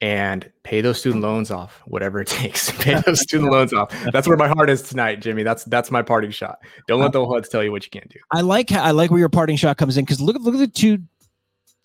and 0.00 0.50
pay 0.62 0.80
those 0.80 0.98
student 0.98 1.22
loans 1.22 1.50
off, 1.50 1.82
whatever 1.84 2.20
it 2.20 2.28
takes. 2.28 2.70
pay 2.78 3.00
those 3.06 3.20
student 3.20 3.50
loans 3.52 3.72
off. 3.72 3.94
That's 4.12 4.26
where 4.26 4.36
my 4.36 4.48
heart 4.48 4.70
is 4.70 4.82
tonight, 4.82 5.20
Jimmy. 5.20 5.42
That's 5.42 5.64
that's 5.64 5.90
my 5.90 6.02
parting 6.02 6.30
shot. 6.30 6.58
Don't 6.88 7.00
let 7.00 7.14
uh, 7.14 7.20
the 7.20 7.26
HUDs 7.26 7.48
tell 7.48 7.62
you 7.62 7.72
what 7.72 7.84
you 7.84 7.90
can't 7.90 8.08
do. 8.08 8.18
I 8.32 8.40
like 8.40 8.70
how, 8.70 8.82
I 8.82 8.92
like 8.92 9.10
where 9.10 9.20
your 9.20 9.28
parting 9.28 9.56
shot 9.56 9.76
comes 9.76 9.96
in 9.96 10.04
because 10.04 10.20
look 10.20 10.36
at 10.36 10.42
look 10.42 10.54
at 10.54 10.60
the 10.60 10.66
two 10.66 10.98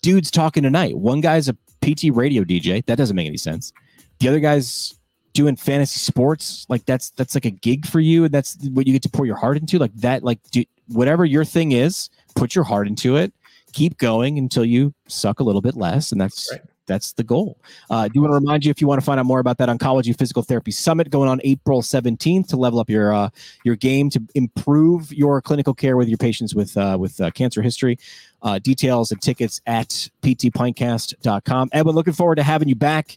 dudes 0.02 0.30
talking 0.30 0.62
tonight. 0.62 0.96
One 0.96 1.20
guy's 1.20 1.48
a 1.48 1.54
PT 1.82 2.04
radio 2.12 2.42
DJ. 2.44 2.84
That 2.86 2.96
doesn't 2.96 3.16
make 3.16 3.26
any 3.26 3.36
sense. 3.36 3.72
The 4.18 4.28
other 4.28 4.40
guy's 4.40 4.94
doing 5.34 5.56
fantasy 5.56 5.98
sports. 5.98 6.64
Like 6.68 6.86
that's 6.86 7.10
that's 7.10 7.34
like 7.34 7.44
a 7.44 7.50
gig 7.50 7.86
for 7.86 8.00
you, 8.00 8.24
and 8.24 8.32
that's 8.32 8.56
what 8.70 8.86
you 8.86 8.92
get 8.94 9.02
to 9.02 9.10
pour 9.10 9.26
your 9.26 9.36
heart 9.36 9.58
into. 9.58 9.78
Like 9.78 9.94
that, 9.96 10.22
like 10.22 10.40
do, 10.50 10.64
whatever 10.88 11.24
your 11.24 11.44
thing 11.44 11.72
is, 11.72 12.08
put 12.34 12.54
your 12.54 12.64
heart 12.64 12.86
into 12.86 13.16
it. 13.16 13.32
Keep 13.74 13.98
going 13.98 14.38
until 14.38 14.64
you 14.64 14.94
suck 15.06 15.40
a 15.40 15.44
little 15.44 15.60
bit 15.60 15.76
less, 15.76 16.12
and 16.12 16.18
that's 16.18 16.50
right 16.50 16.62
that's 16.86 17.12
the 17.12 17.24
goal. 17.24 17.58
Uh, 17.90 17.96
I 17.96 18.08
do 18.08 18.20
want 18.20 18.30
to 18.30 18.34
remind 18.34 18.64
you 18.64 18.70
if 18.70 18.80
you 18.80 18.86
want 18.86 19.00
to 19.00 19.04
find 19.04 19.20
out 19.20 19.26
more 19.26 19.40
about 19.40 19.58
that 19.58 19.68
Oncology 19.68 20.16
Physical 20.16 20.42
Therapy 20.42 20.70
Summit 20.70 21.10
going 21.10 21.28
on 21.28 21.40
April 21.44 21.82
17th 21.82 22.48
to 22.48 22.56
level 22.56 22.78
up 22.78 22.88
your 22.90 23.12
uh, 23.12 23.30
your 23.64 23.76
game 23.76 24.10
to 24.10 24.22
improve 24.34 25.12
your 25.12 25.40
clinical 25.42 25.74
care 25.74 25.96
with 25.96 26.08
your 26.08 26.18
patients 26.18 26.54
with 26.54 26.76
uh, 26.76 26.96
with 26.98 27.20
uh, 27.20 27.30
cancer 27.30 27.62
history. 27.62 27.98
Uh, 28.42 28.58
details 28.58 29.10
and 29.10 29.20
tickets 29.20 29.60
at 29.66 30.08
ptpintcast.com. 30.22 31.68
Edwin, 31.72 31.94
looking 31.94 32.12
forward 32.12 32.36
to 32.36 32.42
having 32.42 32.68
you 32.68 32.76
back 32.76 33.16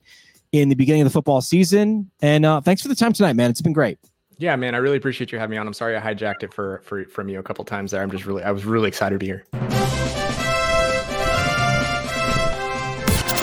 in 0.51 0.69
the 0.69 0.75
beginning 0.75 1.01
of 1.01 1.05
the 1.05 1.11
football 1.11 1.41
season. 1.41 2.09
And 2.21 2.45
uh, 2.45 2.61
thanks 2.61 2.81
for 2.81 2.87
the 2.87 2.95
time 2.95 3.13
tonight, 3.13 3.33
man. 3.33 3.51
It's 3.51 3.61
been 3.61 3.73
great. 3.73 3.99
Yeah, 4.39 4.55
man, 4.55 4.73
I 4.73 4.77
really 4.77 4.97
appreciate 4.97 5.31
you 5.31 5.37
having 5.37 5.51
me 5.51 5.57
on. 5.57 5.67
I'm 5.67 5.73
sorry 5.73 5.97
I 5.97 5.99
hijacked 5.99 6.43
it 6.43 6.53
for, 6.53 6.81
for 6.85 7.03
from 7.05 7.27
you 7.27 7.39
a 7.39 7.43
couple 7.43 7.65
times 7.65 7.91
there. 7.91 8.01
I'm 8.01 8.09
just 8.09 8.25
really 8.25 8.41
I 8.41 8.51
was 8.51 8.65
really 8.65 8.87
excited 8.87 9.19
to 9.19 9.25
be 9.25 9.78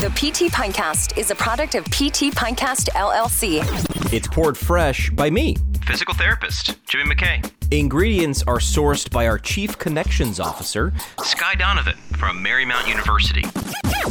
The 0.00 0.10
PT 0.10 0.52
Pintcast 0.52 1.16
is 1.16 1.30
a 1.30 1.34
product 1.36 1.76
of 1.76 1.84
PT 1.84 2.34
Pintcast 2.34 2.90
LLC. 2.90 3.62
It's 4.12 4.26
poured 4.26 4.58
fresh 4.58 5.08
by 5.10 5.30
me. 5.30 5.56
Physical 5.86 6.14
therapist 6.14 6.76
Jimmy 6.86 7.14
McKay. 7.14 7.48
Ingredients 7.70 8.42
are 8.46 8.58
sourced 8.58 9.08
by 9.10 9.26
our 9.28 9.38
Chief 9.38 9.78
Connections 9.78 10.40
Officer, 10.40 10.92
Sky 11.22 11.54
Donovan 11.54 11.96
from 12.18 12.44
Marymount 12.44 12.88
University. 12.88 13.44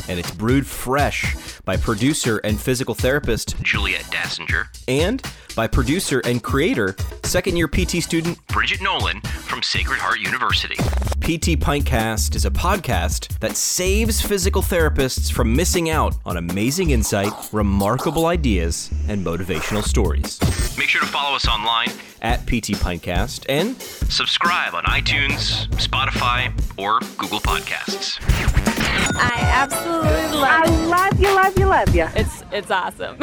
And 0.09 0.19
it's 0.19 0.31
brewed 0.31 0.65
fresh 0.67 1.35
by 1.65 1.77
producer 1.77 2.37
and 2.39 2.59
physical 2.59 2.93
therapist, 2.95 3.61
Juliet 3.61 4.03
Dassinger. 4.03 4.67
and 4.87 5.21
by 5.55 5.67
producer 5.67 6.19
and 6.25 6.41
creator, 6.41 6.95
second 7.23 7.55
year 7.57 7.67
PT 7.67 8.01
student. 8.01 8.39
Bridget 8.47 8.81
Nolan 8.81 9.21
from 9.21 9.61
Sacred 9.61 9.99
Heart 9.99 10.19
University. 10.19 10.75
PT 11.21 11.59
Pintcast 11.61 12.35
is 12.35 12.45
a 12.45 12.49
podcast 12.51 13.37
that 13.39 13.55
saves 13.55 14.19
physical 14.19 14.61
therapists 14.63 15.31
from 15.31 15.55
missing 15.55 15.89
out 15.91 16.15
on 16.25 16.37
amazing 16.37 16.89
insight, 16.89 17.31
remarkable 17.51 18.25
ideas, 18.25 18.89
and 19.07 19.23
motivational 19.23 19.83
stories. 19.83 20.39
Make 20.77 20.89
sure 20.89 21.01
to 21.01 21.07
follow 21.07 21.35
us 21.35 21.47
online, 21.47 21.89
At 22.21 22.41
PT 22.47 22.73
Pintcast 22.79 23.45
and 23.47 23.79
subscribe 24.11 24.73
on 24.73 24.83
iTunes, 24.85 25.67
Spotify, 25.75 26.51
or 26.77 26.99
Google 27.17 27.39
Podcasts. 27.41 28.72
I 29.15 29.39
absolutely 29.53 30.39
love 30.39 30.43
I 30.49 30.65
it. 30.65 30.87
love 30.87 31.19
you, 31.19 31.35
love 31.35 31.59
you, 31.59 31.65
love 31.65 31.95
you. 31.95 32.07
It's 32.15 32.43
it's 32.51 32.71
awesome. 32.71 33.17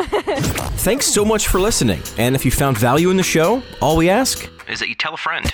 thanks 0.84 1.06
so 1.06 1.24
much 1.24 1.48
for 1.48 1.60
listening. 1.60 2.00
And 2.18 2.34
if 2.34 2.44
you 2.44 2.50
found 2.50 2.78
value 2.78 3.10
in 3.10 3.16
the 3.16 3.22
show, 3.22 3.62
all 3.80 3.96
we 3.96 4.08
ask 4.10 4.48
Is 4.68 4.80
that 4.80 4.88
you 4.88 4.94
tell 4.94 5.14
a 5.14 5.16
friend. 5.18 5.44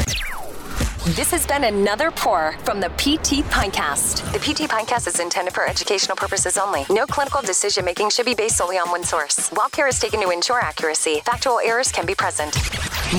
This 1.15 1.31
has 1.31 1.47
been 1.47 1.63
another 1.65 2.11
pour 2.11 2.53
from 2.65 2.81
the 2.81 2.89
PT 2.97 3.45
Pintcast. 3.49 4.33
The 4.33 4.41
PT 4.41 4.69
Pintcast 4.69 5.07
is 5.07 5.21
intended 5.21 5.55
for 5.55 5.65
educational 5.65 6.17
purposes 6.17 6.59
only. 6.59 6.85
No 6.91 7.07
clinical 7.07 7.41
decision 7.43 7.85
making 7.85 8.11
should 8.11 8.27
be 8.27 8.35
based 8.35 8.57
solely 8.57 8.77
on 8.77 8.91
one 8.91 9.05
source. 9.05 9.49
While 9.51 9.69
care 9.69 9.87
is 9.87 10.01
taken 10.01 10.21
to 10.23 10.31
ensure 10.31 10.59
accuracy, 10.61 11.21
factual 11.25 11.61
errors 11.61 11.93
can 11.93 12.07
be 12.07 12.15
present. 12.17 12.57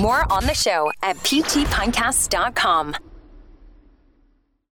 More 0.02 0.30
on 0.30 0.46
the 0.46 0.54
show 0.54 0.92
at 1.02 1.16
ptpintcast.com. 1.18 2.96